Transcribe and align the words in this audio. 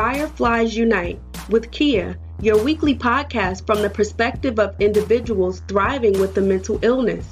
Fireflies 0.00 0.74
Unite 0.74 1.20
with 1.50 1.70
Kia, 1.72 2.16
your 2.40 2.64
weekly 2.64 2.94
podcast 2.94 3.66
from 3.66 3.82
the 3.82 3.90
perspective 3.90 4.58
of 4.58 4.74
individuals 4.80 5.60
thriving 5.68 6.18
with 6.18 6.38
a 6.38 6.40
mental 6.40 6.78
illness. 6.80 7.26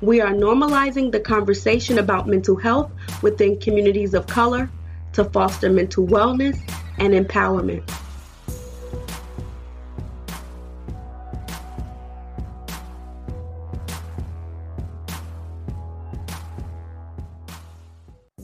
We 0.00 0.20
are 0.20 0.30
normalizing 0.30 1.10
the 1.10 1.18
conversation 1.18 1.98
about 1.98 2.28
mental 2.28 2.54
health 2.54 2.92
within 3.20 3.58
communities 3.58 4.14
of 4.14 4.28
color 4.28 4.70
to 5.14 5.24
foster 5.24 5.68
mental 5.70 6.06
wellness 6.06 6.56
and 6.98 7.14
empowerment. 7.14 7.82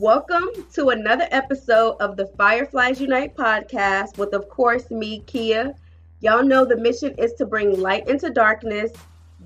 Welcome 0.00 0.48
to 0.72 0.88
another 0.88 1.28
episode 1.30 1.98
of 2.00 2.16
the 2.16 2.24
Fireflies 2.38 3.02
Unite 3.02 3.36
podcast 3.36 4.16
with, 4.16 4.32
of 4.32 4.48
course, 4.48 4.90
me, 4.90 5.20
Kia. 5.26 5.74
Y'all 6.20 6.42
know 6.42 6.64
the 6.64 6.78
mission 6.78 7.14
is 7.18 7.34
to 7.34 7.44
bring 7.44 7.78
light 7.78 8.08
into 8.08 8.30
darkness, 8.30 8.92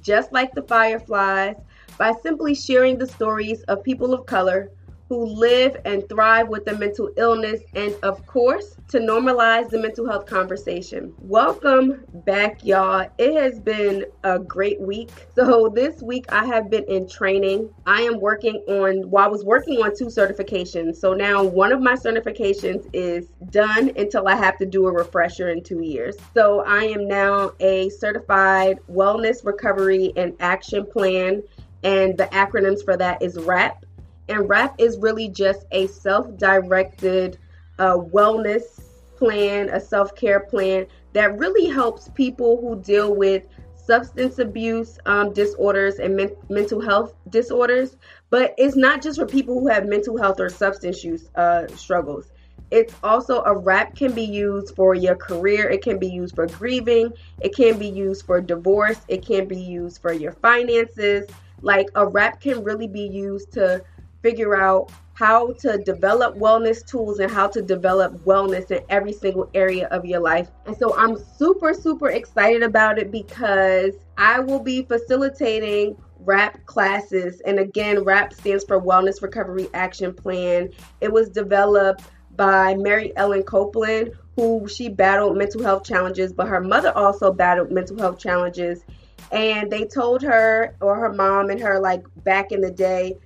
just 0.01 0.33
like 0.33 0.55
the 0.55 0.63
Fireflies, 0.63 1.57
by 1.99 2.13
simply 2.23 2.55
sharing 2.55 2.97
the 2.97 3.07
stories 3.09 3.65
of 3.65 3.83
people 3.83 4.15
of 4.15 4.27
color 4.27 4.71
who 5.09 5.27
live 5.27 5.77
and 5.85 6.09
thrive 6.09 6.49
with 6.49 6.67
a 6.67 6.79
mental 6.79 7.11
illness, 7.17 7.61
and 7.75 7.95
of 8.03 8.25
course, 8.27 8.77
to 8.89 8.99
normalize 8.99 9.69
the 9.69 9.79
mental 9.79 10.09
health 10.09 10.27
conversation. 10.27 11.13
Welcome 11.19 12.05
back, 12.27 12.65
y'all. 12.65 13.07
It 13.19 13.35
has 13.35 13.61
been 13.61 14.07
a 14.23 14.39
great 14.39 14.81
week. 14.81 15.11
So, 15.35 15.69
this 15.69 16.01
week 16.01 16.25
I 16.31 16.47
have 16.47 16.71
been 16.71 16.85
in 16.85 17.09
training. 17.09 17.69
I 17.87 18.03
am 18.03 18.19
working 18.19 18.65
on, 18.67 19.11
well, 19.11 19.25
I 19.25 19.29
was 19.29 19.45
working 19.45 19.83
on 19.83 19.95
two 19.95 20.07
certifications. 20.07 20.97
So, 20.97 21.13
now 21.13 21.45
one 21.45 21.73
of 21.73 21.83
my 21.83 21.95
certifications 21.95 22.89
is 22.93 23.27
done 23.51 23.91
until 23.97 24.27
I 24.27 24.37
have 24.37 24.57
to 24.59 24.67
do 24.67 24.87
a 24.87 24.93
refresher 24.93 25.51
in 25.51 25.63
two 25.63 25.83
years. 25.83 26.17
So, 26.33 26.61
I 26.67 26.85
am 26.85 27.07
now 27.07 27.53
a 27.61 27.91
certified 27.91 28.79
wellness 28.91 29.45
recovery 29.45 30.13
and 30.17 30.35
action 30.41 30.87
plan. 30.87 31.43
And 31.83 32.17
the 32.17 32.25
acronyms 32.27 32.83
for 32.83 32.97
that 32.97 33.21
is 33.21 33.37
WRAP 33.37 33.85
and 34.29 34.49
WRAP 34.49 34.75
is 34.79 34.99
really 34.99 35.29
just 35.29 35.67
a 35.73 35.87
self 35.87 36.37
directed 36.39 37.39
uh, 37.79 37.97
wellness 37.97 38.81
plan, 39.17 39.69
a 39.71 39.81
self 39.81 40.15
care 40.15 40.41
plan 40.41 40.87
that 41.13 41.39
really 41.39 41.67
helps 41.67 42.09
people 42.09 42.61
who 42.61 42.81
deal 42.83 43.15
with 43.15 43.47
substance 43.77 44.39
abuse 44.39 44.99
um, 45.07 45.33
disorders 45.33 45.99
and 45.99 46.17
men- 46.17 46.37
mental 46.49 46.81
health 46.81 47.15
disorders. 47.31 47.97
But 48.31 48.55
it's 48.59 48.77
not 48.77 49.03
just 49.03 49.19
for 49.19 49.27
people 49.27 49.61
who 49.61 49.69
have 49.69 49.87
mental 49.87 50.17
health 50.17 50.41
or 50.41 50.49
substance 50.49 51.05
use 51.05 51.31
uh, 51.35 51.67
struggles. 51.69 52.33
It's 52.71 52.95
also 53.05 53.43
a 53.43 53.55
WRAP 53.55 53.95
can 53.95 54.13
be 54.13 54.25
used 54.25 54.75
for 54.75 54.95
your 54.95 55.15
career. 55.15 55.69
It 55.69 55.83
can 55.83 55.99
be 55.99 56.09
used 56.09 56.35
for 56.35 56.47
grieving. 56.47 57.13
It 57.41 57.55
can 57.55 57.79
be 57.79 57.87
used 57.87 58.25
for 58.27 58.41
divorce. 58.41 59.01
It 59.07 59.25
can 59.25 59.47
be 59.47 59.61
used 59.61 60.01
for 60.01 60.13
your 60.13 60.33
finances. 60.33 61.29
Like 61.61 61.87
a 61.95 62.07
WRAP 62.07 62.41
can 62.41 62.65
really 62.65 62.89
be 62.89 63.07
used 63.07 63.53
to 63.53 63.85
figure 64.25 64.57
out 64.57 64.91
how 65.13 65.53
to 65.53 65.77
develop 65.79 66.35
wellness 66.37 66.85
tools 66.85 67.21
and 67.21 67.31
how 67.31 67.47
to 67.47 67.61
develop 67.61 68.13
wellness 68.25 68.71
in 68.71 68.83
every 68.89 69.13
single 69.13 69.49
area 69.55 69.87
of 69.89 70.05
your 70.05 70.19
life. 70.19 70.49
And 70.67 70.77
so 70.77 70.97
I'm 70.97 71.17
super, 71.37 71.75
super 71.75 72.09
excited 72.09 72.63
about 72.63 72.99
it 72.99 73.13
because 73.13 73.95
I 74.17 74.41
will 74.41 74.61
be 74.61 74.83
facilitating 74.83 75.97
WRAP 76.25 76.65
classes. 76.65 77.43
And 77.43 77.59
again, 77.59 77.99
WRAP 77.99 78.33
stands 78.33 78.65
for 78.65 78.81
Wellness 78.81 79.21
Recovery 79.21 79.69
Action 79.75 80.15
Plan. 80.15 80.71
It 81.03 81.13
was 81.13 81.29
developed 81.29 82.05
by 82.35 82.75
Mary 82.75 83.13
Ellen 83.17 83.43
Copeland, 83.43 84.13
who 84.37 84.67
she 84.67 84.89
battled 84.89 85.37
mental 85.37 85.63
health 85.63 85.85
challenges, 85.85 86.33
but 86.33 86.49
her 86.49 86.61
mother 86.61 86.97
also 86.97 87.31
battled 87.31 87.71
mental 87.71 87.99
health 87.99 88.19
challenges. 88.19 88.85
And 89.31 89.71
they 89.71 89.85
told 89.85 90.23
her, 90.23 90.77
or 90.81 90.97
her 90.97 91.13
mom 91.13 91.51
and 91.51 91.61
her, 91.61 91.79
like 91.79 92.03
back 92.25 92.53
in 92.53 92.61
the 92.61 92.71
day, 92.71 93.17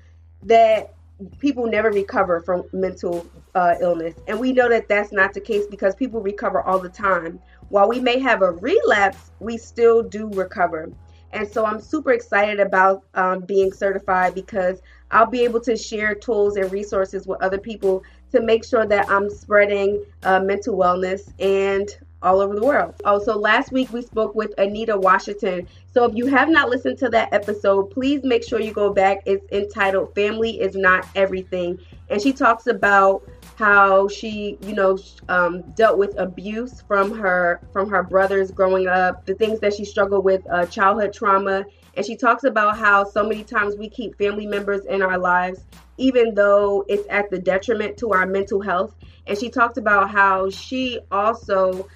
that 0.43 0.95
people 1.41 1.67
never 1.67 1.91
recover 1.91 2.41
from 2.41 2.65
mental 2.73 3.27
uh, 3.55 3.75
illness. 3.81 4.15
And 4.29 4.39
we 4.39 4.53
know 4.53 4.69
that 4.69 4.89
that's 4.89 5.13
not 5.13 5.35
the 5.35 5.41
case 5.41 5.67
because 5.67 5.95
people 5.95 6.21
recover 6.21 6.63
all 6.63 6.79
the 6.79 6.89
time. 6.89 7.41
While 7.71 7.89
we 7.89 8.01
may 8.01 8.19
have 8.21 8.43
a 8.43 8.53
relapse, 8.53 9.31
we 9.41 9.59
still 9.59 10.03
do 10.03 10.29
recover. 10.29 10.91
And 11.33 11.47
so 11.47 11.67
I'm 11.67 11.81
super 11.81 12.13
excited 12.13 12.61
about 12.61 13.05
um, 13.15 13.41
being 13.41 13.73
certified 13.73 14.35
because 14.35 14.81
I'll 15.11 15.27
be 15.27 15.45
able 15.45 15.61
to 15.61 15.77
share 15.77 16.15
tools 16.15 16.57
and 16.57 16.71
resources 16.73 17.27
with 17.27 17.43
other 17.43 17.59
people 17.59 18.03
to 18.33 18.41
make 18.41 18.65
sure 18.65 18.87
that 18.87 19.11
I'm 19.11 19.29
spreading 19.29 20.05
uh, 20.23 20.41
mental 20.41 20.77
wellness 20.77 21.33
and 21.39 21.89
all 22.23 22.41
over 22.41 22.55
the 22.55 22.65
world. 22.65 22.95
Also, 23.05 23.37
last 23.37 23.73
week 23.73 23.93
we 23.93 24.03
spoke 24.03 24.35
with 24.35 24.53
Anita 24.59 24.97
Washington. 24.97 25.69
So, 25.93 26.05
if 26.05 26.15
you 26.15 26.27
have 26.27 26.49
not 26.49 26.69
listened 26.69 26.99
to 26.99 27.09
that 27.11 27.33
episode, 27.33 27.91
please 27.91 28.23
make 28.25 28.45
sure 28.45 28.61
you 28.61 28.73
go 28.73 28.93
back. 28.93 29.23
It's 29.27 29.45
entitled 29.53 30.15
Family 30.15 30.61
is 30.61 30.75
Not 30.75 31.07
Everything. 31.15 31.79
And 32.11 32.21
she 32.21 32.33
talks 32.33 32.67
about 32.67 33.29
how 33.57 34.09
she, 34.09 34.57
you 34.63 34.75
know, 34.75 34.99
um, 35.29 35.63
dealt 35.73 35.99
with 35.99 36.19
abuse 36.19 36.81
from 36.83 37.17
her 37.19 37.61
from 37.73 37.91
her 37.91 38.03
brothers 38.03 38.51
growing 38.51 38.87
up, 38.87 39.27
the 39.27 39.35
things 39.35 39.61
that 39.61 39.75
she 39.75 39.85
struggled 39.85 40.25
with, 40.25 40.43
uh, 40.51 40.67
childhood 40.67 41.13
trauma, 41.13 41.65
and 41.99 42.07
she 42.07 42.15
talks 42.15 42.45
about 42.45 42.79
how 42.79 43.03
so 43.03 43.25
many 43.25 43.43
times 43.43 43.75
we 43.77 43.89
keep 43.89 44.17
family 44.17 44.47
members 44.47 44.87
in 44.87 45.03
our 45.03 45.19
lives, 45.19 45.65
even 45.97 46.33
though 46.33 46.85
it's 46.89 47.05
at 47.11 47.29
the 47.29 47.41
detriment 47.41 47.97
to 47.99 48.11
our 48.13 48.25
mental 48.25 48.61
health. 48.61 48.95
And 49.27 49.37
she 49.37 49.51
talked 49.51 49.79
about 49.79 50.09
how 50.09 50.49
she 50.49 51.01
also 51.11 51.89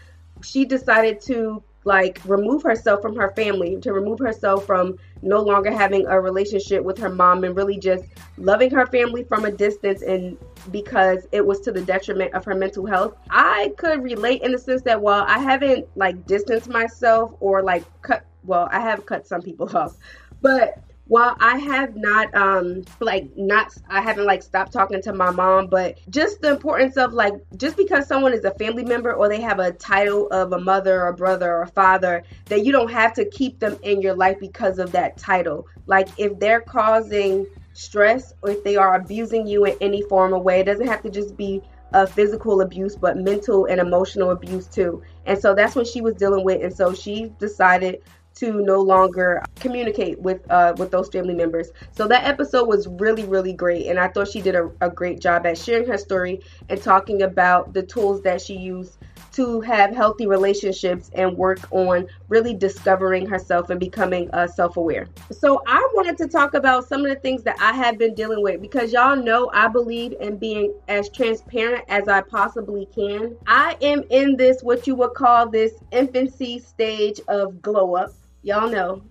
she 0.42 0.64
decided 0.64 1.20
to 1.22 1.62
like 1.84 2.20
remove 2.24 2.62
herself 2.62 3.02
from 3.02 3.16
her 3.16 3.32
family, 3.34 3.78
to 3.80 3.92
remove 3.92 4.18
herself 4.18 4.66
from 4.66 4.96
no 5.22 5.40
longer 5.40 5.70
having 5.72 6.06
a 6.06 6.20
relationship 6.20 6.82
with 6.82 6.98
her 6.98 7.08
mom 7.08 7.44
and 7.44 7.56
really 7.56 7.78
just 7.78 8.04
loving 8.36 8.70
her 8.70 8.86
family 8.86 9.24
from 9.24 9.44
a 9.44 9.50
distance 9.50 10.02
and 10.02 10.36
because 10.70 11.26
it 11.32 11.44
was 11.44 11.60
to 11.60 11.72
the 11.72 11.80
detriment 11.80 12.32
of 12.34 12.44
her 12.44 12.54
mental 12.54 12.86
health. 12.86 13.16
I 13.30 13.72
could 13.78 14.02
relate 14.02 14.42
in 14.42 14.52
the 14.52 14.58
sense 14.58 14.82
that 14.82 15.00
while 15.00 15.24
I 15.26 15.38
haven't 15.38 15.86
like 15.96 16.24
distanced 16.26 16.68
myself 16.68 17.34
or 17.40 17.62
like 17.62 17.84
cut 18.02 18.24
well, 18.44 18.68
I 18.72 18.80
have 18.80 19.06
cut 19.06 19.26
some 19.26 19.42
people 19.42 19.68
off, 19.76 19.96
but 20.40 20.82
well, 21.12 21.36
I 21.40 21.58
have 21.58 21.94
not 21.94 22.34
um 22.34 22.84
like 23.00 23.36
not 23.36 23.76
I 23.90 24.00
haven't 24.00 24.24
like 24.24 24.42
stopped 24.42 24.72
talking 24.72 25.02
to 25.02 25.12
my 25.12 25.30
mom, 25.30 25.66
but 25.66 25.98
just 26.08 26.40
the 26.40 26.48
importance 26.48 26.96
of 26.96 27.12
like 27.12 27.34
just 27.58 27.76
because 27.76 28.08
someone 28.08 28.32
is 28.32 28.46
a 28.46 28.52
family 28.52 28.82
member 28.82 29.12
or 29.12 29.28
they 29.28 29.42
have 29.42 29.58
a 29.58 29.72
title 29.72 30.26
of 30.28 30.52
a 30.52 30.58
mother 30.58 31.04
or 31.04 31.12
brother 31.12 31.54
or 31.54 31.66
father, 31.66 32.22
that 32.46 32.64
you 32.64 32.72
don't 32.72 32.90
have 32.90 33.12
to 33.12 33.26
keep 33.26 33.58
them 33.58 33.76
in 33.82 34.00
your 34.00 34.14
life 34.14 34.38
because 34.40 34.78
of 34.78 34.90
that 34.92 35.18
title. 35.18 35.66
Like 35.86 36.08
if 36.16 36.38
they're 36.38 36.62
causing 36.62 37.44
stress 37.74 38.32
or 38.40 38.48
if 38.48 38.64
they 38.64 38.76
are 38.76 38.94
abusing 38.94 39.46
you 39.46 39.66
in 39.66 39.76
any 39.82 40.00
form 40.00 40.32
of 40.32 40.42
way, 40.42 40.60
it 40.60 40.64
doesn't 40.64 40.86
have 40.86 41.02
to 41.02 41.10
just 41.10 41.36
be 41.36 41.60
a 41.92 42.06
physical 42.06 42.62
abuse, 42.62 42.96
but 42.96 43.18
mental 43.18 43.66
and 43.66 43.82
emotional 43.82 44.30
abuse 44.30 44.66
too. 44.66 45.02
And 45.26 45.38
so 45.38 45.54
that's 45.54 45.74
what 45.76 45.86
she 45.86 46.00
was 46.00 46.14
dealing 46.14 46.42
with. 46.42 46.62
And 46.62 46.74
so 46.74 46.94
she 46.94 47.34
decided 47.38 48.00
to 48.34 48.62
no 48.62 48.80
longer 48.80 49.42
communicate 49.56 50.18
with 50.20 50.40
uh, 50.50 50.74
with 50.76 50.90
those 50.90 51.08
family 51.08 51.34
members. 51.34 51.70
So 51.92 52.08
that 52.08 52.24
episode 52.24 52.68
was 52.68 52.88
really 52.88 53.24
really 53.24 53.52
great, 53.52 53.86
and 53.86 53.98
I 53.98 54.08
thought 54.08 54.28
she 54.28 54.40
did 54.40 54.54
a, 54.54 54.70
a 54.80 54.90
great 54.90 55.20
job 55.20 55.46
at 55.46 55.58
sharing 55.58 55.86
her 55.88 55.98
story 55.98 56.40
and 56.68 56.80
talking 56.80 57.22
about 57.22 57.72
the 57.72 57.82
tools 57.82 58.22
that 58.22 58.40
she 58.40 58.56
used 58.56 58.98
to 59.32 59.60
have 59.62 59.94
healthy 59.94 60.26
relationships 60.26 61.10
and 61.14 61.36
work 61.36 61.58
on 61.70 62.06
really 62.28 62.54
discovering 62.54 63.26
herself 63.26 63.70
and 63.70 63.80
becoming 63.80 64.30
uh, 64.32 64.46
self-aware. 64.46 65.08
So 65.30 65.62
I 65.66 65.88
wanted 65.94 66.18
to 66.18 66.28
talk 66.28 66.54
about 66.54 66.86
some 66.86 67.04
of 67.04 67.08
the 67.08 67.16
things 67.16 67.42
that 67.44 67.56
I 67.60 67.72
have 67.72 67.98
been 67.98 68.14
dealing 68.14 68.42
with 68.42 68.60
because 68.60 68.92
y'all 68.92 69.16
know 69.16 69.50
I 69.54 69.68
believe 69.68 70.14
in 70.20 70.36
being 70.36 70.74
as 70.88 71.08
transparent 71.08 71.84
as 71.88 72.08
I 72.08 72.20
possibly 72.20 72.86
can. 72.94 73.36
I 73.46 73.76
am 73.80 74.04
in 74.10 74.36
this 74.36 74.62
what 74.62 74.86
you 74.86 74.94
would 74.96 75.14
call 75.14 75.48
this 75.48 75.72
infancy 75.90 76.58
stage 76.58 77.20
of 77.28 77.62
glow 77.62 77.94
up 77.94 78.12
y'all 78.42 78.70
know. 78.70 79.02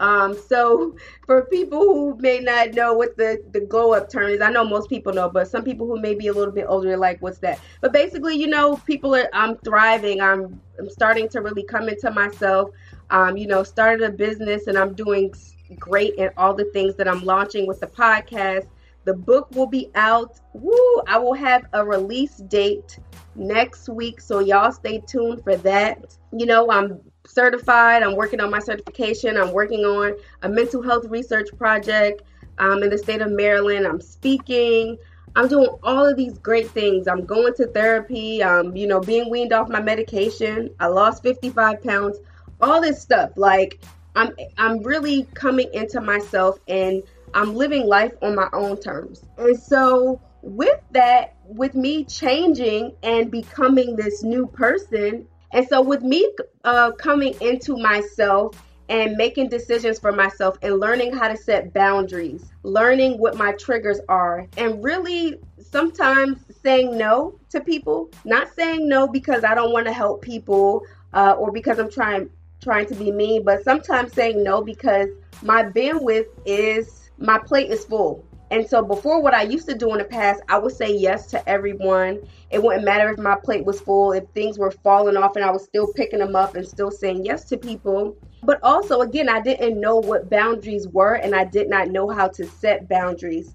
Um, 0.00 0.36
so 0.48 0.96
for 1.26 1.44
people 1.46 1.80
who 1.80 2.16
may 2.20 2.40
not 2.40 2.74
know 2.74 2.94
what 2.94 3.16
the, 3.16 3.42
the 3.52 3.60
glow 3.60 3.92
up 3.92 4.10
term 4.10 4.30
is, 4.30 4.40
I 4.40 4.50
know 4.50 4.64
most 4.64 4.88
people 4.88 5.12
know, 5.12 5.28
but 5.28 5.48
some 5.48 5.64
people 5.64 5.86
who 5.86 6.00
may 6.00 6.14
be 6.14 6.28
a 6.28 6.32
little 6.32 6.52
bit 6.52 6.66
older 6.68 6.96
like, 6.96 7.20
what's 7.20 7.38
that? 7.38 7.60
But 7.80 7.92
basically, 7.92 8.36
you 8.36 8.46
know, 8.46 8.76
people 8.76 9.14
are 9.14 9.28
I'm 9.32 9.56
thriving. 9.58 10.20
I'm 10.20 10.60
I'm 10.78 10.90
starting 10.90 11.28
to 11.30 11.40
really 11.40 11.64
come 11.64 11.88
into 11.88 12.10
myself. 12.10 12.70
Um, 13.10 13.36
you 13.36 13.46
know, 13.46 13.62
started 13.62 14.02
a 14.02 14.12
business 14.12 14.66
and 14.66 14.76
I'm 14.76 14.94
doing 14.94 15.32
great 15.78 16.14
in 16.14 16.30
all 16.36 16.54
the 16.54 16.66
things 16.72 16.94
that 16.96 17.08
I'm 17.08 17.24
launching 17.24 17.66
with 17.66 17.80
the 17.80 17.86
podcast. 17.86 18.66
The 19.04 19.14
book 19.14 19.48
will 19.52 19.66
be 19.66 19.90
out. 19.94 20.38
Woo! 20.52 21.02
I 21.06 21.16
will 21.18 21.34
have 21.34 21.66
a 21.72 21.84
release 21.84 22.36
date 22.36 22.98
next 23.34 23.88
week, 23.88 24.20
so 24.20 24.40
y'all 24.40 24.70
stay 24.70 25.02
tuned 25.06 25.42
for 25.42 25.56
that. 25.56 26.14
You 26.30 26.44
know, 26.44 26.70
I'm 26.70 27.00
certified. 27.28 28.02
I'm 28.02 28.16
working 28.16 28.40
on 28.40 28.50
my 28.50 28.58
certification. 28.58 29.36
I'm 29.36 29.52
working 29.52 29.84
on 29.84 30.16
a 30.42 30.48
mental 30.48 30.82
health 30.82 31.04
research 31.06 31.48
project 31.56 32.22
um, 32.58 32.82
in 32.82 32.90
the 32.90 32.98
state 32.98 33.20
of 33.20 33.30
Maryland. 33.30 33.86
I'm 33.86 34.00
speaking. 34.00 34.98
I'm 35.36 35.46
doing 35.46 35.68
all 35.82 36.06
of 36.06 36.16
these 36.16 36.38
great 36.38 36.70
things. 36.70 37.06
I'm 37.06 37.24
going 37.24 37.54
to 37.54 37.66
therapy. 37.66 38.42
I'm, 38.42 38.74
you 38.76 38.86
know, 38.86 39.00
being 39.00 39.30
weaned 39.30 39.52
off 39.52 39.68
my 39.68 39.80
medication. 39.80 40.70
I 40.80 40.86
lost 40.86 41.22
55 41.22 41.82
pounds. 41.82 42.18
All 42.60 42.80
this 42.80 43.00
stuff. 43.00 43.30
Like 43.36 43.78
I'm 44.16 44.34
I'm 44.56 44.82
really 44.82 45.24
coming 45.34 45.72
into 45.72 46.00
myself 46.00 46.58
and 46.66 47.02
I'm 47.34 47.54
living 47.54 47.86
life 47.86 48.12
on 48.22 48.34
my 48.34 48.48
own 48.52 48.80
terms. 48.80 49.24
And 49.36 49.56
so 49.58 50.20
with 50.42 50.80
that, 50.92 51.36
with 51.44 51.74
me 51.74 52.04
changing 52.04 52.96
and 53.02 53.30
becoming 53.30 53.96
this 53.96 54.22
new 54.22 54.46
person, 54.46 55.26
and 55.52 55.66
so 55.66 55.80
with 55.80 56.02
me 56.02 56.30
uh, 56.64 56.92
coming 56.92 57.34
into 57.40 57.76
myself 57.76 58.62
and 58.88 59.16
making 59.16 59.48
decisions 59.48 59.98
for 59.98 60.12
myself 60.12 60.56
and 60.62 60.80
learning 60.80 61.12
how 61.12 61.28
to 61.28 61.36
set 61.36 61.72
boundaries, 61.74 62.44
learning 62.62 63.18
what 63.18 63.36
my 63.36 63.52
triggers 63.52 64.00
are, 64.08 64.46
and 64.56 64.82
really 64.82 65.36
sometimes 65.60 66.38
saying 66.62 66.96
no 66.96 67.38
to 67.50 67.60
people. 67.60 68.10
Not 68.24 68.48
saying 68.54 68.88
no 68.88 69.06
because 69.06 69.44
I 69.44 69.54
don't 69.54 69.72
want 69.72 69.86
to 69.86 69.92
help 69.92 70.22
people 70.22 70.82
uh, 71.12 71.32
or 71.32 71.52
because 71.52 71.78
I'm 71.78 71.90
trying 71.90 72.30
trying 72.60 72.86
to 72.86 72.94
be 72.94 73.12
mean, 73.12 73.44
but 73.44 73.62
sometimes 73.62 74.12
saying 74.12 74.42
no 74.42 74.62
because 74.62 75.08
my 75.42 75.62
bandwidth 75.62 76.26
is 76.44 77.10
my 77.18 77.38
plate 77.38 77.70
is 77.70 77.84
full. 77.84 78.24
And 78.50 78.66
so 78.66 78.82
before 78.82 79.20
what 79.20 79.34
I 79.34 79.42
used 79.42 79.68
to 79.68 79.74
do 79.74 79.92
in 79.92 79.98
the 79.98 80.04
past, 80.04 80.42
I 80.48 80.58
would 80.58 80.74
say 80.74 80.94
yes 80.94 81.26
to 81.28 81.48
everyone. 81.48 82.20
It 82.50 82.62
wouldn't 82.62 82.84
matter 82.84 83.10
if 83.10 83.18
my 83.18 83.36
plate 83.36 83.64
was 83.64 83.80
full, 83.80 84.12
if 84.12 84.26
things 84.30 84.58
were 84.58 84.70
falling 84.70 85.16
off 85.16 85.36
and 85.36 85.44
I 85.44 85.50
was 85.50 85.64
still 85.64 85.92
picking 85.92 86.20
them 86.20 86.34
up 86.34 86.54
and 86.54 86.66
still 86.66 86.90
saying 86.90 87.24
yes 87.26 87.44
to 87.46 87.58
people. 87.58 88.16
But 88.42 88.58
also, 88.62 89.00
again, 89.00 89.28
I 89.28 89.40
didn't 89.40 89.78
know 89.78 89.96
what 89.96 90.30
boundaries 90.30 90.88
were 90.88 91.14
and 91.14 91.34
I 91.34 91.44
did 91.44 91.68
not 91.68 91.88
know 91.88 92.08
how 92.08 92.28
to 92.28 92.46
set 92.46 92.88
boundaries. 92.88 93.54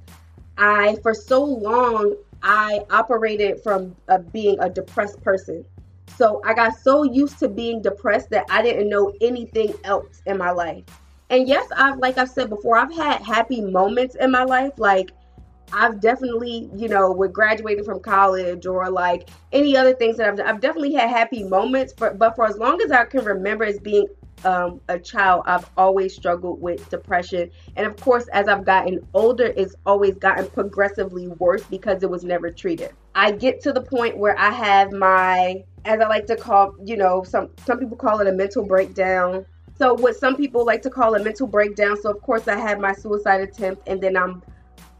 I, 0.57 0.97
for 1.01 1.15
so 1.15 1.43
long, 1.43 2.15
I 2.43 2.81
operated 2.91 3.63
from 3.63 3.95
uh, 4.09 4.19
being 4.19 4.59
a 4.59 4.69
depressed 4.69 5.21
person. 5.23 5.65
So 6.17 6.41
I 6.45 6.53
got 6.53 6.77
so 6.77 7.01
used 7.03 7.39
to 7.39 7.47
being 7.47 7.81
depressed 7.81 8.29
that 8.29 8.45
I 8.49 8.61
didn't 8.61 8.89
know 8.89 9.13
anything 9.21 9.73
else 9.83 10.21
in 10.27 10.37
my 10.37 10.51
life 10.51 10.83
and 11.33 11.47
yes, 11.47 11.67
I've 11.75 11.97
like 11.97 12.19
I've 12.19 12.29
said 12.29 12.49
before, 12.49 12.77
I've 12.77 12.93
had 12.93 13.23
happy 13.23 13.59
moments 13.59 14.15
in 14.15 14.29
my 14.29 14.43
life. 14.43 14.73
Like 14.77 15.11
I've 15.71 15.99
definitely, 15.99 16.69
you 16.75 16.87
know, 16.87 17.11
with 17.11 17.33
graduating 17.33 17.83
from 17.83 18.01
college 18.01 18.67
or 18.67 18.87
like 18.91 19.29
any 19.51 19.75
other 19.75 19.95
things 19.95 20.17
that 20.17 20.29
I've 20.29 20.37
done, 20.37 20.45
I've 20.45 20.61
definitely 20.61 20.93
had 20.93 21.09
happy 21.09 21.43
moments. 21.43 21.91
For, 21.97 22.13
but 22.13 22.35
for 22.35 22.45
as 22.45 22.57
long 22.57 22.79
as 22.83 22.91
I 22.91 23.05
can 23.05 23.25
remember 23.25 23.65
as 23.65 23.79
being 23.79 24.07
um, 24.45 24.79
a 24.89 24.99
child, 24.99 25.45
I've 25.47 25.67
always 25.75 26.13
struggled 26.13 26.61
with 26.61 26.87
depression. 26.89 27.49
And 27.77 27.87
of 27.87 27.97
course, 27.97 28.27
as 28.27 28.47
I've 28.47 28.63
gotten 28.63 28.99
older, 29.15 29.53
it's 29.57 29.73
always 29.87 30.13
gotten 30.17 30.47
progressively 30.51 31.29
worse 31.29 31.63
because 31.63 32.03
it 32.03 32.09
was 32.11 32.23
never 32.23 32.51
treated. 32.51 32.91
I 33.15 33.31
get 33.31 33.59
to 33.61 33.73
the 33.73 33.81
point 33.81 34.17
where 34.17 34.37
I 34.37 34.51
have 34.51 34.91
my, 34.91 35.63
as 35.85 35.99
I 35.99 36.07
like 36.07 36.27
to 36.27 36.35
call, 36.35 36.75
you 36.85 36.95
know, 36.95 37.23
some 37.23 37.49
some 37.65 37.79
people 37.79 37.97
call 37.97 38.19
it 38.19 38.27
a 38.27 38.31
mental 38.33 38.63
breakdown. 38.63 39.47
So 39.77 39.93
what 39.93 40.15
some 40.15 40.35
people 40.35 40.65
like 40.65 40.81
to 40.83 40.89
call 40.89 41.15
a 41.15 41.23
mental 41.23 41.47
breakdown. 41.47 41.99
So 42.01 42.11
of 42.11 42.21
course 42.21 42.47
I 42.47 42.57
had 42.57 42.79
my 42.79 42.93
suicide 42.93 43.41
attempt 43.41 43.87
and 43.87 44.01
then 44.01 44.15
I'm 44.15 44.43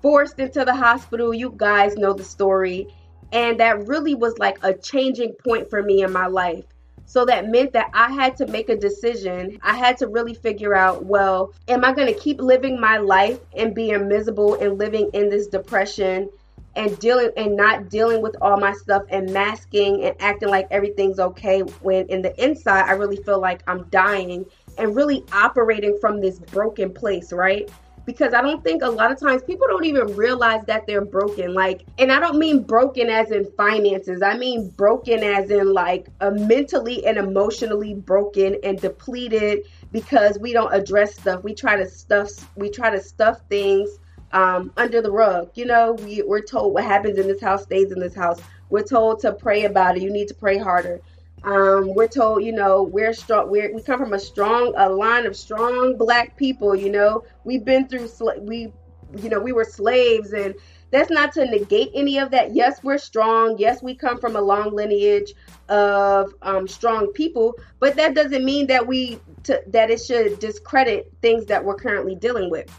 forced 0.02 0.40
into 0.40 0.66
the 0.66 0.76
hospital. 0.76 1.34
You 1.34 1.54
guys 1.56 1.96
know 1.96 2.14
the 2.14 2.24
story. 2.24 2.88
And 3.32 3.60
that 3.60 3.88
really 3.88 4.16
was 4.16 4.38
like 4.38 4.58
a 4.62 4.74
changing 4.74 5.34
point 5.44 5.70
for 5.70 5.82
me 5.82 6.04
in 6.04 6.12
my 6.12 6.28
life. 6.28 6.66
So 7.06 7.26
that 7.26 7.50
meant 7.50 7.74
that 7.74 7.90
I 7.94 8.12
had 8.12 8.38
to 8.38 8.48
make 8.48 8.70
a 8.70 8.76
decision. 8.76 9.60
I 9.62 9.76
had 9.76 9.98
to 9.98 10.08
really 10.08 10.34
figure 10.34 10.74
out, 10.74 11.06
well, 11.06 11.54
am 11.68 11.84
I 11.84 11.94
going 11.94 12.12
to 12.12 12.20
keep 12.20 12.42
living 12.42 12.80
my 12.80 12.98
life 12.98 13.40
and 13.56 13.76
being 13.76 14.08
miserable 14.08 14.56
and 14.56 14.78
living 14.78 15.10
in 15.14 15.30
this 15.30 15.48
depression 15.48 16.30
and 16.76 16.98
dealing 17.00 17.30
and 17.38 17.56
not 17.56 17.90
dealing 17.90 18.22
with 18.22 18.36
all 18.42 18.60
my 18.60 18.74
stuff 18.74 19.04
and 19.10 19.32
masking 19.32 20.04
and 20.04 20.16
acting 20.20 20.50
like 20.50 20.68
everything's 20.72 21.20
okay 21.20 21.60
when 21.82 22.08
in 22.08 22.22
the 22.22 22.44
inside 22.44 22.86
I 22.88 22.94
really 22.94 23.18
feel 23.18 23.40
like 23.40 23.62
I'm 23.68 23.84
dying 23.90 24.46
and 24.78 24.96
really 24.96 25.24
operating 25.32 25.98
from 26.00 26.22
this 26.22 26.40
broken 26.40 26.94
place, 26.94 27.32
right? 27.34 27.70
Because 28.06 28.34
I 28.34 28.42
don't 28.42 28.62
think 28.64 28.84
a 28.84 28.90
lot 28.90 29.12
of 29.12 29.20
times 29.20 29.44
people 29.44 29.66
don't 29.68 29.86
even 29.86 30.14
realize 30.16 30.66
that 30.66 30.86
they're 30.86 31.06
broken. 31.06 31.54
Like, 31.54 31.86
and 31.98 32.12
I 32.12 32.20
don't 32.20 32.38
mean 32.38 32.64
broken 32.64 33.10
as 33.10 33.32
in 33.32 33.46
finances, 33.56 34.22
I 34.22 34.38
mean 34.38 34.70
broken 34.72 35.24
as 35.24 35.50
in 35.50 35.72
like 35.72 36.08
a 36.20 36.30
mentally 36.30 37.06
and 37.06 37.18
emotionally 37.18 37.94
broken 37.94 38.58
and 38.64 38.80
depleted 38.80 39.66
because 39.94 40.38
we 40.40 40.52
don't 40.52 40.74
address 40.74 41.16
stuff. 41.16 41.44
We 41.44 41.54
try 41.54 41.78
to 41.78 41.88
stuff, 41.90 42.30
we 42.58 42.70
try 42.70 42.90
to 42.90 43.00
stuff 43.00 43.40
things 43.50 43.90
um, 44.34 44.74
under 44.76 45.02
the 45.02 45.12
rug. 45.12 45.52
You 45.54 45.66
know, 45.66 45.94
we, 45.94 46.24
we're 46.24 46.42
told 46.42 46.74
what 46.74 46.84
happens 46.84 47.18
in 47.18 47.28
this 47.28 47.40
house 47.42 47.64
stays 47.64 47.92
in 47.92 48.00
this 48.00 48.16
house. 48.16 48.42
We're 48.70 48.84
told 48.84 49.20
to 49.22 49.32
pray 49.32 49.66
about 49.66 49.96
it. 49.96 50.04
You 50.04 50.12
need 50.12 50.28
to 50.30 50.34
pray 50.34 50.58
harder. 50.58 51.00
Um, 51.44 51.94
we're 51.94 52.08
told, 52.08 52.44
you 52.44 52.54
know, 52.54 52.84
we're 52.84 53.14
strong. 53.14 53.50
We're, 53.50 53.74
we 53.74 53.82
come 53.82 54.00
from 54.00 54.14
a 54.14 54.20
strong, 54.20 54.74
a 54.78 54.90
line 54.90 55.26
of 55.26 55.36
strong 55.36 55.98
black 55.98 56.38
people. 56.38 56.76
You 56.76 56.90
know, 56.90 57.26
we've 57.44 57.66
been 57.66 57.88
through, 57.88 58.10
we, 58.40 58.72
you 59.18 59.30
know, 59.30 59.40
we 59.40 59.52
were 59.52 59.66
slaves, 59.66 60.32
and 60.32 60.56
that's 60.92 61.10
not 61.10 61.34
to 61.34 61.46
negate 61.46 61.92
any 61.96 62.20
of 62.20 62.32
that. 62.32 62.54
Yes, 62.54 62.82
we're 62.84 62.98
strong. 62.98 63.58
Yes, 63.58 63.82
we 63.82 63.96
come 63.96 64.20
from 64.20 64.36
a 64.36 64.42
long 64.42 64.74
lineage 64.74 65.34
of 65.68 66.34
um, 66.44 66.68
strong 66.68 67.08
people, 67.08 67.56
but 67.80 67.96
that 67.96 68.14
doesn't 68.14 68.46
mean 68.46 68.68
that 68.68 68.86
we 68.86 69.20
to, 69.44 69.62
that 69.68 69.90
it 69.90 70.02
should 70.02 70.40
discredit 70.40 71.12
things 71.22 71.46
that 71.48 71.66
we're 71.66 71.76
currently 71.76 72.16
dealing 72.16 72.50
with. 72.50 72.70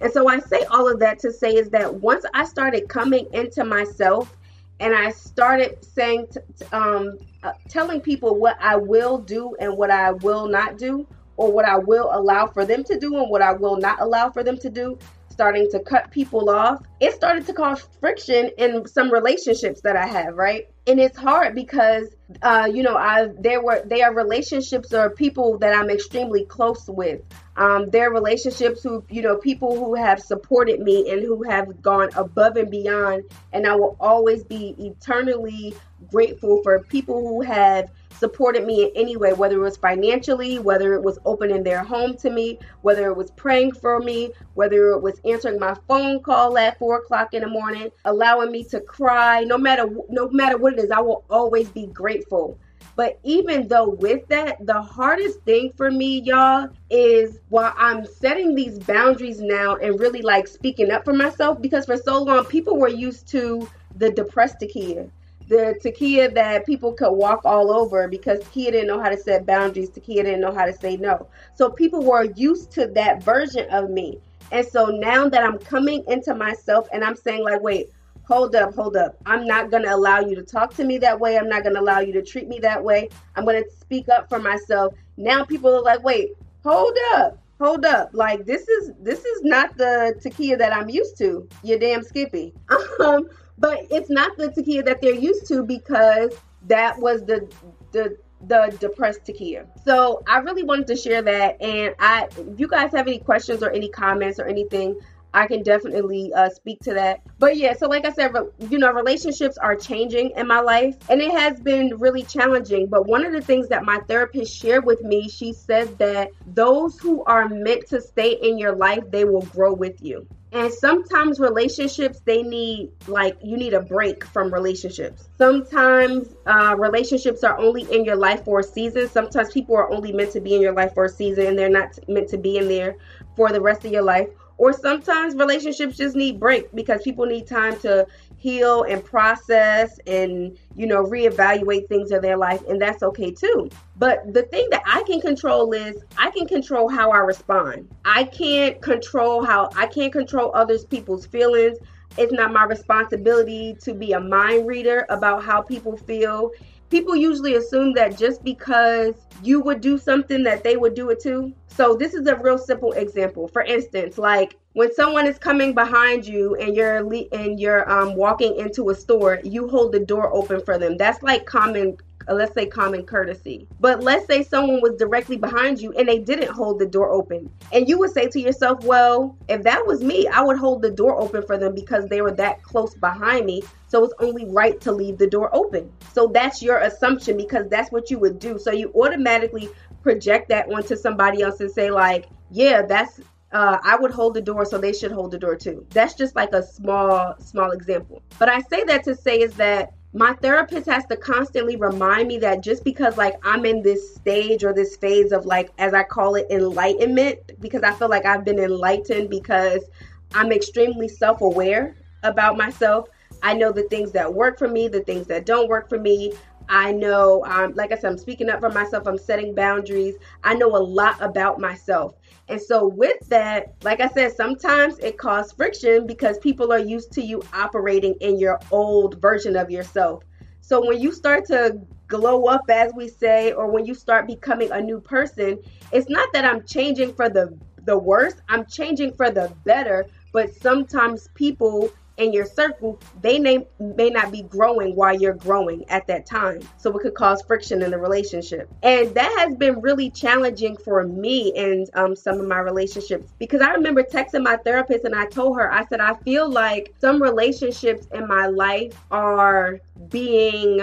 And 0.00 0.12
so 0.12 0.28
I 0.28 0.38
say 0.40 0.62
all 0.70 0.90
of 0.90 1.00
that 1.00 1.18
to 1.20 1.32
say 1.32 1.54
is 1.54 1.70
that 1.70 1.94
once 1.94 2.24
I 2.34 2.44
started 2.44 2.88
coming 2.88 3.26
into 3.32 3.64
myself 3.64 4.35
and 4.80 4.94
I 4.94 5.10
started 5.10 5.84
saying, 5.84 6.28
um, 6.72 7.18
uh, 7.42 7.52
telling 7.68 8.00
people 8.00 8.38
what 8.38 8.56
I 8.60 8.76
will 8.76 9.18
do 9.18 9.56
and 9.58 9.76
what 9.76 9.90
I 9.90 10.12
will 10.12 10.48
not 10.48 10.78
do, 10.78 11.06
or 11.36 11.52
what 11.52 11.66
I 11.66 11.76
will 11.78 12.10
allow 12.12 12.46
for 12.46 12.64
them 12.64 12.84
to 12.84 12.98
do 12.98 13.16
and 13.16 13.30
what 13.30 13.42
I 13.42 13.52
will 13.52 13.76
not 13.76 14.00
allow 14.00 14.30
for 14.30 14.42
them 14.42 14.58
to 14.58 14.70
do, 14.70 14.98
starting 15.30 15.68
to 15.70 15.80
cut 15.80 16.10
people 16.10 16.48
off, 16.48 16.82
it 17.00 17.12
started 17.12 17.46
to 17.46 17.52
cause 17.52 17.86
friction 18.00 18.50
in 18.56 18.86
some 18.86 19.12
relationships 19.12 19.82
that 19.82 19.94
I 19.96 20.06
have, 20.06 20.34
right? 20.34 20.66
And 20.86 20.98
it's 20.98 21.18
hard 21.18 21.54
because, 21.54 22.08
uh, 22.40 22.68
you 22.72 22.82
know, 22.82 22.96
I 22.96 23.28
there 23.38 23.62
were 23.62 23.82
they 23.84 24.02
are 24.02 24.14
relationships 24.14 24.94
or 24.94 25.10
people 25.10 25.58
that 25.58 25.74
I'm 25.74 25.90
extremely 25.90 26.44
close 26.44 26.84
with. 26.88 27.20
Um, 27.56 27.90
there 27.90 28.10
are 28.10 28.14
relationships 28.14 28.82
who, 28.82 29.04
you 29.10 29.22
know, 29.22 29.36
people 29.38 29.76
who 29.78 29.94
have 29.94 30.20
supported 30.20 30.80
me 30.80 31.10
and 31.10 31.22
who 31.22 31.42
have 31.44 31.82
gone 31.82 32.10
above 32.16 32.56
and 32.56 32.70
beyond, 32.70 33.24
and 33.52 33.66
I 33.66 33.76
will 33.76 33.96
always 34.00 34.44
be 34.44 34.74
eternally 34.78 35.74
grateful 36.10 36.60
for 36.62 36.80
people 36.84 37.20
who 37.20 37.42
have 37.42 37.90
supported 38.12 38.66
me 38.66 38.84
in 38.84 38.90
any 38.96 39.16
way, 39.16 39.32
whether 39.32 39.56
it 39.56 39.62
was 39.62 39.76
financially, 39.76 40.58
whether 40.58 40.94
it 40.94 41.02
was 41.02 41.18
opening 41.24 41.62
their 41.62 41.82
home 41.84 42.16
to 42.18 42.30
me, 42.30 42.58
whether 42.82 43.08
it 43.08 43.16
was 43.16 43.30
praying 43.32 43.72
for 43.72 44.00
me, 44.00 44.30
whether 44.54 44.90
it 44.90 45.00
was 45.02 45.20
answering 45.24 45.58
my 45.58 45.74
phone 45.88 46.22
call 46.22 46.56
at 46.58 46.78
four 46.78 46.98
o'clock 46.98 47.34
in 47.34 47.42
the 47.42 47.48
morning, 47.48 47.90
allowing 48.04 48.52
me 48.52 48.64
to 48.64 48.80
cry. 48.80 49.42
No 49.44 49.58
matter 49.58 49.88
no 50.10 50.28
matter 50.30 50.58
what 50.58 50.74
it 50.74 50.80
is, 50.80 50.90
I 50.90 51.00
will 51.00 51.24
always 51.30 51.70
be 51.70 51.86
grateful. 51.88 52.58
But 52.96 53.18
even 53.22 53.68
though 53.68 53.90
with 53.90 54.26
that, 54.28 54.64
the 54.66 54.80
hardest 54.80 55.40
thing 55.42 55.72
for 55.76 55.90
me, 55.90 56.20
y'all, 56.20 56.70
is 56.90 57.38
while 57.50 57.74
I'm 57.76 58.06
setting 58.06 58.54
these 58.54 58.78
boundaries 58.78 59.40
now 59.40 59.76
and 59.76 60.00
really 60.00 60.22
like 60.22 60.48
speaking 60.48 60.90
up 60.90 61.04
for 61.04 61.12
myself, 61.12 61.60
because 61.60 61.86
for 61.86 61.96
so 61.98 62.22
long 62.22 62.46
people 62.46 62.78
were 62.78 62.88
used 62.88 63.28
to 63.28 63.68
the 63.96 64.10
depressed 64.10 64.56
Takia 64.60 65.10
the 65.48 65.78
Takia 65.84 66.32
that 66.34 66.66
people 66.66 66.92
could 66.92 67.12
walk 67.12 67.42
all 67.44 67.70
over 67.70 68.08
because 68.08 68.40
Takia 68.40 68.72
didn't 68.72 68.88
know 68.88 69.00
how 69.00 69.08
to 69.08 69.16
set 69.16 69.46
boundaries. 69.46 69.90
Takia 69.90 70.24
didn't 70.24 70.40
know 70.40 70.52
how 70.52 70.66
to 70.66 70.72
say 70.72 70.96
no. 70.96 71.28
So 71.54 71.70
people 71.70 72.02
were 72.02 72.24
used 72.24 72.70
to 72.72 72.88
that 72.88 73.22
version 73.22 73.68
of 73.70 73.90
me. 73.90 74.18
And 74.52 74.66
so 74.66 74.86
now 74.86 75.28
that 75.28 75.42
I'm 75.42 75.58
coming 75.58 76.04
into 76.08 76.34
myself 76.34 76.88
and 76.92 77.04
I'm 77.04 77.16
saying, 77.16 77.44
like, 77.44 77.62
wait, 77.62 77.90
hold 78.26 78.56
up, 78.56 78.74
hold 78.74 78.96
up. 78.96 79.16
I'm 79.24 79.46
not 79.46 79.70
going 79.70 79.84
to 79.84 79.94
allow 79.94 80.20
you 80.20 80.34
to 80.36 80.42
talk 80.42 80.74
to 80.74 80.84
me 80.84 80.98
that 80.98 81.18
way. 81.18 81.38
I'm 81.38 81.48
not 81.48 81.62
going 81.62 81.74
to 81.74 81.80
allow 81.80 82.00
you 82.00 82.12
to 82.14 82.22
treat 82.22 82.48
me 82.48 82.58
that 82.60 82.82
way. 82.82 83.08
I'm 83.36 83.44
going 83.44 83.62
to 83.62 83.70
speak 83.70 84.08
up 84.08 84.28
for 84.28 84.38
myself. 84.38 84.94
Now 85.16 85.44
people 85.44 85.74
are 85.74 85.82
like, 85.82 86.02
wait, 86.02 86.30
hold 86.62 86.96
up. 87.14 87.38
Hold 87.58 87.86
up. 87.86 88.10
Like 88.12 88.44
this 88.44 88.68
is 88.68 88.92
this 89.00 89.24
is 89.24 89.42
not 89.42 89.78
the 89.78 90.14
Takia 90.22 90.58
that 90.58 90.74
I'm 90.74 90.90
used 90.90 91.16
to. 91.18 91.48
You 91.62 91.78
damn 91.78 92.02
Skippy. 92.02 92.52
Um 93.02 93.28
but 93.58 93.78
it's 93.90 94.10
not 94.10 94.36
the 94.36 94.48
Takia 94.48 94.84
that 94.84 95.00
they're 95.00 95.14
used 95.14 95.46
to 95.48 95.64
because 95.64 96.32
that 96.66 96.98
was 96.98 97.24
the 97.24 97.50
the 97.92 98.18
the 98.46 98.76
depressed 98.78 99.24
Takia. 99.24 99.66
So 99.84 100.22
I 100.28 100.38
really 100.38 100.62
wanted 100.62 100.86
to 100.88 100.96
share 100.96 101.22
that. 101.22 101.60
And 101.62 101.94
I, 101.98 102.28
if 102.36 102.60
you 102.60 102.68
guys 102.68 102.92
have 102.92 103.06
any 103.06 103.18
questions 103.18 103.62
or 103.62 103.70
any 103.70 103.88
comments 103.88 104.38
or 104.38 104.44
anything, 104.44 104.98
I 105.36 105.46
can 105.46 105.62
definitely 105.62 106.32
uh, 106.34 106.48
speak 106.48 106.80
to 106.84 106.94
that. 106.94 107.20
But 107.38 107.58
yeah, 107.58 107.74
so 107.74 107.88
like 107.88 108.06
I 108.06 108.12
said, 108.12 108.32
you 108.58 108.78
know, 108.78 108.90
relationships 108.90 109.58
are 109.58 109.76
changing 109.76 110.30
in 110.34 110.46
my 110.46 110.60
life 110.60 110.96
and 111.10 111.20
it 111.20 111.30
has 111.30 111.60
been 111.60 111.92
really 111.98 112.22
challenging. 112.22 112.86
But 112.86 113.06
one 113.06 113.24
of 113.24 113.32
the 113.32 113.42
things 113.42 113.68
that 113.68 113.84
my 113.84 113.98
therapist 114.08 114.56
shared 114.56 114.86
with 114.86 115.02
me, 115.02 115.28
she 115.28 115.52
said 115.52 115.98
that 115.98 116.30
those 116.46 116.98
who 116.98 117.22
are 117.24 117.50
meant 117.50 117.86
to 117.88 118.00
stay 118.00 118.32
in 118.32 118.58
your 118.58 118.74
life, 118.74 119.04
they 119.10 119.26
will 119.26 119.42
grow 119.42 119.74
with 119.74 120.02
you. 120.02 120.26
And 120.52 120.72
sometimes 120.72 121.38
relationships, 121.38 122.20
they 122.24 122.42
need, 122.42 122.92
like, 123.06 123.36
you 123.42 123.58
need 123.58 123.74
a 123.74 123.82
break 123.82 124.24
from 124.24 124.54
relationships. 124.54 125.28
Sometimes 125.36 126.28
uh, 126.46 126.74
relationships 126.78 127.44
are 127.44 127.58
only 127.58 127.82
in 127.94 128.06
your 128.06 128.16
life 128.16 128.44
for 128.44 128.60
a 128.60 128.64
season. 128.64 129.06
Sometimes 129.10 129.52
people 129.52 129.76
are 129.76 129.92
only 129.92 130.12
meant 130.12 130.30
to 130.32 130.40
be 130.40 130.54
in 130.54 130.62
your 130.62 130.72
life 130.72 130.94
for 130.94 131.04
a 131.04 131.08
season 131.10 131.46
and 131.46 131.58
they're 131.58 131.68
not 131.68 131.98
meant 132.08 132.28
to 132.30 132.38
be 132.38 132.56
in 132.56 132.68
there 132.68 132.96
for 133.34 133.52
the 133.52 133.60
rest 133.60 133.84
of 133.84 133.92
your 133.92 134.02
life. 134.02 134.28
Or 134.58 134.72
sometimes 134.72 135.34
relationships 135.34 135.96
just 135.96 136.16
need 136.16 136.40
break 136.40 136.74
because 136.74 137.02
people 137.02 137.26
need 137.26 137.46
time 137.46 137.78
to 137.80 138.06
heal 138.36 138.84
and 138.84 139.04
process 139.04 139.98
and 140.06 140.56
you 140.74 140.86
know 140.86 141.04
reevaluate 141.04 141.88
things 141.88 142.12
in 142.12 142.20
their 142.20 142.36
life 142.36 142.62
and 142.68 142.80
that's 142.80 143.02
okay 143.02 143.30
too. 143.30 143.68
But 143.96 144.32
the 144.32 144.42
thing 144.42 144.68
that 144.70 144.82
i 144.86 145.02
can 145.04 145.20
control 145.20 145.72
is 145.72 145.96
i 146.18 146.30
can 146.30 146.46
control 146.46 146.88
how 146.88 147.10
i 147.10 147.18
respond. 147.18 147.88
I 148.04 148.24
can't 148.24 148.80
control 148.82 149.44
how 149.44 149.70
i 149.74 149.86
can't 149.86 150.12
control 150.12 150.52
others 150.54 150.84
people's 150.84 151.26
feelings. 151.26 151.78
It's 152.18 152.32
not 152.32 152.52
my 152.52 152.64
responsibility 152.64 153.76
to 153.82 153.92
be 153.92 154.12
a 154.12 154.20
mind 154.20 154.66
reader 154.66 155.06
about 155.10 155.42
how 155.42 155.60
people 155.60 155.96
feel 155.96 156.50
people 156.90 157.16
usually 157.16 157.54
assume 157.54 157.92
that 157.94 158.16
just 158.16 158.42
because 158.44 159.14
you 159.42 159.60
would 159.60 159.80
do 159.80 159.98
something 159.98 160.42
that 160.44 160.62
they 160.62 160.76
would 160.76 160.94
do 160.94 161.10
it 161.10 161.20
too. 161.20 161.52
So 161.68 161.94
this 161.94 162.14
is 162.14 162.26
a 162.26 162.36
real 162.36 162.58
simple 162.58 162.92
example. 162.92 163.48
For 163.48 163.62
instance, 163.62 164.18
like 164.18 164.56
when 164.72 164.94
someone 164.94 165.26
is 165.26 165.38
coming 165.38 165.74
behind 165.74 166.26
you 166.26 166.54
and 166.56 166.74
you're 166.74 167.02
le- 167.02 167.28
and 167.32 167.60
you're 167.60 167.90
um, 167.90 168.14
walking 168.14 168.56
into 168.56 168.90
a 168.90 168.94
store, 168.94 169.40
you 169.44 169.68
hold 169.68 169.92
the 169.92 170.00
door 170.00 170.32
open 170.32 170.60
for 170.64 170.78
them. 170.78 170.96
That's 170.96 171.22
like 171.22 171.44
common 171.44 171.96
let's 172.34 172.54
say 172.54 172.66
common 172.66 173.04
courtesy. 173.04 173.68
But 173.80 174.02
let's 174.02 174.26
say 174.26 174.42
someone 174.42 174.80
was 174.80 174.96
directly 174.96 175.36
behind 175.36 175.80
you 175.80 175.92
and 175.92 176.08
they 176.08 176.18
didn't 176.18 176.50
hold 176.50 176.78
the 176.78 176.86
door 176.86 177.10
open. 177.10 177.50
And 177.72 177.88
you 177.88 177.98
would 177.98 178.12
say 178.12 178.28
to 178.28 178.40
yourself, 178.40 178.84
well, 178.84 179.36
if 179.48 179.62
that 179.62 179.86
was 179.86 180.02
me, 180.02 180.26
I 180.26 180.42
would 180.42 180.58
hold 180.58 180.82
the 180.82 180.90
door 180.90 181.18
open 181.20 181.42
for 181.42 181.56
them 181.56 181.74
because 181.74 182.08
they 182.08 182.22
were 182.22 182.32
that 182.32 182.62
close 182.62 182.94
behind 182.94 183.46
me. 183.46 183.62
So 183.88 184.04
it's 184.04 184.14
only 184.18 184.46
right 184.46 184.80
to 184.82 184.92
leave 184.92 185.18
the 185.18 185.28
door 185.28 185.54
open. 185.54 185.92
So 186.12 186.26
that's 186.26 186.62
your 186.62 186.78
assumption 186.78 187.36
because 187.36 187.68
that's 187.68 187.92
what 187.92 188.10
you 188.10 188.18
would 188.18 188.38
do. 188.38 188.58
So 188.58 188.72
you 188.72 188.92
automatically 188.94 189.68
project 190.02 190.48
that 190.48 190.72
onto 190.72 190.96
somebody 190.96 191.42
else 191.42 191.60
and 191.60 191.70
say, 191.70 191.90
like, 191.90 192.26
yeah, 192.50 192.82
that's 192.82 193.20
uh, 193.52 193.78
I 193.82 193.96
would 193.96 194.10
hold 194.10 194.34
the 194.34 194.42
door, 194.42 194.64
so 194.64 194.76
they 194.76 194.92
should 194.92 195.12
hold 195.12 195.30
the 195.30 195.38
door 195.38 195.56
too. 195.56 195.86
That's 195.90 196.14
just 196.14 196.34
like 196.34 196.52
a 196.52 196.62
small, 196.62 197.36
small 197.38 197.70
example. 197.70 198.22
But 198.38 198.48
I 198.48 198.60
say 198.60 198.84
that 198.84 199.04
to 199.04 199.14
say 199.14 199.40
is 199.40 199.54
that 199.54 199.94
my 200.16 200.32
therapist 200.32 200.86
has 200.88 201.04
to 201.04 201.16
constantly 201.16 201.76
remind 201.76 202.26
me 202.26 202.38
that 202.38 202.62
just 202.62 202.84
because 202.84 203.18
like 203.18 203.34
I'm 203.44 203.66
in 203.66 203.82
this 203.82 204.14
stage 204.14 204.64
or 204.64 204.72
this 204.72 204.96
phase 204.96 205.30
of 205.30 205.44
like 205.44 205.70
as 205.76 205.92
I 205.92 206.04
call 206.04 206.36
it 206.36 206.46
enlightenment 206.50 207.60
because 207.60 207.82
I 207.82 207.92
feel 207.92 208.08
like 208.08 208.24
I've 208.24 208.42
been 208.42 208.58
enlightened 208.58 209.28
because 209.28 209.84
I'm 210.32 210.52
extremely 210.52 211.06
self-aware 211.06 211.96
about 212.22 212.56
myself. 212.56 213.10
I 213.42 213.52
know 213.52 213.72
the 213.72 213.82
things 213.84 214.10
that 214.12 214.32
work 214.32 214.58
for 214.58 214.68
me, 214.68 214.88
the 214.88 215.02
things 215.02 215.26
that 215.26 215.44
don't 215.44 215.68
work 215.68 215.90
for 215.90 215.98
me. 215.98 216.32
I 216.68 216.92
know, 216.92 217.44
um, 217.46 217.74
like 217.74 217.92
I 217.92 217.96
said, 217.96 218.10
I'm 218.12 218.18
speaking 218.18 218.48
up 218.50 218.60
for 218.60 218.70
myself. 218.70 219.06
I'm 219.06 219.18
setting 219.18 219.54
boundaries. 219.54 220.16
I 220.44 220.54
know 220.54 220.74
a 220.76 220.78
lot 220.78 221.16
about 221.20 221.60
myself. 221.60 222.14
And 222.48 222.60
so, 222.60 222.86
with 222.86 223.28
that, 223.28 223.74
like 223.82 224.00
I 224.00 224.08
said, 224.08 224.32
sometimes 224.32 224.98
it 224.98 225.18
causes 225.18 225.52
friction 225.52 226.06
because 226.06 226.38
people 226.38 226.72
are 226.72 226.78
used 226.78 227.12
to 227.12 227.22
you 227.22 227.42
operating 227.52 228.14
in 228.20 228.38
your 228.38 228.58
old 228.70 229.20
version 229.20 229.56
of 229.56 229.70
yourself. 229.70 230.22
So, 230.60 230.86
when 230.86 231.00
you 231.00 231.12
start 231.12 231.44
to 231.46 231.80
glow 232.08 232.46
up, 232.46 232.62
as 232.68 232.92
we 232.94 233.08
say, 233.08 233.52
or 233.52 233.68
when 233.68 233.84
you 233.84 233.94
start 233.94 234.26
becoming 234.26 234.70
a 234.72 234.80
new 234.80 235.00
person, 235.00 235.58
it's 235.92 236.08
not 236.08 236.28
that 236.32 236.44
I'm 236.44 236.64
changing 236.66 237.14
for 237.14 237.28
the 237.28 237.56
the 237.84 237.96
worse, 237.96 238.34
I'm 238.48 238.66
changing 238.66 239.12
for 239.12 239.30
the 239.30 239.52
better. 239.64 240.06
But 240.32 240.54
sometimes 240.54 241.28
people 241.34 241.90
in 242.18 242.32
your 242.32 242.46
circle, 242.46 242.98
they 243.20 243.38
may, 243.38 243.66
may 243.78 244.10
not 244.10 244.32
be 244.32 244.42
growing 244.42 244.94
while 244.94 245.14
you're 245.14 245.34
growing 245.34 245.88
at 245.88 246.06
that 246.06 246.26
time. 246.26 246.60
So 246.78 246.96
it 246.96 247.02
could 247.02 247.14
cause 247.14 247.42
friction 247.42 247.82
in 247.82 247.90
the 247.90 247.98
relationship. 247.98 248.68
And 248.82 249.14
that 249.14 249.34
has 249.38 249.54
been 249.54 249.80
really 249.80 250.10
challenging 250.10 250.76
for 250.76 251.04
me 251.04 251.52
in 251.54 251.86
um, 251.94 252.16
some 252.16 252.40
of 252.40 252.46
my 252.46 252.58
relationships 252.58 253.32
because 253.38 253.60
I 253.60 253.72
remember 253.72 254.02
texting 254.02 254.42
my 254.42 254.56
therapist 254.56 255.04
and 255.04 255.14
I 255.14 255.26
told 255.26 255.58
her, 255.58 255.72
I 255.72 255.84
said, 255.86 256.00
I 256.00 256.14
feel 256.14 256.48
like 256.48 256.94
some 257.00 257.22
relationships 257.22 258.06
in 258.12 258.26
my 258.26 258.46
life 258.46 258.98
are 259.10 259.80
being 260.08 260.80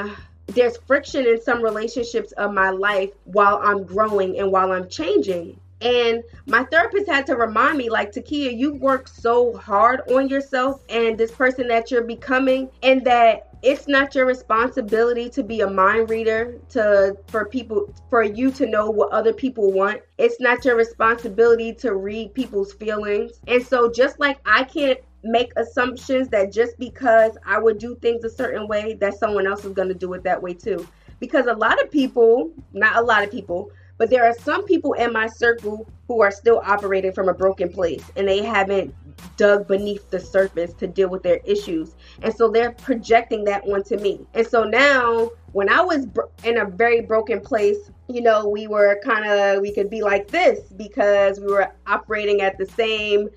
there's 0.47 0.77
friction 0.77 1.25
in 1.25 1.41
some 1.41 1.63
relationships 1.63 2.31
of 2.33 2.53
my 2.53 2.69
life 2.69 3.11
while 3.25 3.59
I'm 3.63 3.83
growing 3.83 4.39
and 4.39 4.51
while 4.51 4.71
I'm 4.71 4.89
changing. 4.89 5.59
And 5.83 6.23
my 6.45 6.63
therapist 6.63 7.07
had 7.07 7.25
to 7.27 7.35
remind 7.35 7.77
me, 7.77 7.89
like, 7.89 8.13
Takia, 8.13 8.57
you 8.57 8.75
work 8.75 9.07
so 9.07 9.53
hard 9.57 10.01
on 10.09 10.29
yourself 10.29 10.81
and 10.89 11.17
this 11.17 11.31
person 11.31 11.67
that 11.67 11.91
you're 11.91 12.03
becoming, 12.03 12.69
and 12.81 13.03
that 13.05 13.49
it's 13.63 13.87
not 13.87 14.13
your 14.13 14.25
responsibility 14.25 15.29
to 15.29 15.41
be 15.41 15.61
a 15.61 15.69
mind 15.69 16.09
reader 16.09 16.59
to 16.69 17.17
for 17.27 17.45
people 17.45 17.93
for 18.09 18.21
you 18.21 18.51
to 18.51 18.67
know 18.67 18.89
what 18.89 19.11
other 19.11 19.33
people 19.33 19.71
want. 19.71 20.01
It's 20.17 20.39
not 20.41 20.65
your 20.65 20.75
responsibility 20.75 21.73
to 21.75 21.95
read 21.95 22.33
people's 22.33 22.73
feelings. 22.73 23.39
And 23.47 23.65
so 23.65 23.89
just 23.89 24.19
like 24.19 24.37
i 24.45 24.63
can't 24.65 24.99
make 25.23 25.53
assumptions 25.55 26.27
that 26.27 26.51
just 26.51 26.77
because 26.77 27.37
i 27.45 27.57
would 27.57 27.77
do 27.77 27.95
things 28.01 28.25
a 28.25 28.29
certain 28.29 28.67
way 28.67 28.95
that 28.95 29.17
someone 29.17 29.47
else 29.47 29.63
is 29.63 29.71
going 29.71 29.87
to 29.87 29.93
do 29.93 30.11
it 30.13 30.23
that 30.23 30.41
way 30.41 30.53
too. 30.53 30.85
Because 31.21 31.45
a 31.45 31.53
lot 31.53 31.81
of 31.81 31.89
people 31.89 32.51
not 32.73 32.97
a 32.97 33.01
lot 33.01 33.23
of 33.23 33.31
people 33.31 33.71
but 33.97 34.09
there 34.09 34.25
are 34.25 34.33
some 34.39 34.65
people 34.65 34.93
in 34.93 35.13
my 35.13 35.27
circle 35.27 35.87
who 36.07 36.21
are 36.21 36.31
still 36.31 36.61
operating 36.65 37.13
from 37.13 37.29
a 37.29 37.33
broken 37.33 37.71
place 37.71 38.03
and 38.15 38.27
they 38.27 38.43
haven't 38.43 38.93
dug 39.37 39.67
beneath 39.67 40.09
the 40.09 40.19
surface 40.19 40.73
to 40.73 40.87
deal 40.87 41.09
with 41.09 41.23
their 41.23 41.39
issues. 41.45 41.95
And 42.21 42.33
so 42.33 42.49
they're 42.49 42.71
projecting 42.71 43.43
that 43.45 43.63
onto 43.63 43.97
me. 43.97 44.25
And 44.33 44.45
so 44.45 44.63
now, 44.63 45.31
when 45.53 45.69
I 45.69 45.81
was 45.81 46.07
in 46.43 46.57
a 46.57 46.65
very 46.65 47.01
broken 47.01 47.39
place, 47.39 47.91
you 48.09 48.21
know, 48.21 48.47
we 48.47 48.67
were 48.67 48.99
kind 49.03 49.25
of, 49.25 49.61
we 49.61 49.73
could 49.73 49.89
be 49.89 50.01
like 50.01 50.27
this 50.27 50.59
because 50.75 51.39
we 51.39 51.47
were 51.47 51.71
operating 51.87 52.41
at 52.41 52.57
the 52.57 52.65
same 52.65 53.29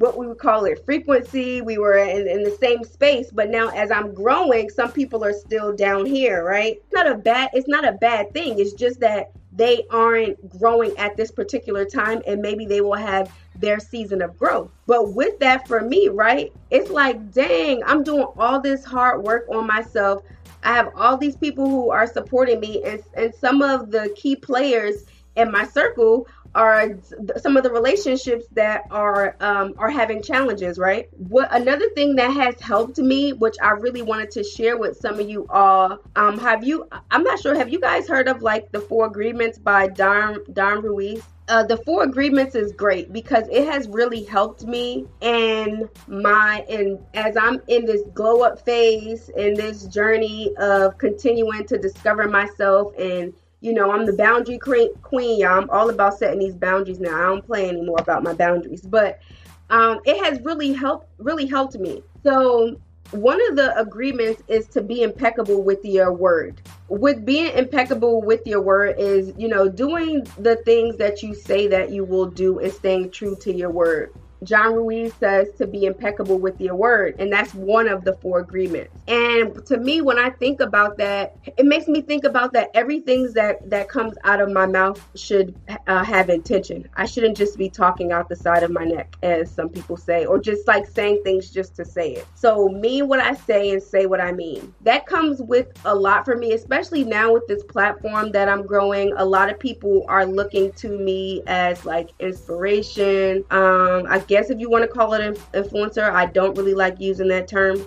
what 0.00 0.16
we 0.16 0.26
would 0.26 0.38
call 0.38 0.64
it 0.64 0.82
frequency. 0.86 1.60
We 1.60 1.76
were 1.76 1.98
in, 1.98 2.26
in 2.26 2.42
the 2.42 2.56
same 2.58 2.84
space, 2.84 3.30
but 3.30 3.50
now 3.50 3.68
as 3.68 3.90
I'm 3.90 4.14
growing, 4.14 4.70
some 4.70 4.90
people 4.92 5.22
are 5.22 5.34
still 5.34 5.76
down 5.76 6.06
here, 6.06 6.42
right? 6.42 6.76
It's 6.76 6.92
not 6.94 7.06
a 7.06 7.16
bad 7.16 7.50
it's 7.52 7.68
not 7.68 7.86
a 7.86 7.92
bad 7.92 8.32
thing. 8.32 8.58
It's 8.58 8.72
just 8.72 8.98
that 9.00 9.30
they 9.60 9.84
aren't 9.90 10.58
growing 10.58 10.96
at 10.96 11.18
this 11.18 11.30
particular 11.30 11.84
time 11.84 12.22
and 12.26 12.40
maybe 12.40 12.64
they 12.64 12.80
will 12.80 12.94
have 12.94 13.30
their 13.58 13.78
season 13.78 14.22
of 14.22 14.38
growth. 14.38 14.70
But 14.86 15.12
with 15.12 15.38
that 15.40 15.68
for 15.68 15.82
me, 15.82 16.08
right? 16.08 16.50
It's 16.70 16.88
like, 16.88 17.30
dang, 17.30 17.82
I'm 17.84 18.02
doing 18.02 18.26
all 18.38 18.58
this 18.58 18.86
hard 18.86 19.22
work 19.22 19.44
on 19.50 19.66
myself. 19.66 20.22
I 20.62 20.72
have 20.72 20.90
all 20.96 21.18
these 21.18 21.36
people 21.36 21.68
who 21.68 21.90
are 21.90 22.06
supporting 22.06 22.58
me 22.58 22.82
and 22.84 23.02
and 23.12 23.34
some 23.34 23.60
of 23.60 23.90
the 23.90 24.08
key 24.16 24.34
players 24.34 25.04
in 25.36 25.52
my 25.52 25.66
circle 25.66 26.26
are 26.54 26.90
some 27.36 27.56
of 27.56 27.62
the 27.62 27.70
relationships 27.70 28.46
that 28.52 28.82
are 28.90 29.36
um, 29.40 29.74
are 29.78 29.90
having 29.90 30.22
challenges 30.22 30.78
right? 30.78 31.08
What 31.16 31.48
another 31.54 31.88
thing 31.90 32.16
that 32.16 32.32
has 32.32 32.60
helped 32.60 32.98
me 32.98 33.32
which 33.32 33.56
i 33.62 33.70
really 33.70 34.02
wanted 34.02 34.30
to 34.32 34.44
share 34.44 34.76
with 34.76 34.96
some 34.96 35.18
of 35.18 35.28
you 35.28 35.46
all 35.48 35.98
um, 36.16 36.38
have 36.38 36.64
you 36.64 36.88
i'm 37.10 37.22
not 37.22 37.38
sure 37.40 37.54
have 37.54 37.68
you 37.70 37.80
guys 37.80 38.08
heard 38.08 38.28
of 38.28 38.42
like 38.42 38.70
the 38.72 38.80
four 38.80 39.06
agreements 39.06 39.58
by 39.58 39.88
don 39.88 40.38
don 40.52 40.82
ruiz? 40.82 41.22
Uh, 41.48 41.64
the 41.64 41.76
four 41.78 42.04
agreements 42.04 42.54
is 42.54 42.70
great 42.72 43.12
because 43.12 43.44
it 43.50 43.66
has 43.66 43.88
really 43.88 44.22
helped 44.22 44.64
me 44.64 45.04
and 45.20 45.88
my 46.06 46.64
and 46.68 46.98
as 47.14 47.36
i'm 47.36 47.60
in 47.66 47.84
this 47.84 48.02
glow 48.14 48.42
up 48.42 48.64
phase 48.64 49.30
in 49.36 49.54
this 49.54 49.86
journey 49.86 50.54
of 50.58 50.96
continuing 50.98 51.66
to 51.66 51.76
discover 51.76 52.28
myself 52.28 52.92
and 52.98 53.32
you 53.60 53.74
know, 53.74 53.90
I'm 53.92 54.06
the 54.06 54.14
boundary 54.14 54.58
queen, 54.58 55.40
y'all. 55.40 55.58
I'm 55.58 55.70
all 55.70 55.90
about 55.90 56.18
setting 56.18 56.38
these 56.38 56.54
boundaries 56.54 57.00
now. 57.00 57.16
I 57.16 57.26
don't 57.26 57.44
play 57.44 57.68
anymore 57.68 57.98
about 58.00 58.22
my 58.22 58.32
boundaries, 58.32 58.82
but 58.82 59.20
um, 59.68 60.00
it 60.04 60.24
has 60.24 60.40
really 60.42 60.72
helped, 60.72 61.08
really 61.18 61.46
helped 61.46 61.78
me. 61.78 62.02
So 62.22 62.76
one 63.10 63.40
of 63.50 63.56
the 63.56 63.76
agreements 63.78 64.42
is 64.48 64.66
to 64.68 64.80
be 64.80 65.02
impeccable 65.02 65.62
with 65.62 65.84
your 65.84 66.12
word. 66.12 66.62
With 66.88 67.24
being 67.24 67.52
impeccable 67.52 68.22
with 68.22 68.46
your 68.46 68.62
word 68.62 68.96
is, 68.98 69.32
you 69.36 69.48
know, 69.48 69.68
doing 69.68 70.26
the 70.38 70.56
things 70.56 70.96
that 70.96 71.22
you 71.22 71.34
say 71.34 71.66
that 71.68 71.90
you 71.90 72.04
will 72.04 72.26
do 72.26 72.60
and 72.60 72.72
staying 72.72 73.10
true 73.10 73.36
to 73.40 73.52
your 73.52 73.70
word. 73.70 74.14
Don 74.44 74.74
Ruiz 74.74 75.12
says 75.14 75.48
to 75.58 75.66
be 75.66 75.84
impeccable 75.84 76.38
with 76.38 76.60
your 76.60 76.74
word, 76.74 77.16
and 77.18 77.32
that's 77.32 77.54
one 77.54 77.88
of 77.88 78.04
the 78.04 78.14
four 78.14 78.40
agreements. 78.40 78.94
And 79.06 79.64
to 79.66 79.76
me, 79.76 80.00
when 80.00 80.18
I 80.18 80.30
think 80.30 80.60
about 80.60 80.96
that, 80.98 81.36
it 81.58 81.66
makes 81.66 81.88
me 81.88 82.00
think 82.00 82.24
about 82.24 82.52
that 82.54 82.70
everything 82.74 83.32
that 83.34 83.68
that 83.68 83.88
comes 83.88 84.14
out 84.24 84.40
of 84.40 84.50
my 84.50 84.66
mouth 84.66 85.04
should 85.14 85.54
uh, 85.86 86.04
have 86.04 86.30
intention. 86.30 86.88
I 86.96 87.06
shouldn't 87.06 87.36
just 87.36 87.58
be 87.58 87.68
talking 87.68 88.12
out 88.12 88.28
the 88.28 88.36
side 88.36 88.62
of 88.62 88.70
my 88.70 88.84
neck, 88.84 89.16
as 89.22 89.50
some 89.50 89.68
people 89.68 89.96
say, 89.96 90.24
or 90.24 90.38
just 90.38 90.66
like 90.66 90.86
saying 90.86 91.22
things 91.22 91.50
just 91.50 91.76
to 91.76 91.84
say 91.84 92.12
it. 92.12 92.26
So 92.34 92.68
mean 92.68 93.08
what 93.08 93.20
I 93.20 93.34
say 93.34 93.70
and 93.70 93.82
say 93.82 94.06
what 94.06 94.20
I 94.20 94.32
mean. 94.32 94.74
That 94.82 95.06
comes 95.06 95.42
with 95.42 95.68
a 95.84 95.94
lot 95.94 96.24
for 96.24 96.36
me, 96.36 96.52
especially 96.52 97.04
now 97.04 97.32
with 97.32 97.46
this 97.46 97.62
platform 97.64 98.32
that 98.32 98.48
I'm 98.48 98.66
growing. 98.66 99.12
A 99.16 99.24
lot 99.24 99.50
of 99.50 99.58
people 99.58 100.04
are 100.08 100.24
looking 100.24 100.72
to 100.72 100.88
me 100.88 101.42
as 101.46 101.84
like 101.84 102.10
inspiration. 102.20 103.44
Um, 103.50 104.06
I 104.08 104.18
guess 104.30 104.48
if 104.48 104.60
you 104.60 104.70
want 104.70 104.82
to 104.82 104.88
call 104.88 105.12
it 105.14 105.20
an 105.20 105.34
influencer, 105.52 106.08
I 106.10 106.26
don't 106.26 106.56
really 106.56 106.72
like 106.72 107.00
using 107.00 107.28
that 107.28 107.48
term. 107.48 107.84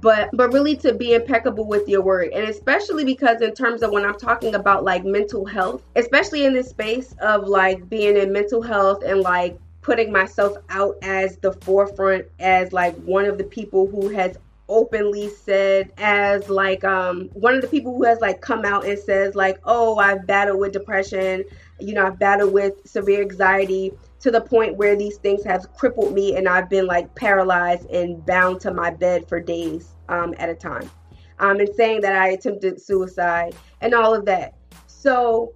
But 0.00 0.28
but 0.34 0.52
really 0.52 0.76
to 0.78 0.92
be 0.92 1.14
impeccable 1.14 1.64
with 1.64 1.88
your 1.88 2.02
word 2.02 2.30
and 2.34 2.46
especially 2.46 3.02
because 3.02 3.40
in 3.40 3.54
terms 3.54 3.80
of 3.80 3.92
when 3.92 4.04
i'm 4.04 4.18
talking 4.18 4.54
about 4.54 4.84
like 4.84 5.06
mental 5.06 5.46
health 5.46 5.82
especially 5.96 6.44
in 6.44 6.52
this 6.52 6.68
space 6.68 7.14
of 7.22 7.48
like 7.48 7.88
being 7.88 8.14
in 8.14 8.30
mental 8.30 8.60
health 8.60 9.02
and 9.02 9.22
like 9.22 9.58
putting 9.80 10.12
myself 10.12 10.58
out 10.68 10.98
as 11.00 11.38
the 11.38 11.50
forefront 11.50 12.26
as 12.40 12.74
like 12.74 12.94
one 13.04 13.24
of 13.24 13.38
the 13.38 13.44
people 13.44 13.86
who 13.86 14.10
has 14.10 14.36
openly 14.68 15.30
said 15.30 15.90
as 15.96 16.50
like 16.50 16.84
um 16.84 17.30
one 17.32 17.54
of 17.54 17.62
the 17.62 17.68
people 17.68 17.96
who 17.96 18.04
has 18.04 18.20
like 18.20 18.42
come 18.42 18.66
out 18.66 18.84
and 18.84 18.98
says 18.98 19.34
like 19.34 19.58
oh 19.64 19.96
i've 19.96 20.26
battled 20.26 20.60
with 20.60 20.72
depression. 20.72 21.42
You 21.80 21.94
know 21.94 22.06
i've 22.06 22.18
battled 22.18 22.52
with 22.52 22.74
severe 22.86 23.22
anxiety 23.22 23.92
to 24.26 24.32
the 24.32 24.40
point 24.40 24.76
where 24.76 24.96
these 24.96 25.18
things 25.18 25.44
have 25.44 25.72
crippled 25.74 26.12
me 26.12 26.34
and 26.34 26.48
I've 26.48 26.68
been 26.68 26.84
like 26.84 27.14
paralyzed 27.14 27.88
and 27.90 28.26
bound 28.26 28.60
to 28.62 28.74
my 28.74 28.90
bed 28.90 29.28
for 29.28 29.38
days 29.38 29.94
um, 30.08 30.34
at 30.38 30.48
a 30.48 30.54
time. 30.54 30.90
Um, 31.38 31.60
and 31.60 31.68
saying 31.76 32.00
that 32.00 32.16
I 32.16 32.30
attempted 32.30 32.80
suicide 32.80 33.54
and 33.82 33.94
all 33.94 34.12
of 34.12 34.24
that. 34.24 34.54
So 34.88 35.54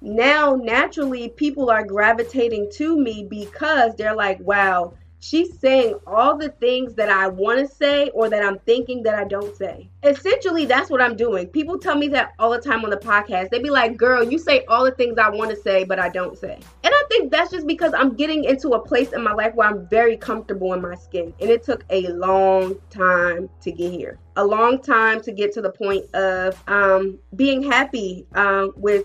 now 0.00 0.54
naturally 0.54 1.28
people 1.28 1.68
are 1.68 1.84
gravitating 1.84 2.70
to 2.76 2.98
me 2.98 3.26
because 3.28 3.94
they're 3.96 4.16
like, 4.16 4.40
wow, 4.40 4.94
she's 5.20 5.58
saying 5.58 5.98
all 6.06 6.36
the 6.36 6.50
things 6.50 6.94
that 6.94 7.08
I 7.08 7.28
want 7.28 7.58
to 7.58 7.74
say 7.74 8.10
or 8.10 8.28
that 8.28 8.44
I'm 8.44 8.58
thinking 8.60 9.02
that 9.04 9.14
I 9.14 9.24
don't 9.24 9.56
say. 9.56 9.88
Essentially, 10.02 10.66
that's 10.66 10.90
what 10.90 11.00
I'm 11.00 11.16
doing. 11.16 11.48
People 11.48 11.78
tell 11.78 11.96
me 11.96 12.08
that 12.08 12.34
all 12.38 12.50
the 12.50 12.60
time 12.60 12.84
on 12.84 12.90
the 12.90 12.96
podcast. 12.96 13.50
They 13.50 13.60
be 13.60 13.70
like, 13.70 13.96
girl, 13.96 14.22
you 14.22 14.38
say 14.38 14.64
all 14.66 14.84
the 14.84 14.92
things 14.92 15.18
I 15.18 15.28
want 15.30 15.50
to 15.50 15.56
say, 15.56 15.84
but 15.84 15.98
I 15.98 16.08
don't 16.08 16.38
say. 16.38 16.58
And 16.84 16.94
I 16.94 17.02
think 17.08 17.32
that's 17.32 17.50
just 17.50 17.66
because 17.66 17.92
I'm 17.94 18.14
getting 18.14 18.44
into 18.44 18.70
a 18.70 18.80
place 18.80 19.12
in 19.12 19.22
my 19.22 19.32
life 19.32 19.54
where 19.54 19.68
I'm 19.68 19.86
very 19.88 20.16
comfortable 20.16 20.72
in 20.74 20.82
my 20.82 20.94
skin. 20.94 21.34
And 21.40 21.50
it 21.50 21.62
took 21.62 21.84
a 21.90 22.06
long 22.08 22.76
time 22.90 23.48
to 23.62 23.72
get 23.72 23.92
here. 23.92 24.18
A 24.36 24.44
long 24.44 24.80
time 24.80 25.20
to 25.22 25.32
get 25.32 25.52
to 25.54 25.62
the 25.62 25.70
point 25.70 26.04
of 26.14 26.62
um, 26.68 27.18
being 27.34 27.62
happy 27.62 28.26
um, 28.34 28.72
with 28.76 29.04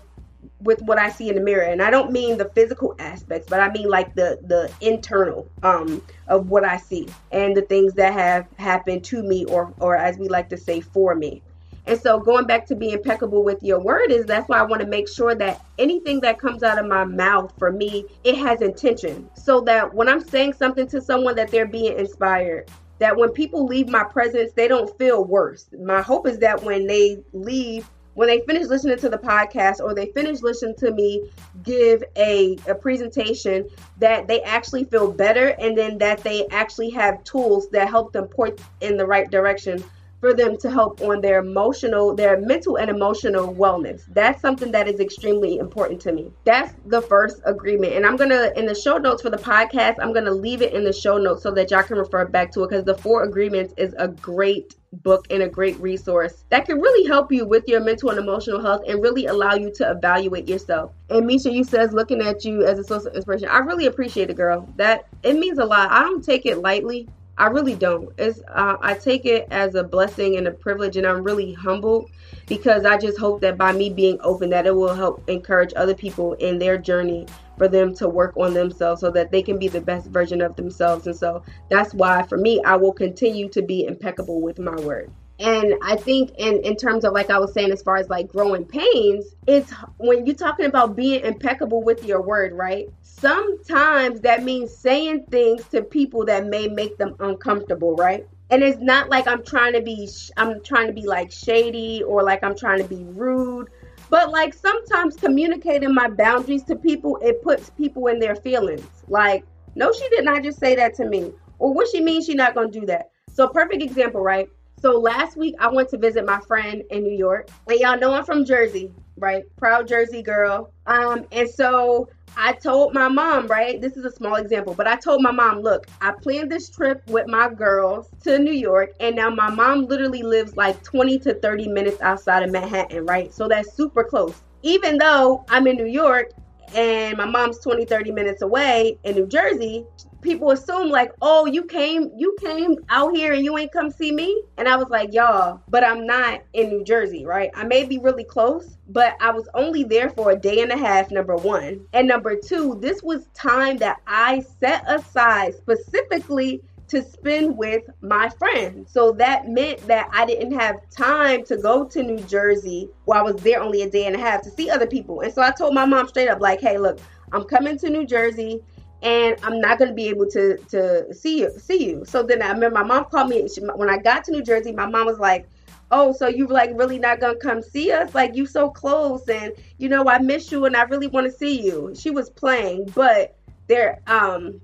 with 0.60 0.80
what 0.82 0.98
I 0.98 1.10
see 1.10 1.28
in 1.28 1.34
the 1.34 1.40
mirror. 1.40 1.64
And 1.64 1.82
I 1.82 1.90
don't 1.90 2.12
mean 2.12 2.38
the 2.38 2.50
physical 2.54 2.94
aspects, 2.98 3.48
but 3.48 3.60
I 3.60 3.70
mean 3.70 3.88
like 3.88 4.14
the 4.14 4.38
the 4.42 4.70
internal 4.80 5.48
um 5.62 6.02
of 6.28 6.48
what 6.50 6.64
I 6.64 6.76
see 6.76 7.08
and 7.30 7.56
the 7.56 7.62
things 7.62 7.94
that 7.94 8.12
have 8.12 8.46
happened 8.58 9.04
to 9.04 9.22
me 9.22 9.44
or 9.46 9.72
or 9.78 9.96
as 9.96 10.18
we 10.18 10.28
like 10.28 10.48
to 10.50 10.56
say 10.56 10.80
for 10.80 11.14
me. 11.14 11.42
And 11.86 12.00
so 12.00 12.20
going 12.20 12.46
back 12.46 12.66
to 12.66 12.76
being 12.76 12.92
impeccable 12.92 13.42
with 13.42 13.60
your 13.62 13.80
word 13.80 14.12
is 14.12 14.24
that's 14.24 14.48
why 14.48 14.58
I 14.58 14.62
want 14.62 14.82
to 14.82 14.88
make 14.88 15.08
sure 15.08 15.34
that 15.34 15.64
anything 15.78 16.20
that 16.20 16.38
comes 16.38 16.62
out 16.62 16.78
of 16.78 16.86
my 16.86 17.04
mouth 17.04 17.52
for 17.58 17.72
me, 17.72 18.04
it 18.22 18.36
has 18.38 18.62
intention. 18.62 19.28
So 19.34 19.60
that 19.62 19.92
when 19.92 20.08
I'm 20.08 20.22
saying 20.22 20.52
something 20.52 20.86
to 20.88 21.00
someone 21.00 21.34
that 21.36 21.50
they're 21.50 21.66
being 21.66 21.98
inspired, 21.98 22.70
that 23.00 23.16
when 23.16 23.30
people 23.30 23.66
leave 23.66 23.88
my 23.88 24.04
presence, 24.04 24.52
they 24.52 24.68
don't 24.68 24.96
feel 24.96 25.24
worse. 25.24 25.66
My 25.76 26.02
hope 26.02 26.28
is 26.28 26.38
that 26.38 26.62
when 26.62 26.86
they 26.86 27.18
leave 27.32 27.90
when 28.14 28.28
they 28.28 28.40
finish 28.40 28.66
listening 28.66 28.98
to 28.98 29.08
the 29.08 29.18
podcast 29.18 29.80
or 29.80 29.94
they 29.94 30.06
finish 30.06 30.42
listening 30.42 30.74
to 30.76 30.92
me 30.92 31.30
give 31.62 32.02
a, 32.16 32.56
a 32.68 32.74
presentation 32.74 33.68
that 33.98 34.26
they 34.28 34.42
actually 34.42 34.84
feel 34.84 35.10
better 35.10 35.48
and 35.58 35.76
then 35.76 35.98
that 35.98 36.22
they 36.22 36.46
actually 36.48 36.90
have 36.90 37.22
tools 37.24 37.68
that 37.70 37.88
help 37.88 38.12
them 38.12 38.26
point 38.26 38.60
in 38.80 38.96
the 38.96 39.06
right 39.06 39.30
direction 39.30 39.82
for 40.22 40.32
them 40.32 40.56
to 40.56 40.70
help 40.70 41.00
on 41.00 41.20
their 41.20 41.40
emotional, 41.40 42.14
their 42.14 42.40
mental 42.40 42.78
and 42.78 42.88
emotional 42.88 43.52
wellness. 43.52 44.04
That's 44.06 44.40
something 44.40 44.70
that 44.70 44.86
is 44.86 45.00
extremely 45.00 45.58
important 45.58 46.00
to 46.02 46.12
me. 46.12 46.30
That's 46.44 46.72
the 46.86 47.02
first 47.02 47.42
agreement. 47.44 47.94
And 47.94 48.06
I'm 48.06 48.16
to, 48.16 48.56
in 48.56 48.66
the 48.66 48.74
show 48.74 48.98
notes 48.98 49.22
for 49.22 49.30
the 49.30 49.36
podcast, 49.36 49.96
I'm 50.00 50.14
to 50.14 50.30
leave 50.30 50.62
it 50.62 50.74
in 50.74 50.84
the 50.84 50.92
show 50.92 51.18
notes 51.18 51.42
so 51.42 51.50
that 51.50 51.72
y'all 51.72 51.82
can 51.82 51.98
refer 51.98 52.24
back 52.26 52.52
to 52.52 52.62
it 52.62 52.70
because 52.70 52.84
the 52.84 52.94
four 52.94 53.24
agreements 53.24 53.74
is 53.76 53.96
a 53.98 54.06
great 54.06 54.76
book 54.92 55.26
and 55.30 55.42
a 55.42 55.48
great 55.48 55.78
resource 55.80 56.44
that 56.50 56.66
can 56.66 56.80
really 56.80 57.08
help 57.08 57.32
you 57.32 57.46
with 57.46 57.66
your 57.66 57.80
mental 57.80 58.10
and 58.10 58.18
emotional 58.18 58.60
health 58.60 58.82
and 58.86 59.02
really 59.02 59.26
allow 59.26 59.54
you 59.54 59.72
to 59.72 59.90
evaluate 59.90 60.48
yourself. 60.48 60.92
And 61.10 61.26
Misha, 61.26 61.50
you 61.50 61.64
says 61.64 61.92
looking 61.92 62.20
at 62.20 62.44
you 62.44 62.64
as 62.64 62.78
a 62.78 62.84
source 62.84 63.04
of 63.04 63.14
inspiration. 63.14 63.48
I 63.48 63.58
really 63.58 63.86
appreciate 63.86 64.30
it, 64.30 64.36
girl. 64.36 64.68
That 64.76 65.06
it 65.22 65.34
means 65.34 65.58
a 65.58 65.64
lot. 65.64 65.90
I 65.90 66.02
don't 66.02 66.22
take 66.22 66.46
it 66.46 66.58
lightly. 66.58 67.08
I 67.38 67.46
really 67.46 67.74
don't. 67.74 68.12
It's 68.18 68.40
uh, 68.48 68.76
I 68.80 68.94
take 68.94 69.24
it 69.24 69.48
as 69.50 69.74
a 69.74 69.82
blessing 69.82 70.36
and 70.36 70.46
a 70.46 70.50
privilege, 70.50 70.96
and 70.96 71.06
I'm 71.06 71.24
really 71.24 71.54
humbled 71.54 72.10
because 72.46 72.84
I 72.84 72.98
just 72.98 73.18
hope 73.18 73.40
that 73.40 73.56
by 73.56 73.72
me 73.72 73.88
being 73.88 74.18
open, 74.20 74.50
that 74.50 74.66
it 74.66 74.74
will 74.74 74.94
help 74.94 75.28
encourage 75.28 75.72
other 75.74 75.94
people 75.94 76.34
in 76.34 76.58
their 76.58 76.76
journey 76.76 77.26
for 77.62 77.68
them 77.68 77.94
to 77.94 78.08
work 78.08 78.36
on 78.36 78.52
themselves 78.54 79.00
so 79.00 79.08
that 79.08 79.30
they 79.30 79.40
can 79.40 79.56
be 79.56 79.68
the 79.68 79.80
best 79.80 80.08
version 80.08 80.42
of 80.42 80.56
themselves. 80.56 81.06
And 81.06 81.14
so 81.14 81.44
that's 81.70 81.94
why, 81.94 82.24
for 82.24 82.36
me, 82.36 82.60
I 82.64 82.74
will 82.74 82.92
continue 82.92 83.48
to 83.50 83.62
be 83.62 83.86
impeccable 83.86 84.40
with 84.40 84.58
my 84.58 84.74
word. 84.80 85.12
And 85.38 85.74
I 85.80 85.94
think 85.94 86.32
in, 86.38 86.58
in 86.64 86.74
terms 86.74 87.04
of 87.04 87.12
like 87.12 87.30
I 87.30 87.38
was 87.38 87.52
saying, 87.52 87.70
as 87.70 87.80
far 87.80 87.98
as 87.98 88.08
like 88.08 88.26
growing 88.26 88.64
pains, 88.64 89.36
it's 89.46 89.70
when 89.98 90.26
you're 90.26 90.34
talking 90.34 90.66
about 90.66 90.96
being 90.96 91.24
impeccable 91.24 91.84
with 91.84 92.04
your 92.04 92.20
word, 92.20 92.52
right? 92.52 92.88
Sometimes 93.02 94.20
that 94.22 94.42
means 94.42 94.76
saying 94.76 95.26
things 95.30 95.64
to 95.68 95.82
people 95.82 96.24
that 96.24 96.48
may 96.48 96.66
make 96.66 96.98
them 96.98 97.14
uncomfortable, 97.20 97.94
right? 97.94 98.26
And 98.50 98.64
it's 98.64 98.80
not 98.80 99.08
like 99.08 99.28
I'm 99.28 99.44
trying 99.44 99.74
to 99.74 99.82
be 99.82 100.08
I'm 100.36 100.64
trying 100.64 100.88
to 100.88 100.92
be 100.92 101.06
like 101.06 101.30
shady 101.30 102.02
or 102.02 102.24
like 102.24 102.42
I'm 102.42 102.56
trying 102.56 102.82
to 102.82 102.88
be 102.88 103.04
rude. 103.04 103.70
But 104.12 104.30
like 104.30 104.52
sometimes 104.52 105.16
communicating 105.16 105.94
my 105.94 106.06
boundaries 106.06 106.64
to 106.64 106.76
people, 106.76 107.16
it 107.22 107.42
puts 107.42 107.70
people 107.70 108.08
in 108.08 108.18
their 108.18 108.36
feelings. 108.36 108.86
Like, 109.08 109.42
no, 109.74 109.90
she 109.90 110.06
did 110.10 110.22
not 110.26 110.42
just 110.42 110.60
say 110.60 110.74
that 110.76 110.92
to 110.96 111.06
me. 111.06 111.32
Or 111.58 111.72
what 111.72 111.88
she 111.88 112.02
means 112.02 112.26
she 112.26 112.34
not 112.34 112.54
gonna 112.54 112.70
do 112.70 112.84
that. 112.84 113.08
So 113.32 113.48
perfect 113.48 113.82
example, 113.82 114.20
right? 114.20 114.50
So 114.82 114.98
last 114.98 115.38
week 115.38 115.54
I 115.58 115.68
went 115.68 115.88
to 115.88 115.96
visit 115.96 116.26
my 116.26 116.40
friend 116.40 116.82
in 116.90 117.04
New 117.04 117.16
York. 117.16 117.48
And 117.66 117.80
y'all 117.80 117.98
know 117.98 118.12
I'm 118.12 118.26
from 118.26 118.44
Jersey, 118.44 118.92
right? 119.16 119.44
Proud 119.56 119.88
Jersey 119.88 120.22
girl. 120.22 120.74
Um, 120.86 121.24
and 121.32 121.48
so 121.48 122.10
I 122.36 122.52
told 122.52 122.94
my 122.94 123.08
mom, 123.08 123.46
right? 123.46 123.80
This 123.80 123.96
is 123.96 124.04
a 124.04 124.10
small 124.10 124.36
example, 124.36 124.74
but 124.74 124.86
I 124.86 124.96
told 124.96 125.22
my 125.22 125.30
mom, 125.30 125.60
look, 125.60 125.86
I 126.00 126.12
planned 126.12 126.50
this 126.50 126.70
trip 126.70 127.02
with 127.08 127.26
my 127.26 127.52
girls 127.52 128.08
to 128.24 128.38
New 128.38 128.52
York, 128.52 128.92
and 129.00 129.14
now 129.14 129.30
my 129.30 129.50
mom 129.50 129.86
literally 129.86 130.22
lives 130.22 130.56
like 130.56 130.82
20 130.82 131.18
to 131.20 131.34
30 131.34 131.68
minutes 131.68 132.00
outside 132.00 132.42
of 132.42 132.50
Manhattan, 132.50 133.04
right? 133.06 133.32
So 133.32 133.48
that's 133.48 133.72
super 133.74 134.02
close. 134.02 134.34
Even 134.62 134.96
though 134.98 135.44
I'm 135.48 135.66
in 135.66 135.76
New 135.76 135.86
York 135.86 136.30
and 136.74 137.16
my 137.18 137.26
mom's 137.26 137.58
20, 137.58 137.84
30 137.84 138.12
minutes 138.12 138.42
away 138.42 138.98
in 139.04 139.14
New 139.14 139.26
Jersey, 139.26 139.84
people 140.22 140.52
assume 140.52 140.88
like, 140.88 141.12
oh, 141.20 141.46
you 141.46 141.64
came, 141.64 142.10
you 142.16 142.34
came 142.40 142.76
out 142.88 143.14
here 143.14 143.34
and 143.34 143.44
you 143.44 143.58
ain't 143.58 143.72
come 143.72 143.90
see 143.90 144.12
me. 144.12 144.42
And 144.56 144.68
I 144.68 144.76
was 144.76 144.88
like, 144.88 145.12
y'all, 145.12 145.60
but 145.68 145.84
I'm 145.84 146.06
not 146.06 146.42
in 146.54 146.70
New 146.70 146.84
Jersey, 146.84 147.26
right? 147.26 147.50
I 147.54 147.64
may 147.64 147.84
be 147.84 147.98
really 147.98 148.24
close, 148.24 148.78
but 148.88 149.16
I 149.20 149.30
was 149.32 149.48
only 149.54 149.84
there 149.84 150.08
for 150.10 150.30
a 150.30 150.36
day 150.36 150.62
and 150.62 150.72
a 150.72 150.76
half, 150.76 151.10
number 151.10 151.36
one. 151.36 151.84
And 151.92 152.08
number 152.08 152.36
two, 152.36 152.78
this 152.80 153.02
was 153.02 153.26
time 153.34 153.76
that 153.78 154.00
I 154.06 154.44
set 154.60 154.84
aside 154.86 155.54
specifically 155.54 156.62
to 156.88 157.02
spend 157.02 157.56
with 157.56 157.84
my 158.02 158.28
friend. 158.28 158.86
So 158.86 159.12
that 159.12 159.48
meant 159.48 159.86
that 159.86 160.10
I 160.12 160.26
didn't 160.26 160.52
have 160.58 160.76
time 160.90 161.42
to 161.44 161.56
go 161.56 161.86
to 161.86 162.02
New 162.02 162.20
Jersey 162.24 162.90
while 163.06 163.20
I 163.20 163.22
was 163.22 163.42
there 163.42 163.62
only 163.62 163.82
a 163.82 163.90
day 163.90 164.06
and 164.06 164.14
a 164.14 164.18
half 164.18 164.42
to 164.42 164.50
see 164.50 164.68
other 164.68 164.86
people. 164.86 165.20
And 165.20 165.32
so 165.32 165.40
I 165.40 165.52
told 165.52 165.74
my 165.74 165.86
mom 165.86 166.06
straight 166.08 166.28
up, 166.28 166.40
like, 166.40 166.60
hey, 166.60 166.76
look, 166.76 167.00
I'm 167.32 167.44
coming 167.44 167.78
to 167.78 167.88
New 167.88 168.04
Jersey 168.06 168.60
and 169.02 169.36
I'm 169.42 169.60
not 169.60 169.78
going 169.78 169.88
to 169.88 169.94
be 169.94 170.08
able 170.08 170.26
to 170.30 170.56
to 170.56 171.12
see 171.12 171.40
you 171.40 171.50
see 171.58 171.84
you. 171.84 172.04
So 172.04 172.22
then 172.22 172.40
I 172.40 172.52
remember 172.52 172.78
my 172.78 172.84
mom 172.84 173.06
called 173.06 173.28
me 173.28 173.48
she, 173.48 173.60
when 173.60 173.90
I 173.90 173.98
got 173.98 174.24
to 174.24 174.32
New 174.32 174.42
Jersey. 174.42 174.72
My 174.72 174.86
mom 174.86 175.06
was 175.06 175.18
like, 175.18 175.48
"Oh, 175.90 176.12
so 176.12 176.28
you 176.28 176.46
like 176.46 176.70
really 176.74 176.98
not 176.98 177.20
going 177.20 177.34
to 177.34 177.40
come 177.40 177.62
see 177.62 177.90
us? 177.90 178.14
Like 178.14 178.36
you 178.36 178.46
so 178.46 178.70
close, 178.70 179.28
and 179.28 179.52
you 179.78 179.88
know 179.88 180.08
I 180.08 180.18
miss 180.18 180.52
you, 180.52 180.64
and 180.64 180.76
I 180.76 180.82
really 180.82 181.08
want 181.08 181.30
to 181.30 181.36
see 181.36 181.60
you." 181.62 181.92
She 181.96 182.10
was 182.10 182.30
playing, 182.30 182.90
but 182.94 183.36
there 183.66 184.00
um 184.06 184.60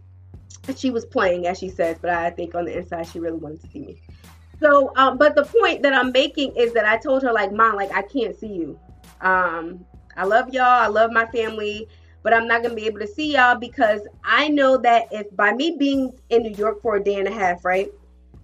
she 0.77 0.91
was 0.91 1.05
playing 1.05 1.47
as 1.47 1.59
she 1.59 1.69
says, 1.69 1.97
but 2.01 2.11
I 2.11 2.31
think 2.31 2.55
on 2.55 2.67
the 2.67 2.77
inside 2.79 3.07
she 3.09 3.21
really 3.21 3.39
wanted 3.39 3.63
to 3.63 3.71
see 3.71 3.81
me. 3.81 4.01
So, 4.61 4.93
um, 4.97 5.19
but 5.19 5.35
the 5.35 5.45
point 5.45 5.83
that 5.83 5.93
I'm 5.95 6.13
making 6.13 6.57
is 6.57 6.73
that 6.75 6.85
I 6.85 6.97
told 6.97 7.23
her 7.23 7.33
like, 7.33 7.53
"Mom, 7.53 7.77
like 7.77 7.93
I 7.93 8.03
can't 8.03 8.39
see 8.39 8.49
you. 8.49 8.79
Um, 9.21 9.85
I 10.17 10.25
love 10.25 10.53
y'all. 10.53 10.65
I 10.65 10.87
love 10.87 11.11
my 11.11 11.27
family." 11.27 11.89
But 12.29 12.37
I'm 12.37 12.47
not 12.47 12.63
gonna 12.63 12.75
be 12.75 12.85
able 12.85 12.99
to 12.99 13.07
see 13.07 13.33
y'all 13.33 13.57
because 13.57 14.03
I 14.23 14.49
know 14.49 14.77
that 14.77 15.07
if 15.11 15.35
by 15.35 15.55
me 15.55 15.77
being 15.79 16.13
in 16.29 16.43
New 16.43 16.51
York 16.51 16.83
for 16.83 16.97
a 16.97 17.03
day 17.03 17.15
and 17.15 17.27
a 17.27 17.33
half, 17.33 17.65
right, 17.65 17.91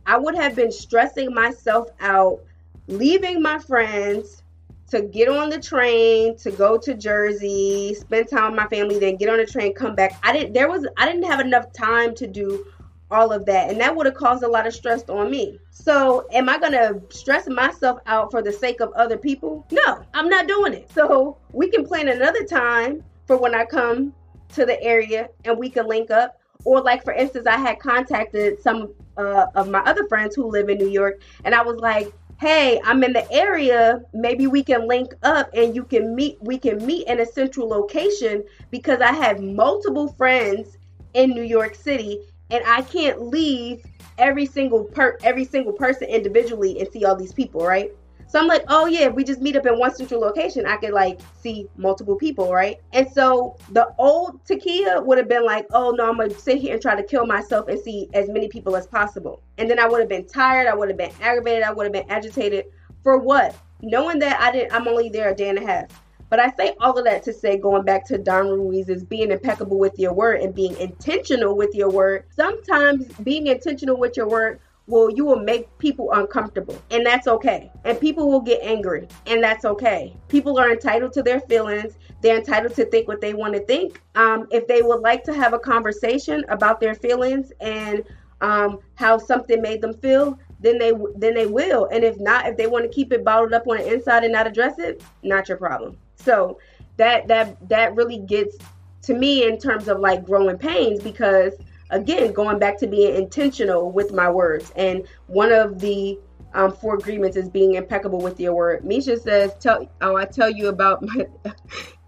I 0.07 0.17
would 0.17 0.35
have 0.37 0.57
been 0.57 0.73
stressing 0.73 1.35
myself 1.35 1.89
out, 2.01 2.41
leaving 2.87 3.43
my 3.43 3.59
friends 3.59 4.43
to 4.89 5.03
get 5.03 5.29
on 5.29 5.51
the 5.51 5.61
train 5.61 6.35
to 6.39 6.51
go 6.51 6.79
to 6.79 6.95
Jersey, 6.95 7.93
spend 7.93 8.31
time 8.31 8.53
with 8.53 8.57
my 8.59 8.67
family, 8.69 8.99
then 8.99 9.17
get 9.17 9.29
on 9.29 9.37
the 9.37 9.45
train, 9.45 9.75
come 9.75 9.95
back. 9.95 10.19
I 10.23 10.33
didn't 10.33 10.55
there 10.55 10.71
was 10.71 10.87
I 10.97 11.05
didn't 11.05 11.25
have 11.25 11.41
enough 11.41 11.71
time 11.75 12.15
to 12.15 12.27
do 12.27 12.65
all 13.11 13.33
of 13.33 13.45
that 13.45 13.71
and 13.71 13.79
that 13.83 13.95
would 13.95 14.07
have 14.07 14.15
caused 14.15 14.45
a 14.45 14.49
lot 14.49 14.67
of 14.67 14.73
stress 14.73 15.07
on 15.11 15.31
me. 15.31 15.59
So, 15.69 16.27
am 16.33 16.49
I 16.49 16.59
going 16.59 16.73
to 16.73 17.03
stress 17.11 17.47
myself 17.49 17.99
out 18.07 18.31
for 18.31 18.41
the 18.41 18.51
sake 18.51 18.81
of 18.81 18.91
other 18.95 19.19
people? 19.19 19.67
No, 19.71 20.03
I'm 20.15 20.31
not 20.31 20.49
doing 20.49 20.73
it. 20.73 20.91
So, 20.91 21.37
we 21.53 21.69
can 21.71 21.85
plan 21.85 22.09
another 22.09 22.45
time 22.45 23.05
for 23.27 23.37
when 23.37 23.55
I 23.55 23.65
come 23.65 24.15
to 24.55 24.65
the 24.65 24.81
area 24.83 25.29
and 25.45 25.59
we 25.59 25.71
can 25.71 25.87
link 25.87 26.11
up. 26.11 26.41
or 26.65 26.81
like 26.81 27.05
for 27.05 27.13
instance, 27.13 27.47
I 27.47 27.57
had 27.57 27.79
contacted 27.79 28.63
some 28.63 28.95
uh, 29.17 29.47
of 29.55 29.69
my 29.69 29.81
other 29.81 30.07
friends 30.09 30.35
who 30.35 30.51
live 30.51 30.69
in 30.69 30.79
New 30.79 30.89
York, 30.89 31.21
and 31.45 31.55
I 31.55 31.63
was 31.63 31.77
like, 31.79 32.13
hey 32.41 32.81
i'm 32.85 33.05
in 33.05 33.13
the 33.13 33.31
area 33.33 34.03
maybe 34.13 34.47
we 34.47 34.63
can 34.63 34.89
link 34.89 35.15
up 35.23 35.49
and 35.55 35.75
you 35.75 35.85
can 35.85 36.15
meet 36.15 36.37
we 36.41 36.59
can 36.59 36.85
meet 36.85 37.07
in 37.07 37.21
a 37.21 37.27
central 37.27 37.69
location 37.69 38.43
because 38.71 39.01
i 39.01 39.13
have 39.13 39.41
multiple 39.41 40.09
friends 40.15 40.77
in 41.15 41.31
new 41.31 41.43
york 41.43 41.75
city 41.75 42.21
and 42.51 42.65
i 42.67 42.83
can't 42.83 43.23
leave 43.23 43.85
every 44.19 44.47
single 44.47 44.85
per 44.85 45.17
every 45.23 45.45
single 45.45 45.73
person 45.73 46.09
individually 46.09 46.81
and 46.81 46.91
see 46.93 47.05
all 47.05 47.15
these 47.15 47.33
people 47.33 47.65
right 47.65 47.93
so 48.27 48.41
I'm 48.41 48.47
like, 48.47 48.65
oh 48.69 48.87
yeah, 48.87 49.07
if 49.07 49.15
we 49.15 49.25
just 49.25 49.41
meet 49.41 49.57
up 49.57 49.67
in 49.67 49.79
one 49.79 49.95
central 49.95 50.21
location, 50.21 50.67
I 50.67 50.77
could 50.77 50.93
like 50.93 51.21
see 51.41 51.69
multiple 51.77 52.17
people, 52.17 52.53
right? 52.53 52.81
And 52.93 53.11
so 53.11 53.57
the 53.71 53.95
old 53.99 54.45
Takia 54.45 55.05
would 55.05 55.19
have 55.19 55.29
been 55.29 55.45
like, 55.45 55.67
oh 55.73 55.91
no, 55.91 56.09
I'm 56.09 56.17
gonna 56.17 56.31
sit 56.31 56.59
here 56.59 56.75
and 56.75 56.83
try 56.83 56.95
to 56.95 57.03
kill 57.03 57.27
myself 57.27 57.69
and 57.69 57.79
see 57.79 58.09
as 58.15 58.29
many 58.29 58.49
people 58.49 58.77
as 58.77 58.87
possible. 58.87 59.43
And 59.59 59.71
then 59.71 59.79
I 59.79 59.87
would 59.87 60.01
have 60.01 60.09
been 60.09 60.27
tired, 60.27 60.67
I 60.67 60.75
would 60.75 60.89
have 60.89 60.99
been 60.99 61.13
aggravated, 61.21 61.63
I 61.63 61.73
would 61.73 61.85
have 61.85 61.93
been 61.93 62.11
agitated. 62.11 62.67
For 63.03 63.19
what? 63.19 63.57
Knowing 63.83 64.19
that 64.21 64.41
I 64.41 64.51
didn't 64.51 64.73
I'm 64.73 64.89
only 64.89 65.09
there 65.09 65.31
a 65.31 65.35
day 65.35 65.51
and 65.51 65.59
a 65.59 65.67
half. 65.67 65.87
But 66.31 66.41
I 66.41 66.51
say 66.57 66.75
all 66.81 66.99
of 66.99 67.05
that 67.05 67.23
to 67.25 67.33
say, 67.33 67.59
going 67.59 67.85
back 67.85 68.05
to 68.07 68.19
Don 68.19 68.49
Ruiz, 68.49 68.89
is 68.89 69.05
being 69.05 69.31
impeccable 69.31 69.79
with 69.79 69.99
your 69.99 70.13
word 70.13 70.41
and 70.41 70.53
being 70.53 70.77
intentional 70.79 71.57
with 71.57 71.75
your 71.75 71.91
word. 71.91 72.25
Sometimes 72.35 73.07
being 73.23 73.47
intentional 73.47 73.97
with 73.97 74.17
your 74.17 74.29
word 74.29 74.59
well, 74.87 75.11
you 75.11 75.25
will 75.25 75.41
make 75.41 75.67
people 75.79 76.13
uncomfortable, 76.13 76.77
and 76.91 77.07
that's 77.07 77.27
okay. 77.27 77.71
And 77.85 77.99
people 77.99 78.31
will 78.31 78.41
get 78.41 78.61
angry, 78.63 79.09
and 79.27 79.43
that's 79.43 79.65
okay. 79.65 80.15
People 80.29 80.59
are 80.59 80.71
entitled 80.71 81.13
to 81.15 81.23
their 81.23 81.41
feelings. 81.41 81.95
They're 82.21 82.37
entitled 82.37 82.75
to 82.75 82.85
think 82.87 83.09
what 83.09 83.21
they 83.21 83.33
want 83.33 83.55
to 83.55 83.61
think. 83.61 84.03
Um, 84.15 84.47
if 84.51 84.67
they 84.67 84.83
would 84.83 85.01
like 85.01 85.25
to 85.25 85.33
have 85.33 85.55
a 85.55 85.59
conversation 85.59 86.45
about 86.49 86.81
their 86.81 86.95
feelings 86.95 87.51
and 87.61 88.05
um, 88.43 88.81
how 88.97 89.17
something 89.17 89.63
made 89.63 89.81
them 89.81 89.95
feel, 89.95 90.39
then 90.61 90.79
they 90.79 90.93
then 91.17 91.35
they 91.35 91.47
will. 91.47 91.87
And 91.91 92.05
if 92.05 92.21
not, 92.21 92.47
if 92.47 92.57
they 92.57 92.67
want 92.67 92.85
to 92.85 92.91
keep 92.91 93.13
it 93.13 93.25
bottled 93.25 93.55
up 93.55 93.67
on 93.67 93.79
the 93.79 93.93
inside 93.93 94.25
and 94.25 94.33
not 94.33 94.47
address 94.47 94.79
it, 94.79 95.03
not 95.23 95.49
your 95.49 95.59
problem. 95.59 95.97
So 96.17 96.59
that 96.99 97.27
that 97.29 97.69
that 97.69 97.95
really 97.95 98.19
gets 98.19 98.59
to 99.03 99.15
me 99.15 99.47
in 99.47 99.59
terms 99.59 99.89
of 99.89 100.01
like 100.01 100.25
growing 100.25 100.59
pains 100.59 101.03
because 101.03 101.55
again, 101.91 102.33
going 102.33 102.59
back 102.59 102.79
to 102.79 102.87
being 102.87 103.15
intentional 103.15 103.91
with 103.91 104.13
my 104.13 104.31
words. 104.31 104.73
And 104.77 105.07
one 105.27 105.53
of 105.53 105.81
the 105.81 106.19
um, 106.55 106.73
four 106.73 106.95
agreements 106.95 107.37
is 107.37 107.49
being 107.49 107.75
impeccable 107.75 108.21
with 108.21 108.39
your 108.39 108.55
word. 108.55 108.85
Misha 108.85 109.19
says, 109.19 109.53
"Tell 109.61 109.89
oh, 110.01 110.17
I 110.17 110.25
tell 110.25 110.51
you 110.51 110.69
about 110.69 111.03
my." 111.03 111.27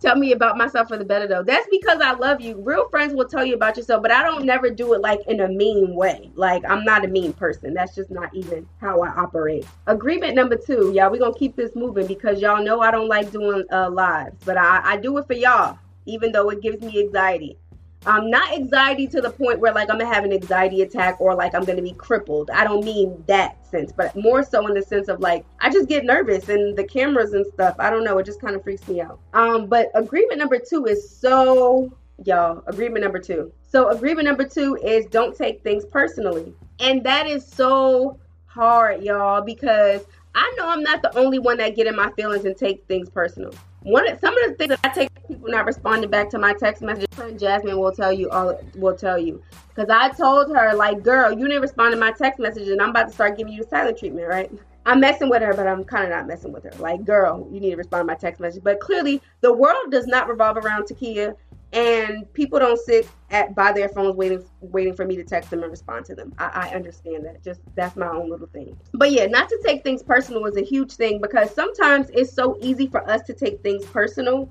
tell 0.00 0.16
me 0.16 0.32
about 0.32 0.56
myself 0.56 0.88
for 0.88 0.96
the 0.96 1.04
better 1.04 1.26
though. 1.26 1.42
That's 1.42 1.66
because 1.70 2.00
I 2.00 2.12
love 2.12 2.40
you. 2.40 2.60
Real 2.60 2.88
friends 2.90 3.14
will 3.14 3.28
tell 3.28 3.44
you 3.44 3.54
about 3.54 3.76
yourself, 3.76 4.02
but 4.02 4.12
I 4.12 4.22
don't 4.22 4.44
never 4.44 4.70
do 4.70 4.92
it 4.94 5.00
like 5.00 5.20
in 5.26 5.40
a 5.40 5.48
mean 5.48 5.94
way. 5.94 6.30
Like 6.34 6.64
I'm 6.68 6.84
not 6.84 7.04
a 7.04 7.08
mean 7.08 7.32
person. 7.32 7.74
That's 7.74 7.94
just 7.94 8.10
not 8.10 8.32
even 8.34 8.68
how 8.80 9.00
I 9.00 9.08
operate. 9.08 9.66
Agreement 9.86 10.34
number 10.34 10.56
two, 10.56 10.92
y'all. 10.92 11.10
We're 11.10 11.18
gonna 11.18 11.34
keep 11.34 11.56
this 11.56 11.74
moving 11.74 12.06
because 12.06 12.40
y'all 12.40 12.62
know 12.62 12.80
I 12.80 12.90
don't 12.90 13.08
like 13.08 13.30
doing 13.32 13.64
uh, 13.72 13.90
lives, 13.90 14.36
but 14.44 14.56
I, 14.56 14.80
I 14.84 14.96
do 14.96 15.18
it 15.18 15.26
for 15.26 15.34
y'all, 15.34 15.78
even 16.04 16.30
though 16.30 16.50
it 16.50 16.62
gives 16.62 16.80
me 16.82 17.00
anxiety. 17.00 17.58
Um, 18.06 18.30
not 18.30 18.52
anxiety 18.52 19.08
to 19.08 19.20
the 19.20 19.30
point 19.30 19.58
where 19.58 19.74
like 19.74 19.90
I'm 19.90 19.98
gonna 19.98 20.12
have 20.12 20.24
an 20.24 20.32
anxiety 20.32 20.82
attack 20.82 21.20
or 21.20 21.34
like 21.34 21.54
I'm 21.54 21.64
gonna 21.64 21.82
be 21.82 21.92
crippled. 21.92 22.50
I 22.50 22.62
don't 22.62 22.84
mean 22.84 23.22
that 23.26 23.66
sense, 23.66 23.90
but 23.90 24.14
more 24.14 24.44
so 24.44 24.64
in 24.68 24.74
the 24.74 24.82
sense 24.82 25.08
of 25.08 25.18
like 25.20 25.44
I 25.60 25.70
just 25.70 25.88
get 25.88 26.04
nervous 26.04 26.48
and 26.48 26.76
the 26.76 26.84
cameras 26.84 27.32
and 27.32 27.44
stuff. 27.46 27.74
I 27.80 27.90
don't 27.90 28.04
know. 28.04 28.16
It 28.18 28.26
just 28.26 28.40
kind 28.40 28.54
of 28.54 28.62
freaks 28.62 28.86
me 28.86 29.00
out. 29.00 29.18
Um, 29.34 29.66
but 29.66 29.90
agreement 29.94 30.38
number 30.38 30.58
two 30.58 30.86
is 30.86 31.10
so 31.10 31.92
y'all. 32.24 32.62
Agreement 32.68 33.02
number 33.02 33.18
two. 33.18 33.52
So 33.66 33.88
agreement 33.88 34.26
number 34.26 34.44
two 34.44 34.76
is 34.76 35.06
don't 35.06 35.36
take 35.36 35.64
things 35.64 35.84
personally, 35.84 36.54
and 36.78 37.02
that 37.04 37.26
is 37.26 37.44
so 37.44 38.20
hard, 38.44 39.02
y'all, 39.02 39.42
because 39.42 40.04
I 40.34 40.54
know 40.56 40.68
I'm 40.68 40.82
not 40.82 41.02
the 41.02 41.16
only 41.18 41.40
one 41.40 41.56
that 41.56 41.74
get 41.74 41.88
in 41.88 41.96
my 41.96 42.12
feelings 42.12 42.44
and 42.44 42.56
take 42.56 42.86
things 42.86 43.10
personal 43.10 43.52
one 43.86 44.08
of, 44.08 44.18
some 44.18 44.36
of 44.36 44.50
the 44.50 44.56
things 44.56 44.70
that 44.70 44.80
I 44.82 44.88
take 44.88 45.10
people 45.28 45.50
not 45.50 45.66
responding 45.66 46.10
back 46.10 46.30
to 46.30 46.38
my 46.38 46.54
text 46.54 46.82
message. 46.82 47.06
Friend 47.12 47.38
Jasmine 47.38 47.78
will 47.78 47.92
tell 47.92 48.12
you 48.12 48.30
all 48.30 48.60
will 48.76 48.96
tell 48.96 49.18
you 49.18 49.42
because 49.68 49.90
I 49.90 50.10
told 50.10 50.54
her 50.54 50.74
like, 50.74 51.02
girl, 51.02 51.32
you 51.32 51.46
didn't 51.46 51.62
respond 51.62 51.92
to 51.92 51.98
my 51.98 52.12
text 52.12 52.40
message, 52.40 52.68
and 52.68 52.80
I'm 52.80 52.90
about 52.90 53.08
to 53.08 53.14
start 53.14 53.36
giving 53.36 53.52
you 53.52 53.62
the 53.62 53.68
silent 53.68 53.98
treatment, 53.98 54.28
right? 54.28 54.50
I'm 54.86 55.00
messing 55.00 55.28
with 55.28 55.42
her, 55.42 55.52
but 55.52 55.66
I'm 55.66 55.82
kind 55.82 56.04
of 56.04 56.10
not 56.10 56.28
messing 56.28 56.52
with 56.52 56.62
her. 56.62 56.70
Like, 56.78 57.04
girl, 57.04 57.48
you 57.50 57.58
need 57.58 57.70
to 57.70 57.76
respond 57.76 58.02
to 58.02 58.06
my 58.06 58.14
text 58.14 58.40
message. 58.40 58.62
But 58.62 58.78
clearly, 58.78 59.20
the 59.40 59.52
world 59.52 59.90
does 59.90 60.06
not 60.06 60.28
revolve 60.28 60.58
around 60.58 60.84
Takia 60.84 61.34
and 61.72 62.32
people 62.32 62.58
don't 62.58 62.78
sit 62.78 63.08
at 63.30 63.54
by 63.54 63.72
their 63.72 63.88
phones 63.88 64.16
waiting 64.16 64.44
waiting 64.60 64.94
for 64.94 65.04
me 65.04 65.16
to 65.16 65.24
text 65.24 65.50
them 65.50 65.62
and 65.62 65.70
respond 65.70 66.04
to 66.06 66.14
them. 66.14 66.32
I, 66.38 66.70
I, 66.70 66.74
understand 66.74 67.24
that. 67.24 67.42
Just 67.42 67.60
that's 67.74 67.96
my 67.96 68.08
own 68.08 68.30
little 68.30 68.46
thing. 68.46 68.76
But 68.94 69.10
yeah, 69.10 69.26
not 69.26 69.48
to 69.48 69.60
take 69.64 69.82
things 69.82 70.02
personal 70.02 70.46
is 70.46 70.56
a 70.56 70.62
huge 70.62 70.92
thing 70.92 71.20
because 71.20 71.52
sometimes 71.52 72.08
it's 72.10 72.32
so 72.32 72.56
easy 72.62 72.86
for 72.86 73.08
us 73.10 73.22
to 73.22 73.34
take 73.34 73.62
things 73.62 73.84
personal. 73.84 74.48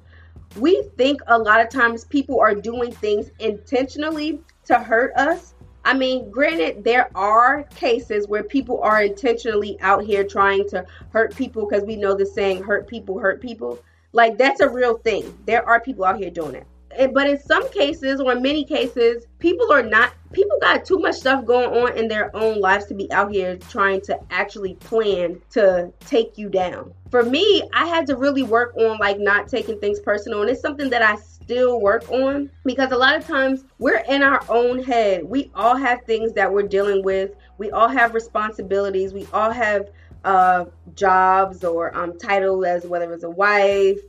We 0.55 0.83
think 0.97 1.21
a 1.27 1.37
lot 1.37 1.59
of 1.59 1.69
times 1.69 2.05
people 2.05 2.39
are 2.39 2.55
doing 2.55 2.91
things 2.91 3.29
intentionally 3.39 4.39
to 4.65 4.79
hurt 4.79 5.13
us. 5.15 5.53
I 5.83 5.93
mean, 5.93 6.31
granted, 6.31 6.83
there 6.83 7.09
are 7.15 7.63
cases 7.75 8.27
where 8.27 8.43
people 8.43 8.81
are 8.81 9.03
intentionally 9.03 9.77
out 9.81 10.03
here 10.03 10.23
trying 10.23 10.67
to 10.69 10.85
hurt 11.09 11.35
people 11.35 11.67
because 11.67 11.83
we 11.83 11.95
know 11.95 12.15
the 12.15 12.25
saying, 12.25 12.63
hurt 12.63 12.87
people, 12.87 13.19
hurt 13.19 13.41
people. 13.41 13.79
Like, 14.13 14.37
that's 14.37 14.61
a 14.61 14.69
real 14.69 14.97
thing. 14.97 15.37
There 15.45 15.67
are 15.67 15.79
people 15.79 16.05
out 16.05 16.17
here 16.17 16.31
doing 16.31 16.55
it 16.55 16.65
but 17.13 17.29
in 17.29 17.39
some 17.39 17.69
cases 17.71 18.21
or 18.21 18.33
in 18.33 18.41
many 18.41 18.63
cases 18.63 19.25
people 19.39 19.71
are 19.71 19.83
not 19.83 20.13
people 20.31 20.57
got 20.61 20.85
too 20.85 20.97
much 20.99 21.15
stuff 21.15 21.45
going 21.45 21.69
on 21.69 21.97
in 21.97 22.07
their 22.07 22.35
own 22.35 22.59
lives 22.59 22.85
to 22.85 22.93
be 22.93 23.11
out 23.11 23.31
here 23.31 23.57
trying 23.69 24.01
to 24.01 24.17
actually 24.29 24.75
plan 24.75 25.39
to 25.49 25.91
take 26.01 26.37
you 26.37 26.49
down 26.49 26.93
for 27.15 27.23
me 27.23 27.63
i 27.73 27.86
had 27.86 28.06
to 28.06 28.17
really 28.17 28.43
work 28.43 28.75
on 28.75 28.97
like 28.97 29.17
not 29.17 29.47
taking 29.47 29.80
things 29.80 30.01
personal 30.01 30.41
and 30.41 30.49
it's 30.49 30.60
something 30.60 30.89
that 30.89 31.01
i 31.01 31.15
still 31.15 31.80
work 31.80 32.12
on 32.12 32.49
because 32.65 32.91
a 32.91 32.97
lot 32.97 33.15
of 33.15 33.25
times 33.25 33.63
we're 33.80 34.04
in 34.10 34.21
our 34.21 34.43
own 34.49 34.84
head 34.84 35.23
we 35.23 35.49
all 35.56 35.78
have 35.78 36.04
things 36.04 36.34
that 36.34 36.51
we're 36.51 36.67
dealing 36.67 37.01
with 37.06 37.32
we 37.58 37.71
all 37.71 37.88
have 37.88 38.13
responsibilities 38.13 39.13
we 39.13 39.25
all 39.32 39.49
have 39.49 39.91
uh, 40.25 40.65
jobs 40.93 41.63
or 41.63 41.95
um, 41.95 42.19
title 42.19 42.65
as 42.65 42.86
whether 42.86 43.13
it's 43.13 43.23
a 43.23 43.30
wife 43.30 43.99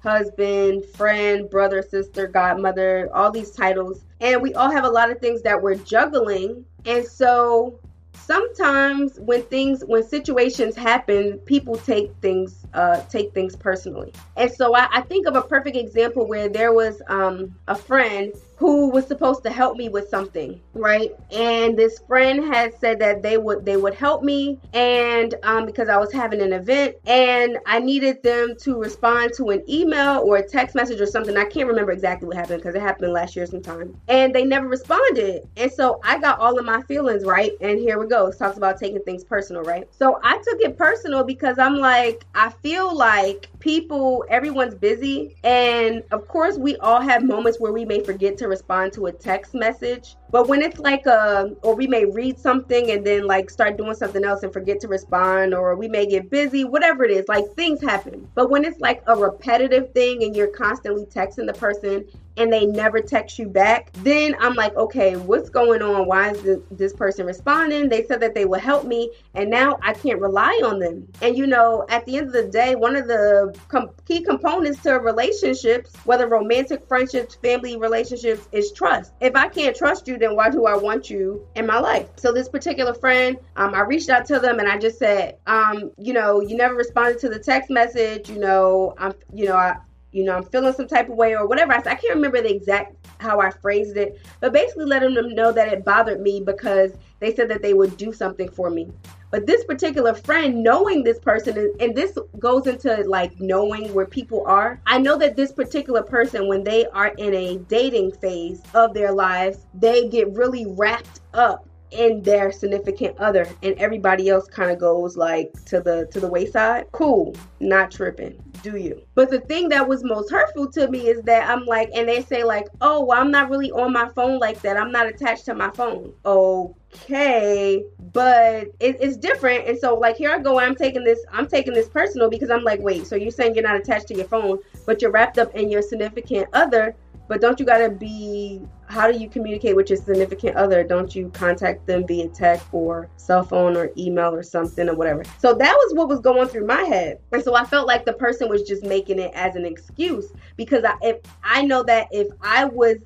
husband, 0.00 0.84
friend, 0.84 1.50
brother, 1.50 1.82
sister, 1.82 2.28
godmother, 2.28 3.10
all 3.12 3.32
these 3.32 3.50
titles. 3.50 4.04
And 4.20 4.40
we 4.40 4.54
all 4.54 4.70
have 4.70 4.84
a 4.84 4.88
lot 4.88 5.10
of 5.10 5.18
things 5.18 5.42
that 5.42 5.60
we're 5.60 5.74
juggling. 5.74 6.64
And 6.86 7.04
so 7.04 7.80
sometimes 8.28 9.18
when 9.20 9.42
things 9.44 9.82
when 9.86 10.06
situations 10.06 10.76
happen 10.76 11.38
people 11.46 11.76
take 11.76 12.14
things 12.20 12.66
uh 12.74 13.02
take 13.08 13.32
things 13.34 13.56
personally. 13.56 14.12
And 14.36 14.50
so 14.50 14.74
i, 14.74 14.88
I 14.92 15.00
think 15.02 15.26
of 15.26 15.36
a 15.36 15.42
perfect 15.42 15.76
example 15.76 16.26
where 16.26 16.48
there 16.48 16.72
was 16.72 17.00
um 17.08 17.54
a 17.68 17.74
friend 17.74 18.32
who 18.56 18.90
was 18.90 19.06
supposed 19.06 19.42
to 19.44 19.50
help 19.50 19.76
me 19.76 19.88
with 19.88 20.08
something 20.08 20.60
right? 20.74 21.10
And 21.30 21.76
this 21.76 21.98
friend 22.06 22.44
had 22.44 22.72
said 22.78 22.98
that 23.00 23.22
they 23.22 23.36
would 23.38 23.64
they 23.64 23.76
would 23.76 23.94
help 23.94 24.22
me 24.22 24.58
and 24.72 25.34
um, 25.42 25.66
because 25.66 25.88
i 25.88 25.96
was 25.96 26.12
having 26.12 26.40
an 26.40 26.52
event 26.52 26.94
and 27.06 27.58
i 27.66 27.78
needed 27.78 28.22
them 28.22 28.54
to 28.62 28.78
respond 28.78 29.32
to 29.36 29.50
an 29.50 29.62
email 29.68 30.22
or 30.24 30.36
a 30.36 30.48
text 30.48 30.74
message 30.74 31.00
or 31.00 31.06
something. 31.06 31.36
I 31.36 31.44
can't 31.44 31.68
remember 31.68 31.92
exactly 31.92 32.28
what 32.28 32.36
happened 32.36 32.62
because 32.62 32.74
it 32.74 32.82
happened 32.82 33.12
last 33.12 33.36
year 33.36 33.46
sometime. 33.46 33.96
And 34.08 34.34
they 34.34 34.44
never 34.44 34.68
responded. 34.68 35.48
And 35.56 35.70
so 35.70 36.00
i 36.04 36.18
got 36.18 36.38
all 36.38 36.58
of 36.58 36.64
my 36.64 36.82
feelings 36.82 37.24
right? 37.24 37.52
And 37.60 37.78
here 37.78 37.98
we 37.98 38.06
go. 38.08 38.26
It 38.26 38.38
talks 38.38 38.56
about 38.56 38.78
taking 38.78 39.02
things 39.02 39.24
personal 39.24 39.62
right? 39.62 39.84
So 39.92 40.18
i 40.22 40.36
took 40.38 40.60
it 40.60 40.76
personal 40.76 41.24
because 41.24 41.58
i'm 41.58 41.76
like 41.76 42.24
i 42.34 42.50
feel 42.62 42.96
like 42.96 43.48
people 43.60 44.24
everyone's 44.28 44.74
busy 44.74 45.36
and 45.44 46.02
of 46.10 46.26
course 46.28 46.56
we 46.58 46.76
all 46.76 47.00
have 47.00 47.24
moments 47.24 47.60
where 47.60 47.72
we 47.72 47.84
may 47.84 48.00
forget 48.00 48.36
to 48.38 48.48
respond 48.48 48.92
to 48.92 49.06
a 49.06 49.12
text 49.12 49.54
message. 49.54 50.16
But 50.30 50.48
when 50.48 50.62
it's 50.62 50.78
like 50.78 51.06
a, 51.06 51.54
or 51.62 51.74
we 51.74 51.86
may 51.86 52.04
read 52.04 52.38
something 52.38 52.90
and 52.90 53.06
then 53.06 53.26
like 53.26 53.50
start 53.50 53.76
doing 53.76 53.94
something 53.94 54.24
else 54.24 54.42
and 54.42 54.52
forget 54.52 54.80
to 54.80 54.88
respond, 54.88 55.54
or 55.54 55.74
we 55.76 55.88
may 55.88 56.06
get 56.06 56.30
busy, 56.30 56.64
whatever 56.64 57.04
it 57.04 57.10
is, 57.10 57.26
like 57.28 57.44
things 57.54 57.82
happen. 57.82 58.28
But 58.34 58.50
when 58.50 58.64
it's 58.64 58.80
like 58.80 59.02
a 59.06 59.16
repetitive 59.16 59.92
thing 59.92 60.22
and 60.24 60.36
you're 60.36 60.48
constantly 60.48 61.06
texting 61.06 61.46
the 61.46 61.54
person 61.54 62.06
and 62.36 62.52
they 62.52 62.66
never 62.66 63.00
text 63.00 63.38
you 63.38 63.48
back, 63.48 63.92
then 64.04 64.36
I'm 64.38 64.54
like, 64.54 64.76
okay, 64.76 65.16
what's 65.16 65.50
going 65.50 65.82
on? 65.82 66.06
Why 66.06 66.30
is 66.30 66.42
this, 66.42 66.60
this 66.70 66.92
person 66.92 67.26
responding? 67.26 67.88
They 67.88 68.04
said 68.04 68.20
that 68.20 68.34
they 68.34 68.44
will 68.44 68.60
help 68.60 68.86
me, 68.86 69.10
and 69.34 69.50
now 69.50 69.78
I 69.82 69.92
can't 69.92 70.20
rely 70.20 70.60
on 70.64 70.78
them. 70.78 71.08
And 71.20 71.36
you 71.36 71.48
know, 71.48 71.84
at 71.88 72.06
the 72.06 72.16
end 72.16 72.28
of 72.28 72.32
the 72.32 72.44
day, 72.44 72.76
one 72.76 72.94
of 72.94 73.08
the 73.08 73.58
com- 73.66 73.90
key 74.06 74.22
components 74.22 74.82
to 74.84 74.94
relationships, 75.00 75.92
whether 76.04 76.28
romantic 76.28 76.86
friendships, 76.86 77.34
family 77.34 77.76
relationships, 77.76 78.48
is 78.52 78.70
trust. 78.70 79.12
If 79.20 79.34
I 79.34 79.48
can't 79.48 79.74
trust 79.74 80.06
you, 80.06 80.16
then 80.20 80.36
why 80.36 80.50
do 80.50 80.66
I 80.66 80.76
want 80.76 81.10
you 81.10 81.46
in 81.54 81.66
my 81.66 81.78
life? 81.78 82.08
So 82.16 82.32
this 82.32 82.48
particular 82.48 82.94
friend, 82.94 83.36
um, 83.56 83.74
I 83.74 83.80
reached 83.80 84.08
out 84.08 84.26
to 84.26 84.38
them 84.38 84.58
and 84.58 84.68
I 84.68 84.78
just 84.78 84.98
said, 84.98 85.38
um, 85.46 85.90
you 85.98 86.12
know, 86.12 86.40
you 86.40 86.56
never 86.56 86.74
responded 86.74 87.18
to 87.20 87.28
the 87.28 87.38
text 87.38 87.70
message. 87.70 88.28
You 88.28 88.38
know, 88.38 88.94
I'm, 88.98 89.14
you 89.32 89.46
know, 89.46 89.56
I, 89.56 89.76
you 90.12 90.24
know, 90.24 90.36
I'm 90.36 90.44
feeling 90.44 90.72
some 90.72 90.88
type 90.88 91.08
of 91.08 91.16
way 91.16 91.34
or 91.34 91.46
whatever. 91.46 91.72
I, 91.72 91.78
I 91.78 91.94
can't 91.94 92.14
remember 92.14 92.40
the 92.40 92.54
exact 92.54 92.94
how 93.20 93.40
I 93.40 93.50
phrased 93.50 93.96
it, 93.96 94.20
but 94.40 94.52
basically 94.52 94.86
letting 94.86 95.14
them 95.14 95.34
know 95.34 95.52
that 95.52 95.72
it 95.72 95.84
bothered 95.84 96.20
me 96.20 96.40
because 96.44 96.92
they 97.20 97.34
said 97.34 97.48
that 97.50 97.62
they 97.62 97.74
would 97.74 97.96
do 97.96 98.12
something 98.12 98.48
for 98.48 98.70
me. 98.70 98.90
But 99.30 99.46
this 99.46 99.64
particular 99.64 100.14
friend, 100.14 100.62
knowing 100.62 101.04
this 101.04 101.18
person, 101.18 101.74
and 101.80 101.94
this 101.94 102.16
goes 102.38 102.66
into 102.66 103.04
like 103.04 103.38
knowing 103.40 103.92
where 103.92 104.06
people 104.06 104.44
are. 104.46 104.80
I 104.86 104.98
know 104.98 105.18
that 105.18 105.36
this 105.36 105.52
particular 105.52 106.02
person, 106.02 106.48
when 106.48 106.64
they 106.64 106.86
are 106.86 107.08
in 107.08 107.34
a 107.34 107.58
dating 107.58 108.12
phase 108.12 108.62
of 108.74 108.94
their 108.94 109.12
lives, 109.12 109.66
they 109.74 110.08
get 110.08 110.32
really 110.32 110.64
wrapped 110.66 111.20
up 111.34 111.67
in 111.90 112.22
their 112.22 112.52
significant 112.52 113.16
other 113.18 113.48
and 113.62 113.74
everybody 113.78 114.28
else 114.28 114.46
kind 114.46 114.70
of 114.70 114.78
goes 114.78 115.16
like 115.16 115.52
to 115.64 115.80
the 115.80 116.06
to 116.12 116.20
the 116.20 116.28
wayside 116.28 116.84
cool 116.92 117.34
not 117.60 117.90
tripping 117.90 118.40
do 118.62 118.76
you? 118.76 119.00
But 119.14 119.30
the 119.30 119.40
thing 119.40 119.68
that 119.68 119.86
was 119.86 120.02
most 120.02 120.30
hurtful 120.30 120.70
to 120.72 120.88
me 120.88 121.06
is 121.06 121.22
that 121.22 121.48
i'm 121.48 121.64
like 121.64 121.90
and 121.94 122.08
they 122.08 122.22
say 122.22 122.44
like 122.44 122.66
oh 122.80 123.04
well 123.04 123.20
i'm 123.20 123.30
not 123.30 123.50
really 123.50 123.70
on 123.72 123.92
my 123.92 124.08
phone 124.08 124.38
like 124.38 124.60
that. 124.62 124.76
I'm 124.76 124.92
not 124.92 125.06
attached 125.06 125.44
to 125.46 125.54
my 125.54 125.70
phone. 125.70 126.12
Okay 126.24 127.84
but 128.12 128.68
it, 128.80 128.96
it's 129.00 129.16
different 129.16 129.66
and 129.68 129.78
so 129.78 129.94
like 129.94 130.16
here 130.16 130.32
i 130.32 130.38
go 130.38 130.58
i'm 130.58 130.74
taking 130.74 131.04
this 131.04 131.18
i'm 131.32 131.46
taking 131.46 131.74
this 131.74 131.88
personal 131.88 132.30
because 132.30 132.50
i'm 132.50 132.64
like 132.64 132.80
wait 132.80 133.06
so 133.06 133.14
you're 133.16 133.30
saying 133.30 133.54
you're 133.54 133.62
not 133.62 133.76
attached 133.76 134.08
to 134.08 134.14
your 134.14 134.26
phone 134.26 134.58
but 134.86 135.02
you're 135.02 135.10
wrapped 135.10 135.38
up 135.38 135.54
in 135.54 135.70
your 135.70 135.82
significant 135.82 136.48
other 136.54 136.94
but 137.28 137.40
don't 137.40 137.60
you 137.60 137.66
gotta 137.66 137.90
be 137.90 138.60
how 138.86 139.10
do 139.10 139.18
you 139.18 139.28
communicate 139.28 139.76
with 139.76 139.90
your 139.90 139.98
significant 139.98 140.56
other? 140.56 140.82
Don't 140.82 141.14
you 141.14 141.28
contact 141.30 141.86
them 141.86 142.06
via 142.06 142.28
text 142.28 142.66
or 142.72 143.10
cell 143.18 143.44
phone 143.44 143.76
or 143.76 143.90
email 143.98 144.34
or 144.34 144.42
something 144.42 144.88
or 144.88 144.94
whatever? 144.94 145.22
So 145.38 145.52
that 145.54 145.74
was 145.74 145.94
what 145.94 146.08
was 146.08 146.20
going 146.20 146.48
through 146.48 146.66
my 146.66 146.82
head. 146.82 147.18
And 147.32 147.42
so 147.42 147.54
I 147.54 147.64
felt 147.64 147.86
like 147.86 148.06
the 148.06 148.14
person 148.14 148.48
was 148.48 148.62
just 148.62 148.82
making 148.82 149.18
it 149.18 149.30
as 149.34 149.56
an 149.56 149.66
excuse 149.66 150.32
because 150.56 150.84
I 150.84 150.94
if 151.02 151.18
I 151.44 151.62
know 151.62 151.82
that 151.84 152.08
if 152.10 152.28
I 152.40 152.64
was 152.64 152.96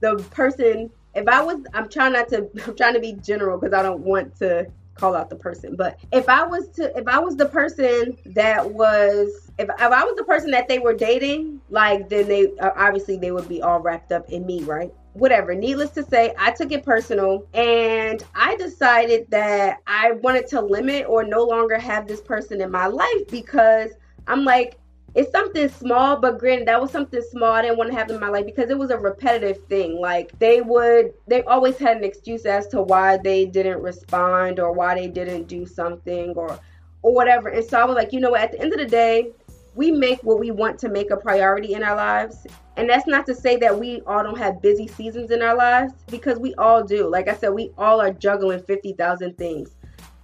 the 0.00 0.16
person 0.30 0.90
if 1.14 1.26
I 1.28 1.42
was 1.42 1.58
I'm 1.74 1.88
trying 1.88 2.12
not 2.12 2.28
to 2.28 2.48
I'm 2.66 2.76
trying 2.76 2.94
to 2.94 3.00
be 3.00 3.14
general 3.14 3.58
because 3.58 3.74
I 3.74 3.82
don't 3.82 4.00
want 4.00 4.36
to 4.36 4.70
call 5.02 5.16
out 5.16 5.28
the 5.28 5.36
person. 5.36 5.74
But 5.74 5.98
if 6.12 6.28
I 6.28 6.44
was 6.46 6.68
to, 6.76 6.96
if 6.96 7.08
I 7.08 7.18
was 7.18 7.36
the 7.36 7.46
person 7.46 8.16
that 8.26 8.70
was, 8.70 9.50
if, 9.58 9.68
if 9.68 9.80
I 9.80 10.04
was 10.04 10.14
the 10.16 10.22
person 10.22 10.52
that 10.52 10.68
they 10.68 10.78
were 10.78 10.94
dating, 10.94 11.60
like 11.70 12.08
then 12.08 12.28
they 12.28 12.56
uh, 12.58 12.70
obviously 12.76 13.16
they 13.16 13.32
would 13.32 13.48
be 13.48 13.60
all 13.60 13.80
wrapped 13.80 14.12
up 14.12 14.30
in 14.30 14.46
me, 14.46 14.62
right? 14.62 14.92
Whatever. 15.14 15.56
Needless 15.56 15.90
to 15.90 16.04
say, 16.04 16.32
I 16.38 16.52
took 16.52 16.70
it 16.70 16.84
personal 16.84 17.44
and 17.52 18.22
I 18.36 18.54
decided 18.56 19.26
that 19.30 19.78
I 19.88 20.12
wanted 20.12 20.46
to 20.48 20.60
limit 20.60 21.06
or 21.08 21.24
no 21.24 21.42
longer 21.42 21.78
have 21.78 22.06
this 22.06 22.20
person 22.20 22.60
in 22.60 22.70
my 22.70 22.86
life 22.86 23.26
because 23.28 23.90
I'm 24.28 24.44
like, 24.44 24.78
it's 25.14 25.30
something 25.30 25.68
small, 25.68 26.16
but 26.16 26.38
granted, 26.38 26.68
that 26.68 26.80
was 26.80 26.90
something 26.90 27.22
small 27.30 27.52
I 27.52 27.62
didn't 27.62 27.76
want 27.76 27.90
to 27.90 27.96
have 27.96 28.10
in 28.10 28.18
my 28.18 28.28
life 28.28 28.46
because 28.46 28.70
it 28.70 28.78
was 28.78 28.90
a 28.90 28.98
repetitive 28.98 29.62
thing. 29.66 30.00
Like 30.00 30.38
they 30.38 30.62
would, 30.62 31.12
they 31.26 31.42
always 31.42 31.76
had 31.76 31.98
an 31.98 32.04
excuse 32.04 32.46
as 32.46 32.66
to 32.68 32.82
why 32.82 33.18
they 33.18 33.44
didn't 33.44 33.82
respond 33.82 34.58
or 34.58 34.72
why 34.72 34.94
they 34.94 35.08
didn't 35.08 35.48
do 35.48 35.66
something 35.66 36.30
or 36.34 36.58
or 37.02 37.12
whatever. 37.12 37.48
And 37.48 37.64
so 37.64 37.80
I 37.80 37.84
was 37.84 37.96
like, 37.96 38.12
you 38.12 38.20
know 38.20 38.30
what? 38.30 38.40
At 38.40 38.52
the 38.52 38.60
end 38.60 38.72
of 38.72 38.78
the 38.78 38.86
day, 38.86 39.32
we 39.74 39.90
make 39.90 40.22
what 40.22 40.38
we 40.38 40.50
want 40.50 40.78
to 40.80 40.88
make 40.88 41.10
a 41.10 41.16
priority 41.16 41.74
in 41.74 41.82
our 41.82 41.96
lives. 41.96 42.46
And 42.76 42.88
that's 42.88 43.06
not 43.06 43.26
to 43.26 43.34
say 43.34 43.56
that 43.56 43.78
we 43.78 44.00
all 44.06 44.22
don't 44.22 44.38
have 44.38 44.62
busy 44.62 44.86
seasons 44.86 45.30
in 45.30 45.42
our 45.42 45.56
lives 45.56 45.92
because 46.10 46.38
we 46.38 46.54
all 46.54 46.82
do. 46.82 47.08
Like 47.08 47.28
I 47.28 47.34
said, 47.34 47.50
we 47.50 47.72
all 47.76 48.00
are 48.00 48.12
juggling 48.12 48.62
50,000 48.62 49.36
things. 49.36 49.70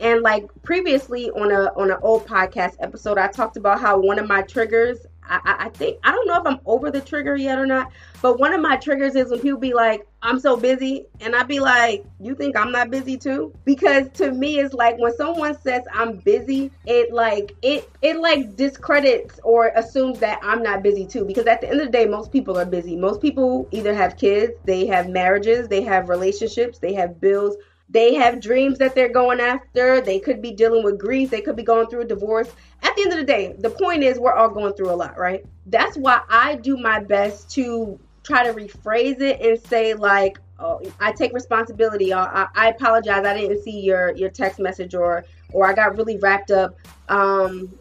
And 0.00 0.22
like 0.22 0.46
previously 0.62 1.30
on 1.30 1.50
a 1.50 1.72
on 1.76 1.90
an 1.90 1.98
old 2.02 2.26
podcast 2.26 2.76
episode, 2.80 3.18
I 3.18 3.28
talked 3.28 3.56
about 3.56 3.80
how 3.80 3.98
one 3.98 4.18
of 4.18 4.28
my 4.28 4.42
triggers. 4.42 5.06
I, 5.30 5.66
I 5.66 5.68
think 5.70 5.98
I 6.04 6.12
don't 6.12 6.26
know 6.26 6.40
if 6.40 6.46
I'm 6.46 6.60
over 6.64 6.90
the 6.90 7.02
trigger 7.02 7.36
yet 7.36 7.58
or 7.58 7.66
not, 7.66 7.92
but 8.22 8.38
one 8.38 8.54
of 8.54 8.62
my 8.62 8.76
triggers 8.76 9.14
is 9.14 9.30
when 9.30 9.40
people 9.40 9.60
be 9.60 9.74
like, 9.74 10.06
"I'm 10.22 10.40
so 10.40 10.56
busy," 10.56 11.04
and 11.20 11.36
I 11.36 11.42
be 11.42 11.60
like, 11.60 12.06
"You 12.18 12.34
think 12.34 12.56
I'm 12.56 12.72
not 12.72 12.90
busy 12.90 13.18
too?" 13.18 13.52
Because 13.66 14.08
to 14.14 14.32
me, 14.32 14.58
it's 14.58 14.72
like 14.72 14.98
when 14.98 15.14
someone 15.16 15.58
says 15.60 15.82
I'm 15.92 16.16
busy, 16.16 16.70
it 16.86 17.12
like 17.12 17.54
it 17.60 17.90
it 18.00 18.18
like 18.18 18.56
discredits 18.56 19.38
or 19.44 19.70
assumes 19.76 20.18
that 20.20 20.38
I'm 20.42 20.62
not 20.62 20.82
busy 20.82 21.06
too. 21.06 21.26
Because 21.26 21.46
at 21.46 21.60
the 21.60 21.68
end 21.68 21.80
of 21.80 21.86
the 21.88 21.92
day, 21.92 22.06
most 22.06 22.32
people 22.32 22.56
are 22.58 22.64
busy. 22.64 22.96
Most 22.96 23.20
people 23.20 23.68
either 23.70 23.92
have 23.92 24.16
kids, 24.16 24.54
they 24.64 24.86
have 24.86 25.10
marriages, 25.10 25.68
they 25.68 25.82
have 25.82 26.08
relationships, 26.08 26.78
they 26.78 26.94
have 26.94 27.20
bills 27.20 27.54
they 27.90 28.14
have 28.14 28.40
dreams 28.40 28.78
that 28.78 28.94
they're 28.94 29.08
going 29.08 29.40
after. 29.40 30.00
They 30.00 30.18
could 30.18 30.42
be 30.42 30.52
dealing 30.52 30.84
with 30.84 30.98
grief. 30.98 31.30
They 31.30 31.40
could 31.40 31.56
be 31.56 31.62
going 31.62 31.88
through 31.88 32.02
a 32.02 32.06
divorce. 32.06 32.50
At 32.82 32.94
the 32.96 33.02
end 33.02 33.12
of 33.12 33.18
the 33.18 33.24
day, 33.24 33.54
the 33.58 33.70
point 33.70 34.02
is 34.02 34.18
we're 34.18 34.34
all 34.34 34.50
going 34.50 34.74
through 34.74 34.90
a 34.90 34.96
lot, 34.96 35.18
right? 35.18 35.44
That's 35.66 35.96
why 35.96 36.20
I 36.28 36.56
do 36.56 36.76
my 36.76 37.00
best 37.00 37.50
to 37.52 37.98
try 38.22 38.44
to 38.44 38.52
rephrase 38.52 39.20
it 39.22 39.40
and 39.40 39.58
say 39.58 39.94
like, 39.94 40.38
oh, 40.58 40.82
I 41.00 41.12
take 41.12 41.32
responsibility. 41.32 42.12
I, 42.12 42.46
I 42.54 42.68
apologize. 42.68 43.24
I 43.24 43.34
didn't 43.34 43.62
see 43.62 43.80
your 43.80 44.14
your 44.16 44.28
text 44.28 44.58
message 44.58 44.94
or 44.94 45.24
or 45.52 45.66
I 45.66 45.72
got 45.72 45.96
really 45.96 46.18
wrapped 46.18 46.50
up. 46.50 46.76
Um, 47.08 47.78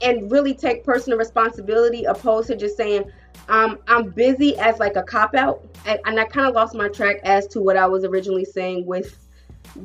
and 0.00 0.30
really 0.30 0.54
take 0.54 0.84
personal 0.84 1.18
responsibility 1.18 2.04
opposed 2.04 2.46
to 2.46 2.56
just 2.56 2.76
saying 2.76 3.02
um, 3.48 3.78
I'm 3.88 4.10
busy 4.10 4.56
as 4.58 4.78
like 4.78 4.94
a 4.94 5.02
cop 5.02 5.34
out. 5.34 5.66
And, 5.86 5.98
and 6.04 6.20
I 6.20 6.24
kind 6.24 6.46
of 6.46 6.54
lost 6.54 6.74
my 6.76 6.88
track 6.88 7.16
as 7.24 7.48
to 7.48 7.60
what 7.60 7.76
I 7.76 7.86
was 7.86 8.04
originally 8.04 8.44
saying 8.44 8.86
with 8.86 9.27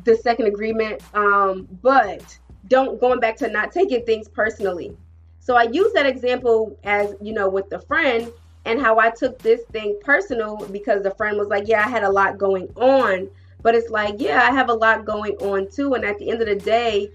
the 0.04 0.16
second 0.16 0.48
agreement. 0.48 1.02
Um, 1.14 1.68
but 1.82 2.38
don't 2.68 3.00
going 3.00 3.20
back 3.20 3.38
to 3.38 3.50
not 3.50 3.72
taking 3.72 4.06
things 4.06 4.28
personally. 4.28 4.96
So 5.40 5.56
I 5.56 5.64
use 5.64 5.92
that 5.94 6.06
example 6.06 6.78
as 6.84 7.16
you 7.22 7.34
know 7.34 7.50
with 7.50 7.70
the 7.70 7.80
friend 7.80 8.32
and 8.66 8.82
how 8.82 8.98
I 8.98 9.10
took 9.10 9.40
this 9.40 9.62
thing 9.72 10.00
personal 10.02 10.58
because 10.72 11.04
the 11.04 11.12
friend 11.12 11.38
was 11.38 11.50
like, 11.50 11.68
"Yeah, 11.68 11.84
I 11.86 11.90
had 11.90 12.04
a 12.04 12.10
lot 12.10 12.38
going 12.38 12.70
on." 12.76 13.30
But 13.62 13.76
it's 13.76 13.90
like, 13.90 14.16
"Yeah, 14.20 14.42
I 14.42 14.52
have 14.52 14.70
a 14.70 14.74
lot 14.74 15.06
going 15.06 15.36
on 15.38 15.70
too." 15.70 15.94
And 15.96 16.06
at 16.06 16.18
the 16.18 16.30
end 16.30 16.42
of 16.42 16.48
the 16.48 16.56
day, 16.56 17.10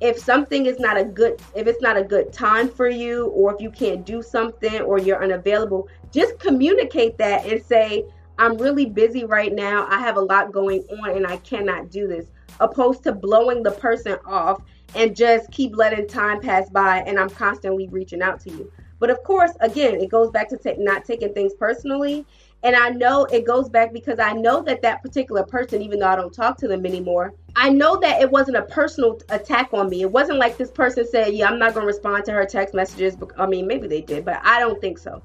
if 0.00 0.18
something 0.18 0.66
is 0.66 0.80
not 0.80 0.96
a 0.98 1.04
good 1.04 1.40
if 1.54 1.66
it's 1.66 1.80
not 1.80 1.96
a 1.96 2.02
good 2.02 2.32
time 2.32 2.68
for 2.68 2.88
you 2.88 3.26
or 3.28 3.54
if 3.54 3.60
you 3.60 3.70
can't 3.70 4.04
do 4.04 4.20
something 4.20 4.80
or 4.82 4.98
you're 4.98 5.22
unavailable, 5.22 5.88
just 6.12 6.38
communicate 6.38 7.16
that 7.18 7.46
and 7.46 7.62
say, 7.62 8.04
I'm 8.38 8.56
really 8.56 8.86
busy 8.86 9.24
right 9.24 9.52
now. 9.52 9.86
I 9.88 9.98
have 10.00 10.16
a 10.16 10.20
lot 10.20 10.52
going 10.52 10.82
on 11.00 11.10
and 11.10 11.26
I 11.26 11.36
cannot 11.38 11.90
do 11.90 12.06
this. 12.06 12.26
Opposed 12.60 13.02
to 13.04 13.12
blowing 13.12 13.62
the 13.62 13.70
person 13.72 14.18
off 14.26 14.62
and 14.94 15.16
just 15.16 15.50
keep 15.50 15.76
letting 15.76 16.06
time 16.06 16.40
pass 16.40 16.68
by 16.70 16.98
and 17.00 17.18
I'm 17.18 17.30
constantly 17.30 17.88
reaching 17.88 18.22
out 18.22 18.40
to 18.40 18.50
you. 18.50 18.70
But 18.98 19.10
of 19.10 19.22
course, 19.24 19.52
again, 19.60 20.00
it 20.00 20.10
goes 20.10 20.30
back 20.30 20.48
to 20.50 20.56
t- 20.56 20.76
not 20.78 21.04
taking 21.04 21.34
things 21.34 21.54
personally. 21.54 22.24
And 22.62 22.76
I 22.76 22.90
know 22.90 23.24
it 23.24 23.44
goes 23.44 23.68
back 23.68 23.92
because 23.92 24.20
I 24.20 24.32
know 24.32 24.62
that 24.62 24.82
that 24.82 25.02
particular 25.02 25.42
person, 25.42 25.82
even 25.82 25.98
though 25.98 26.06
I 26.06 26.14
don't 26.14 26.32
talk 26.32 26.56
to 26.58 26.68
them 26.68 26.86
anymore, 26.86 27.34
I 27.56 27.70
know 27.70 27.98
that 27.98 28.22
it 28.22 28.30
wasn't 28.30 28.58
a 28.58 28.62
personal 28.62 29.20
attack 29.30 29.70
on 29.72 29.90
me. 29.90 30.02
It 30.02 30.10
wasn't 30.12 30.38
like 30.38 30.56
this 30.56 30.70
person 30.70 31.04
said, 31.04 31.34
Yeah, 31.34 31.48
I'm 31.48 31.58
not 31.58 31.74
going 31.74 31.82
to 31.82 31.88
respond 31.88 32.24
to 32.26 32.32
her 32.32 32.46
text 32.46 32.74
messages. 32.74 33.16
I 33.36 33.46
mean, 33.46 33.66
maybe 33.66 33.88
they 33.88 34.02
did, 34.02 34.24
but 34.24 34.40
I 34.44 34.60
don't 34.60 34.80
think 34.80 34.98
so. 34.98 35.20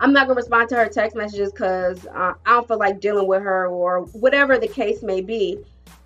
I'm 0.00 0.14
not 0.14 0.26
gonna 0.26 0.38
respond 0.38 0.70
to 0.70 0.76
her 0.76 0.88
text 0.88 1.14
messages 1.14 1.52
because 1.52 2.06
uh, 2.06 2.32
I 2.46 2.50
don't 2.50 2.66
feel 2.66 2.78
like 2.78 3.00
dealing 3.00 3.28
with 3.28 3.42
her 3.42 3.68
or 3.68 4.00
whatever 4.12 4.58
the 4.58 4.66
case 4.66 5.02
may 5.02 5.20
be. 5.20 5.58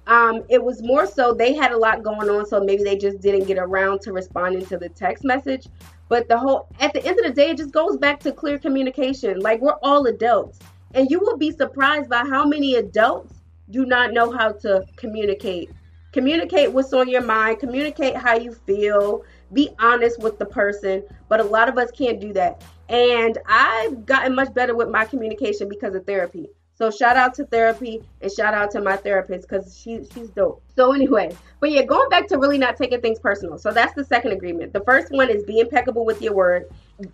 Um, 0.09 0.43
it 0.51 0.63
was 0.63 0.83
more 0.83 1.07
so 1.07 1.33
they 1.33 1.55
had 1.55 1.71
a 1.71 1.79
lot 1.79 2.03
going 2.03 2.29
on, 2.29 2.45
so 2.45 2.61
maybe 2.61 2.83
they 2.83 2.97
just 2.97 3.21
didn't 3.21 3.45
get 3.45 3.57
around 3.57 4.01
to 4.03 4.13
responding 4.13 4.67
to 4.67 4.77
the 4.77 4.89
text 4.89 5.25
message. 5.25 5.69
But 6.09 6.29
the 6.29 6.37
whole 6.37 6.67
at 6.81 6.93
the 6.93 7.05
end 7.07 7.19
of 7.21 7.25
the 7.25 7.33
day, 7.33 7.51
it 7.51 7.57
just 7.57 7.73
goes 7.73 7.97
back 7.97 8.19
to 8.21 8.33
clear 8.33 8.59
communication. 8.59 9.39
Like 9.39 9.61
we're 9.61 9.79
all 9.83 10.05
adults, 10.07 10.59
and 10.95 11.09
you 11.09 11.21
will 11.21 11.37
be 11.37 11.53
surprised 11.53 12.11
by 12.11 12.25
how 12.29 12.45
many 12.45 12.75
adults 12.75 13.35
do 13.71 13.87
not 13.87 14.13
know 14.13 14.33
how 14.33 14.53
to 14.53 14.85
communicate. 14.97 15.71
Communicate 16.13 16.73
what's 16.73 16.93
on 16.93 17.09
your 17.09 17.23
mind. 17.23 17.61
Communicate 17.61 18.17
how 18.17 18.37
you 18.37 18.53
feel. 18.53 19.23
Be 19.53 19.71
honest 19.79 20.21
with 20.21 20.39
the 20.39 20.47
person. 20.47 21.03
But 21.29 21.41
a 21.41 21.45
lot 21.45 21.69
of 21.69 21.79
us 21.79 21.91
can't 21.91 22.21
do 22.21 22.33
that. 22.35 22.63
And 22.89 23.39
I've 23.47 24.07
gotten 24.07 24.35
much 24.35 24.53
better 24.55 24.75
with 24.75 24.89
my 24.89 25.05
communication 25.05 25.69
because 25.69 25.95
of 25.95 26.07
therapy. 26.07 26.49
So 26.77 26.91
shout 26.91 27.17
out 27.17 27.35
to 27.35 27.47
therapy 27.47 28.03
and 28.21 28.33
shout 28.33 28.53
out 28.53 28.73
to 28.73 28.81
my 28.81 28.97
therapist 28.97 29.49
because 29.49 29.79
she 29.79 30.01
she's 30.13 30.29
dope. 30.31 30.61
So 30.75 30.93
anyway, 30.93 31.37
but 31.61 31.71
yeah, 31.71 31.83
going 31.83 32.09
back 32.09 32.27
to 32.29 32.39
really 32.39 32.59
not 32.59 32.77
taking 32.77 33.01
things 33.01 33.21
personal. 33.21 33.59
So 33.59 33.71
that's 33.71 33.95
the 33.95 34.05
second 34.05 34.33
agreement. 34.33 34.73
The 34.73 34.81
first 34.81 35.13
one 35.13 35.31
is 35.31 35.45
be 35.45 35.61
impeccable 35.61 36.05
with 36.05 36.21
your 36.21 36.35
word. 36.35 36.69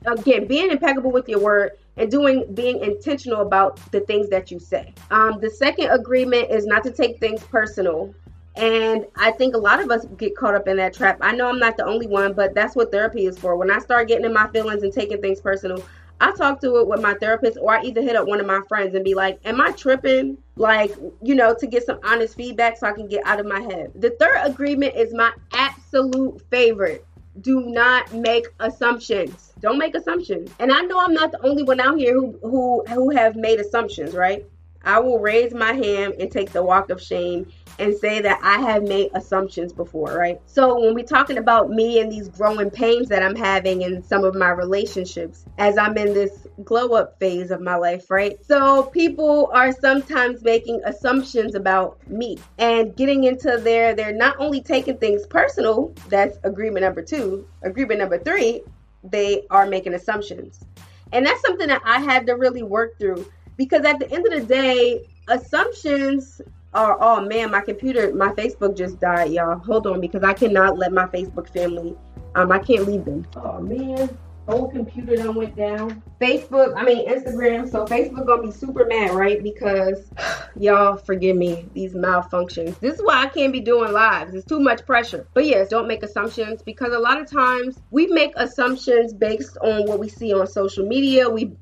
Again, 0.07 0.47
being 0.47 0.71
impeccable 0.71 1.13
with 1.13 1.29
your 1.29 1.41
word 1.41 1.73
and 1.99 2.11
doing 2.11 2.47
being 2.55 2.81
intentional 2.83 3.43
about 3.43 3.79
the 3.93 4.01
things 4.01 4.31
that 4.31 4.51
you 4.51 4.59
say. 4.59 4.95
Um, 5.11 5.39
the 5.41 5.51
second 5.51 5.91
agreement 5.91 6.51
is 6.51 6.65
not 6.65 6.83
to 6.85 6.91
take 6.91 7.21
things 7.21 7.45
personal. 7.45 8.15
And 8.57 9.07
I 9.17 9.31
think 9.33 9.55
a 9.55 9.59
lot 9.59 9.81
of 9.81 9.91
us 9.91 10.07
get 10.17 10.37
caught 10.37 10.55
up 10.55 10.67
in 10.69 10.77
that 10.79 10.93
trap. 10.93 11.19
I 11.21 11.33
know 11.33 11.49
I'm 11.49 11.59
not 11.59 11.77
the 11.77 11.85
only 11.85 12.07
one, 12.07 12.33
but 12.33 12.55
that's 12.55 12.75
what 12.75 12.91
therapy 12.91 13.27
is 13.27 13.39
for. 13.39 13.57
When 13.57 13.71
I 13.71 13.79
start 13.79 14.09
getting 14.09 14.25
in 14.25 14.33
my 14.33 14.49
feelings 14.49 14.83
and 14.83 14.93
taking 14.93 15.21
things 15.21 15.41
personal, 15.41 15.83
I 16.21 16.33
talk 16.33 16.61
to 16.61 16.77
it 16.79 16.87
with 16.87 17.01
my 17.01 17.15
therapist, 17.15 17.57
or 17.61 17.73
I 17.79 17.83
either 17.83 18.03
hit 18.03 18.17
up 18.17 18.27
one 18.27 18.41
of 18.41 18.47
my 18.47 18.61
friends 18.69 18.95
and 18.95 19.05
be 19.05 19.15
like, 19.15 19.41
Am 19.47 19.61
I 19.61 19.73
tripping? 19.73 20.37
Like, 20.57 20.93
you 21.23 21.35
know, 21.35 21.55
to 21.59 21.67
get 21.67 21.87
some 21.87 21.99
honest 22.05 22.37
feedback 22.37 22.77
so 22.77 22.89
I 22.89 22.93
can 22.93 23.09
get 23.09 23.25
out 23.25 23.41
of 23.41 23.47
my 23.47 23.61
head. 23.61 23.93
The 23.95 24.11
third 24.21 24.39
agreement 24.45 24.95
is 24.97 25.15
my 25.15 25.33
absolute 25.55 26.43
favorite. 26.51 27.07
do 27.41 27.61
not 27.61 28.13
make 28.13 28.47
assumptions. 28.59 29.53
Don't 29.61 29.79
make 29.79 29.95
assumptions. 29.95 30.51
And 30.59 30.73
I 30.73 30.81
know 30.83 30.99
I'm 31.01 31.15
not 31.15 31.33
the 31.33 31.43
only 31.47 31.63
one 31.63 31.81
out 31.81 31.97
here 31.99 32.15
who 32.15 32.39
who 32.43 32.85
who 32.89 33.11
have 33.11 33.37
made 33.37 33.61
assumptions, 33.61 34.15
right? 34.15 34.45
I 34.85 34.99
will 34.99 35.19
raise 35.19 35.53
my 35.53 35.73
hand 35.73 36.15
and 36.19 36.31
take 36.31 36.51
the 36.51 36.63
walk 36.63 36.91
of 36.91 37.01
shame 37.03 37.47
and 37.79 37.97
say 37.97 38.21
that 38.21 38.41
I 38.43 38.59
have 38.61 38.83
made 38.83 39.11
assumptions 39.15 39.73
before, 39.73 40.17
right? 40.17 40.41
So 40.47 40.81
when 40.81 40.95
we're 40.95 41.05
talking 41.05 41.39
about 41.39 41.71
me 41.71 42.01
and 42.01 42.11
these 42.11 42.29
growing 42.29 42.71
pains 42.71 43.09
that 43.09 43.23
I'm 43.23 43.37
having 43.37 43.83
in 43.83 44.03
some 44.03 44.25
of 44.25 44.35
my 44.35 44.51
relationships 44.51 45.45
as 45.59 45.79
I'm 45.79 45.97
in 45.97 46.13
this 46.13 46.47
glow 46.65 46.95
up 46.95 47.19
phase 47.19 47.51
of 47.51 47.61
my 47.61 47.77
life, 47.77 48.11
right? 48.11 48.45
So 48.45 48.85
people 48.85 49.51
are 49.55 49.73
sometimes 49.73 50.43
making 50.43 50.83
assumptions 50.85 51.55
about 51.55 51.99
me 52.09 52.39
and 52.59 52.95
getting 52.97 53.25
into 53.25 53.59
their 53.59 53.95
they're 53.95 54.13
not 54.13 54.37
only 54.39 54.61
taking 54.61 54.99
things 54.99 55.27
personal, 55.27 55.95
that's 56.09 56.39
agreement 56.45 56.85
number 56.85 57.03
2, 57.03 57.47
agreement 57.63 58.01
number 58.01 58.19
3, 58.19 58.63
they 59.05 59.47
are 59.51 59.67
making 59.67 59.95
assumptions. 59.95 60.61
And 61.13 61.27
that's 61.27 61.41
something 61.43 61.69
that 61.69 61.83
I 61.85 62.01
had 62.01 62.27
to 62.27 62.35
really 62.35 62.63
work 62.63 62.99
through 62.99 63.27
because 63.61 63.85
at 63.85 63.99
the 63.99 64.11
end 64.11 64.27
of 64.27 64.41
the 64.41 64.47
day, 64.47 65.07
assumptions 65.29 66.41
are 66.73 66.97
oh 66.99 67.21
man, 67.21 67.51
my 67.51 67.61
computer, 67.61 68.11
my 68.15 68.29
Facebook 68.29 68.75
just 68.75 68.99
died, 69.01 69.33
y'all. 69.33 69.59
Hold 69.59 69.87
on, 69.87 70.01
because 70.01 70.25
I 70.25 70.33
cannot 70.33 70.79
let 70.79 70.95
my 70.95 71.05
Facebook 71.09 71.53
family, 71.53 71.95
um, 72.37 72.51
I 72.51 72.59
can't 72.59 72.87
leave 72.87 73.05
them. 73.05 73.27
Oh 73.37 73.61
man, 73.61 74.17
old 74.49 74.73
computer 74.73 75.15
done 75.15 75.35
went 75.35 75.57
down. 75.57 76.03
Facebook, 76.23 76.73
I 76.75 76.85
mean 76.85 77.07
Instagram. 77.07 77.71
So 77.71 77.85
Facebook 77.85 78.27
gonna 78.27 78.45
be 78.45 78.51
super 78.51 78.87
mad, 78.87 79.11
right? 79.11 79.43
Because 79.43 80.11
y'all 80.59 80.97
forgive 80.97 81.37
me, 81.37 81.67
these 81.75 81.93
malfunctions. 81.93 82.81
This 82.81 82.95
is 82.95 83.03
why 83.03 83.25
I 83.25 83.27
can't 83.27 83.53
be 83.53 83.61
doing 83.61 83.93
lives. 83.93 84.33
It's 84.33 84.47
too 84.47 84.61
much 84.61 84.87
pressure. 84.87 85.27
But 85.35 85.45
yes, 85.45 85.69
don't 85.69 85.87
make 85.87 86.03
assumptions 86.03 86.63
because 86.63 86.95
a 86.95 86.99
lot 86.99 87.21
of 87.21 87.31
times 87.31 87.79
we 87.91 88.07
make 88.07 88.33
assumptions 88.37 89.13
based 89.13 89.59
on 89.59 89.87
what 89.87 89.99
we 89.99 90.09
see 90.09 90.33
on 90.33 90.47
social 90.47 90.87
media. 90.87 91.29
We 91.29 91.53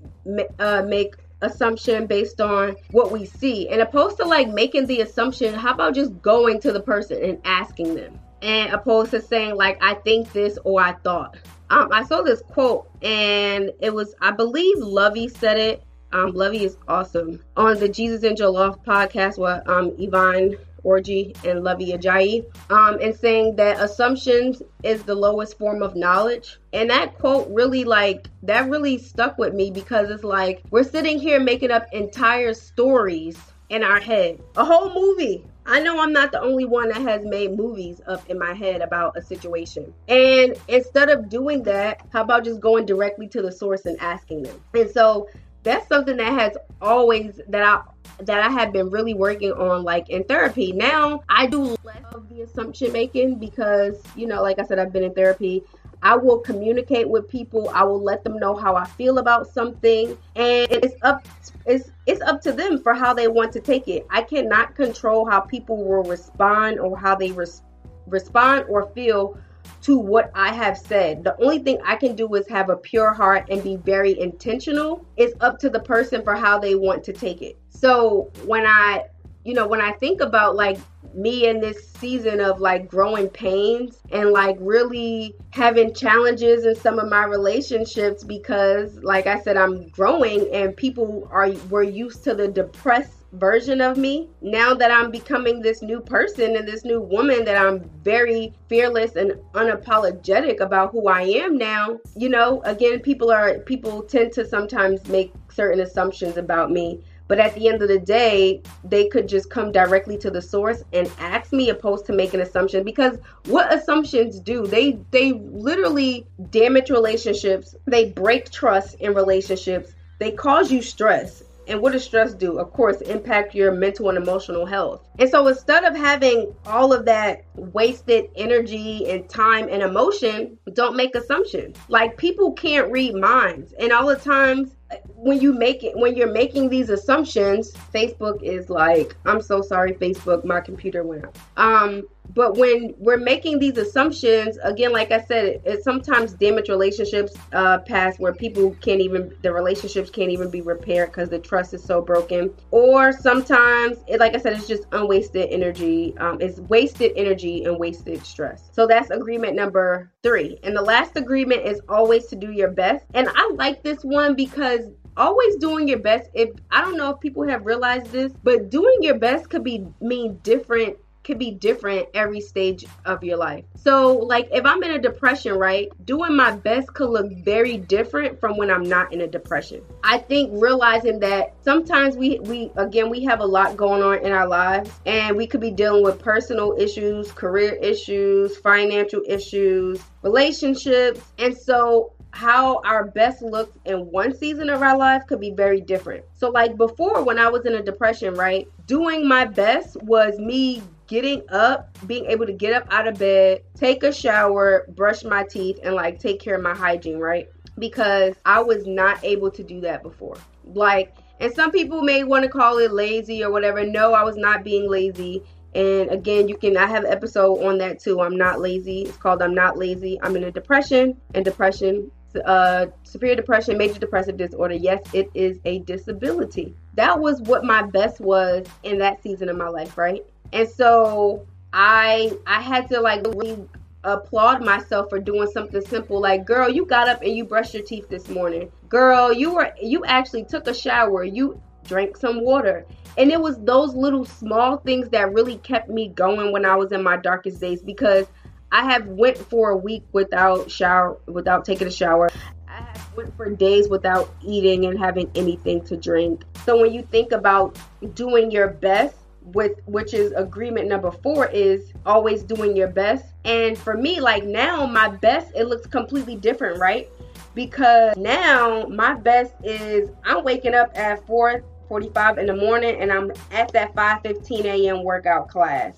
uh, 0.61 0.83
make 0.83 1.17
assumption 1.43 2.07
based 2.07 2.41
on 2.41 2.77
what 2.91 3.11
we 3.11 3.25
see. 3.25 3.69
And 3.69 3.81
opposed 3.81 4.17
to 4.19 4.25
like 4.25 4.49
making 4.49 4.87
the 4.87 5.01
assumption 5.01 5.55
how 5.55 5.75
about 5.75 5.95
just 5.95 6.21
going 6.23 6.61
to 6.61 6.73
the 6.73 6.81
person 6.81 7.23
and 7.23 7.41
asking 7.45 7.95
them? 7.95 8.19
And 8.43 8.73
opposed 8.73 9.11
to 9.13 9.21
saying 9.21 9.57
like 9.57 9.79
i 9.83 9.95
think 9.95 10.33
this 10.33 10.59
or 10.65 10.81
i 10.81 10.93
thought. 10.93 11.37
Um, 11.71 11.89
i 11.93 12.05
saw 12.05 12.23
this 12.23 12.43
quote 12.43 12.91
and 13.03 13.73
it 13.81 13.93
was 13.93 14.15
i 14.21 14.31
believe 14.31 14.77
Luvvie 14.77 15.31
said 15.31 15.59
it. 15.59 15.83
Um, 16.13 16.33
Luvvie 16.33 16.63
is 16.63 16.79
awesome. 16.89 17.43
On 17.57 17.79
the 17.79 17.89
Jesus 17.89 18.23
and 18.23 18.37
Jollof 18.37 18.83
podcast 18.85 19.39
with 19.39 19.69
um, 19.69 19.93
Yvonne 19.99 20.57
Orji 20.85 21.37
and 21.45 21.65
Luvvie 21.65 21.99
Ajayi, 21.99 22.45
um, 22.71 22.99
and 23.01 23.15
saying 23.15 23.57
that 23.57 23.81
assumptions 23.81 24.63
is 24.83 25.03
the 25.03 25.15
lowest 25.15 25.59
form 25.59 25.83
of 25.83 25.97
knowledge. 25.97 26.59
And 26.73 26.91
that 26.91 27.19
quote 27.19 27.49
really 27.51 27.85
like 27.85 28.29
that 28.43 28.69
really 28.69 28.99
stuck 28.99 29.39
with 29.39 29.55
me 29.55 29.71
because 29.71 30.11
it's 30.11 30.25
like 30.25 30.63
we're 30.71 30.85
sitting 30.85 31.19
here 31.19 31.41
making 31.41 31.71
up 31.71 31.87
entire 31.93 32.55
stories 32.55 33.39
in 33.69 33.83
our 33.83 34.01
head, 34.01 34.41
a 34.57 34.65
whole 34.65 34.95
movie. 34.95 35.45
I 35.67 35.81
know 35.81 36.01
I'm 36.01 36.15
not 36.15 36.33
the 36.33 36.41
only 36.41 36.65
one 36.65 36.89
that 36.89 37.03
has 37.03 37.27
made 37.27 37.55
movies 37.55 38.01
up 38.07 38.29
in 38.31 38.39
my 38.39 38.55
head 38.55 38.81
about 38.81 39.19
a 39.19 39.23
situation. 39.23 39.93
And 40.09 40.57
instead 40.67 41.11
of 41.11 41.29
doing 41.29 41.63
that, 41.65 42.07
how 42.11 42.23
about 42.23 42.45
just 42.45 42.61
going 42.61 42.87
directly 42.87 43.29
to 43.29 43.43
the 43.43 43.53
source 43.53 43.85
and 43.85 44.01
asking 44.01 44.45
them? 44.45 44.59
And 44.73 44.91
so 44.91 45.29
that's 45.63 45.89
something 45.89 46.17
that 46.17 46.33
has 46.33 46.57
always 46.81 47.41
that 47.49 47.63
I 47.63 47.81
that 48.25 48.41
I 48.41 48.51
have 48.51 48.73
been 48.73 48.91
really 48.91 49.15
working 49.15 49.53
on 49.53 49.85
like 49.85 50.09
in 50.09 50.25
therapy. 50.25 50.73
Now 50.73 51.23
I 51.29 51.47
do 51.47 51.77
less 51.85 52.03
of 52.13 52.29
the 52.29 52.43
assumption 52.43 52.93
making 52.93 53.39
because, 53.39 54.03
you 54.17 54.27
know, 54.27 54.43
like 54.43 54.59
I 54.59 54.65
said, 54.65 54.79
I've 54.79 54.93
been 54.93 55.05
in 55.05 55.15
therapy. 55.15 55.63
I 56.03 56.17
will 56.17 56.39
communicate 56.39 57.09
with 57.09 57.29
people. 57.29 57.71
I 57.71 57.83
will 57.83 58.03
let 58.03 58.23
them 58.23 58.39
know 58.39 58.55
how 58.55 58.77
I 58.77 58.85
feel 58.85 59.19
about 59.19 59.53
something 59.53 60.17
and 60.37 60.71
it's 60.71 60.95
up 61.03 61.27
it's 61.67 61.91
it's 62.07 62.23
up 62.23 62.41
to 62.43 62.53
them 62.53 62.81
for 62.83 62.95
how 62.95 63.13
they 63.13 63.29
want 63.29 63.53
to 63.53 63.61
take 63.61 63.89
it. 63.89 64.07
I 64.11 64.23
cannot 64.23 64.75
control 64.75 65.29
how 65.29 65.41
people 65.41 65.77
will 65.77 66.05
respond 66.05 66.79
or 66.79 66.97
how 66.97 67.15
they 67.15 67.33
res- 67.33 67.63
respond 68.07 68.65
or 68.69 68.89
feel 68.91 69.39
to 69.83 69.99
what 69.99 70.31
I 70.35 70.53
have 70.53 70.77
said. 70.79 71.25
The 71.25 71.41
only 71.41 71.59
thing 71.59 71.79
I 71.85 71.97
can 71.97 72.15
do 72.15 72.35
is 72.35 72.47
have 72.49 72.71
a 72.71 72.77
pure 72.77 73.13
heart 73.13 73.47
and 73.51 73.63
be 73.63 73.77
very 73.77 74.19
intentional. 74.19 75.05
It's 75.17 75.35
up 75.41 75.59
to 75.61 75.71
the 75.71 75.81
person 75.81 76.23
for 76.23 76.35
how 76.35 76.59
they 76.59 76.75
want 76.75 77.05
to 77.05 77.13
take 77.13 77.43
it. 77.43 77.57
So 77.69 78.31
when 78.45 78.67
I, 78.67 79.07
you 79.45 79.55
know, 79.55 79.67
when 79.67 79.81
I 79.81 79.93
think 79.93 80.21
about 80.21 80.57
like 80.57 80.79
me 81.15 81.49
in 81.49 81.61
this 81.61 81.91
season 81.91 82.41
of 82.41 82.61
like 82.61 82.89
growing 82.89 83.29
pains 83.29 83.99
and 84.13 84.31
like 84.31 84.57
really 84.61 85.35
having 85.51 85.95
challenges 85.95 86.65
in 86.65 86.77
some 86.77 86.99
of 86.99 87.09
my 87.09 87.25
relationships 87.25 88.23
because 88.23 88.95
like 89.03 89.27
I 89.27 89.41
said 89.41 89.57
I'm 89.57 89.89
growing 89.89 90.49
and 90.53 90.77
people 90.77 91.29
are 91.33 91.51
were 91.71 91.83
used 91.83 92.25
to 92.25 92.35
the 92.35 92.49
depressed 92.49 93.18
version 93.33 93.81
of 93.81 93.97
me. 93.97 94.29
Now 94.41 94.75
that 94.75 94.91
I'm 94.91 95.11
becoming 95.11 95.61
this 95.61 95.83
new 95.83 96.01
person 96.01 96.57
and 96.57 96.67
this 96.67 96.85
new 96.85 97.01
woman 97.01 97.45
that 97.45 97.61
I'm 97.61 97.89
very 98.03 98.53
fearless 98.69 99.17
and 99.17 99.33
unapologetic 99.55 100.61
about 100.61 100.93
who 100.93 101.09
I 101.09 101.23
am 101.23 101.57
now, 101.59 101.99
you 102.17 102.29
know, 102.29 102.63
again 102.63 103.01
people 103.01 103.31
are 103.31 103.59
people 103.61 104.03
tend 104.03 104.33
to 104.33 104.47
sometimes 104.47 105.07
make 105.09 105.33
certain 105.51 105.81
assumptions 105.81 106.37
about 106.37 106.71
me. 106.71 107.01
But 107.29 107.39
at 107.39 107.55
the 107.55 107.69
end 107.69 107.83
of 107.83 107.89
the 107.89 107.99
day, 107.99 108.63
they 108.85 109.07
could 109.07 109.29
just 109.29 109.51
come 109.51 109.71
directly 109.71 110.17
to 110.19 110.31
the 110.31 110.41
source 110.41 110.83
and 110.95 111.11
ask 111.19 111.53
me 111.53 111.69
opposed 111.69 112.07
to 112.07 112.15
make 112.15 112.33
an 112.33 112.41
assumption 112.41 112.85
because 112.85 113.19
what 113.45 113.73
assumptions 113.73 114.41
do? 114.41 114.67
They 114.67 114.99
they 115.11 115.33
literally 115.33 116.27
damage 116.49 116.89
relationships. 116.89 117.77
They 117.87 118.11
break 118.13 118.51
trust 118.51 118.95
in 119.01 119.13
relationships. 119.13 119.93
They 120.19 120.33
cause 120.33 120.73
you 120.73 120.81
stress 120.81 121.43
and 121.69 121.81
what 121.81 121.93
does 121.93 122.05
stress 122.05 122.35
do? 122.35 122.59
Of 122.59 122.73
course, 122.73 123.01
impact 123.03 123.55
your 123.55 123.73
mental 123.73 124.09
and 124.09 124.19
emotional 124.19 124.67
health. 124.67 125.07
And 125.19 125.29
so 125.29 125.47
instead 125.47 125.85
of 125.85 125.95
having 125.95 126.55
all 126.67 126.93
of 126.93 127.05
that 127.05 127.45
wasted 127.55 128.31
energy 128.37 129.09
and 129.11 129.29
time 129.29 129.69
and 129.71 129.83
emotion, 129.83 130.59
don't 130.73 130.97
make 130.97 131.15
assumptions. 131.15 131.77
Like 131.89 132.17
people 132.17 132.53
can't 132.53 132.91
read 132.91 133.15
minds. 133.15 133.75
And 133.79 133.93
all 133.93 134.07
the 134.07 134.17
times 134.17 134.75
when 135.17 135.41
you 135.41 135.53
make 135.53 135.85
it 135.85 135.97
when 135.97 136.17
you're 136.17 136.33
making 136.33 136.71
these 136.71 136.89
assumptions, 136.89 137.73
Facebook 137.95 138.43
is 138.43 138.71
like, 138.71 139.17
I'm 139.27 139.43
so 139.43 139.61
sorry, 139.61 139.93
Facebook, 139.93 140.45
my 140.45 140.61
computer 140.61 141.05
went 141.05 141.27
out. 141.27 141.37
Um, 141.57 142.05
but 142.35 142.57
when 142.57 142.95
we're 142.99 143.17
making 143.19 143.59
these 143.59 143.77
assumptions, 143.77 144.59
again, 144.63 144.93
like 144.93 145.11
I 145.11 145.23
said, 145.23 145.47
it, 145.47 145.63
it 145.65 145.85
sometimes 145.85 146.33
damage 146.35 146.69
relationships 146.69 147.35
uh, 147.53 147.79
past 147.79 148.21
where 148.21 148.33
people 148.33 148.77
can't 148.81 149.01
even 149.01 149.35
the 149.43 149.53
relationships 149.53 150.11
can't 150.11 150.31
even 150.31 150.51
be 150.51 150.61
repaired 150.61 151.11
because 151.11 151.29
the 151.31 151.39
trust 151.39 151.75
is 151.75 151.83
so 151.83 152.01
broken. 152.01 152.53
Or 152.71 153.13
sometimes, 153.13 153.99
it, 154.07 154.21
like 154.21 154.35
I 154.35 154.39
said, 154.39 154.53
it's 154.53 154.69
just 154.69 154.85
unwasted 154.93 155.49
energy. 155.51 156.17
Um, 156.19 156.41
it's 156.41 156.61
wasted 156.61 157.13
energy 157.17 157.65
and 157.65 157.79
wasted 157.79 158.25
stress. 158.25 158.69
So 158.73 158.87
that's 158.87 159.11
agreement 159.11 159.55
number 159.55 160.13
three. 160.23 160.59
And 160.63 160.77
the 160.77 160.83
last 160.83 161.17
agreement 161.17 161.67
is 161.67 161.81
always 161.89 162.27
to 162.27 162.37
do 162.37 162.53
your 162.53 162.71
best. 162.71 163.05
And 163.15 163.29
I 163.35 163.51
like 163.55 163.83
this 163.83 164.05
one 164.05 164.35
because 164.35 164.91
always 165.17 165.57
doing 165.57 165.89
your 165.89 165.99
best 165.99 166.31
if 166.33 166.49
i 166.71 166.81
don't 166.81 166.97
know 166.97 167.11
if 167.11 167.19
people 167.19 167.43
have 167.43 167.67
realized 167.67 168.07
this 168.13 168.33
but 168.45 168.71
doing 168.71 168.97
your 169.01 169.19
best 169.19 169.51
could 169.51 169.65
be 169.65 169.85
mean 170.01 170.39
different 170.45 170.97
could 171.29 171.39
be 171.39 171.51
different 171.51 172.09
every 172.15 172.41
stage 172.41 172.87
of 173.05 173.23
your 173.23 173.37
life. 173.37 173.63
So, 173.77 174.15
like 174.15 174.49
if 174.51 174.65
I'm 174.65 174.83
in 174.83 174.93
a 174.93 174.99
depression, 174.99 175.53
right, 175.59 175.91
doing 176.07 176.35
my 176.35 176.53
best 176.57 176.95
could 176.95 177.11
look 177.11 177.31
very 177.45 177.77
different 177.77 178.41
from 178.41 178.57
when 178.57 178.71
I'm 178.71 178.83
not 178.83 179.13
in 179.13 179.21
a 179.21 179.27
depression. 179.27 179.83
I 180.03 180.17
think 180.17 180.51
realizing 180.55 181.21
that 181.21 181.55
sometimes 181.63 182.17
we 182.17 182.39
we 182.41 182.73
again 182.77 183.11
we 183.11 183.25
have 183.25 183.41
a 183.41 183.45
lot 183.45 183.77
going 183.77 184.03
on 184.03 184.25
in 184.25 184.33
our 184.33 184.49
lives 184.49 184.91
and 185.05 185.37
we 185.37 185.47
could 185.47 185.61
be 185.61 185.71
dealing 185.71 186.03
with 186.03 186.19
personal 186.19 186.75
issues, 186.79 187.31
career 187.33 187.75
issues, 187.75 188.57
financial 188.57 189.21
issues, 189.29 190.03
relationships. 190.23 191.21
And 191.39 191.55
so 191.55 192.15
how 192.31 192.81
our 192.85 193.05
best 193.05 193.43
looks 193.43 193.77
in 193.85 193.99
one 194.11 194.35
season 194.35 194.71
of 194.71 194.81
our 194.81 194.97
life 194.97 195.27
could 195.27 195.41
be 195.41 195.51
very 195.51 195.83
different. 195.83 196.25
So, 196.33 196.49
like 196.49 196.79
before, 196.79 197.23
when 197.23 197.39
I 197.39 197.49
was 197.49 197.67
in 197.67 197.75
a 197.75 197.83
depression, 197.83 198.33
right, 198.33 198.67
doing 198.87 199.29
my 199.29 199.45
best 199.45 200.03
was 200.03 200.39
me 200.39 200.83
getting 201.09 201.43
up, 201.49 201.99
being 202.07 202.27
able 202.27 202.47
to 202.47 202.53
get 202.53 202.73
up 202.73 202.87
out 202.93 203.09
of 203.09 203.19
bed, 203.19 203.63
take 203.75 204.05
a 204.05 204.13
shower, 204.13 204.87
brush 204.91 205.25
my 205.25 205.43
teeth, 205.43 205.81
and 205.83 205.95
like 205.95 206.21
take 206.21 206.39
care 206.39 206.55
of 206.55 206.63
my 206.63 206.75
hygiene, 206.75 207.19
right? 207.19 207.49
Because 207.79 208.35
I 208.45 208.63
was 208.63 208.87
not 208.87 209.25
able 209.25 209.51
to 209.51 209.65
do 209.65 209.81
that 209.81 210.03
before. 210.03 210.37
Like, 210.65 211.15
and 211.41 211.53
some 211.55 211.73
people 211.73 212.03
may 212.03 212.25
want 212.25 212.45
to 212.45 212.49
call 212.49 212.79
it 212.79 212.93
lazy 212.93 213.43
or 213.43 213.51
whatever. 213.51 213.85
No, 213.85 214.13
I 214.13 214.23
was 214.23 214.37
not 214.37 214.63
being 214.63 214.89
lazy. 214.89 215.43
And 215.75 216.11
again, 216.11 216.49
you 216.49 216.57
can 216.57 216.77
I 216.77 216.87
have 216.87 217.05
an 217.05 217.13
episode 217.13 217.65
on 217.65 217.79
that 217.79 218.01
too. 218.01 218.21
I'm 218.21 218.37
not 218.37 218.61
lazy. 218.61 219.03
It's 219.03 219.17
called 219.17 219.43
I'm 219.43 219.55
not 219.55 219.79
lazy. 219.79 220.21
I'm 220.23 220.37
in 220.37 220.45
a 220.45 220.51
depression, 220.51 221.17
and 221.35 221.45
depression 221.45 222.11
uh, 222.45 222.87
severe 223.05 223.35
depression, 223.35 223.79
major 223.79 223.99
depressive 223.99 224.37
disorder. 224.37 224.75
Yes, 224.75 225.01
it 225.13 225.31
is 225.35 225.59
a 225.65 225.81
disability. 225.81 226.75
That 226.95 227.19
was 227.19 227.41
what 227.43 227.65
my 227.65 227.83
best 227.83 228.21
was 228.21 228.67
in 228.83 228.99
that 228.99 229.23
season 229.23 229.49
of 229.49 229.57
my 229.57 229.69
life, 229.69 229.97
right? 229.97 230.25
And 230.53 230.69
so 230.69 231.47
I 231.73 232.33
I 232.47 232.61
had 232.61 232.89
to 232.89 233.01
like 233.01 233.25
really 233.27 233.69
applaud 234.05 234.65
myself 234.65 235.11
for 235.11 235.19
doing 235.19 235.49
something 235.51 235.81
simple 235.83 236.21
like, 236.21 236.47
girl, 236.47 236.69
you 236.69 236.87
got 236.87 237.09
up 237.09 237.23
and 237.23 237.37
you 237.37 237.45
brushed 237.45 237.75
your 237.75 237.83
teeth 237.83 238.09
this 238.09 238.29
morning. 238.29 238.71
Girl, 238.89 239.33
you 239.33 239.55
were 239.55 239.73
you 239.81 240.05
actually 240.05 240.45
took 240.45 240.67
a 240.67 240.75
shower. 240.75 241.25
You 241.25 241.61
drank 241.85 242.17
some 242.17 242.43
water. 242.43 242.87
And 243.17 243.31
it 243.33 243.41
was 243.41 243.59
those 243.59 243.95
little 243.95 244.25
small 244.25 244.77
things 244.77 245.09
that 245.11 245.33
really 245.33 245.57
kept 245.59 245.89
me 245.89 246.09
going 246.09 246.53
when 246.53 246.65
I 246.65 246.77
was 246.77 246.93
in 246.93 247.03
my 247.03 247.17
darkest 247.17 247.61
days 247.61 247.83
because 247.83 248.27
I 248.71 248.85
have 248.93 249.07
went 249.07 249.39
for 249.39 249.71
a 249.71 249.77
week 249.77 250.05
without 250.13 250.71
shower 250.71 251.19
without 251.27 251.65
taking 251.65 251.89
a 251.89 251.91
shower. 251.91 252.31
I 252.69 252.83
have 252.83 253.17
went 253.17 253.37
for 253.37 253.51
days 253.51 253.89
without 253.89 254.33
eating 254.43 254.85
and 254.85 254.99
having 254.99 255.31
anything 255.35 255.83
to 255.87 255.97
drink. 255.97 256.45
So 256.65 256.81
when 256.81 256.93
you 256.93 257.03
think 257.03 257.33
about 257.33 257.79
doing 258.15 258.51
your 258.51 258.69
best 258.69 259.17
with 259.55 259.81
which 259.87 260.15
is 260.15 260.33
agreement 260.33 260.89
number 260.89 261.11
4 261.11 261.47
is 261.47 261.93
always 262.05 262.43
doing 262.43 262.77
your 262.77 262.89
best. 262.89 263.27
And 263.45 263.77
for 263.77 263.97
me 263.97 264.21
like 264.21 264.45
now 264.45 264.87
my 264.87 265.09
best 265.09 265.53
it 265.55 265.65
looks 265.69 265.87
completely 265.87 266.37
different, 266.37 266.79
right? 266.81 267.09
Because 267.55 268.17
now 268.17 268.87
my 268.87 269.15
best 269.15 269.55
is 269.65 270.11
I'm 270.25 270.45
waking 270.45 270.75
up 270.75 270.91
at 270.97 271.27
4:45 271.27 272.39
in 272.39 272.47
the 272.47 272.57
morning 272.57 273.01
and 273.01 273.13
I'm 273.13 273.33
at 273.51 273.73
that 273.73 273.95
5:15 273.95 274.65
a.m. 274.65 275.03
workout 275.03 275.49
class. 275.49 275.97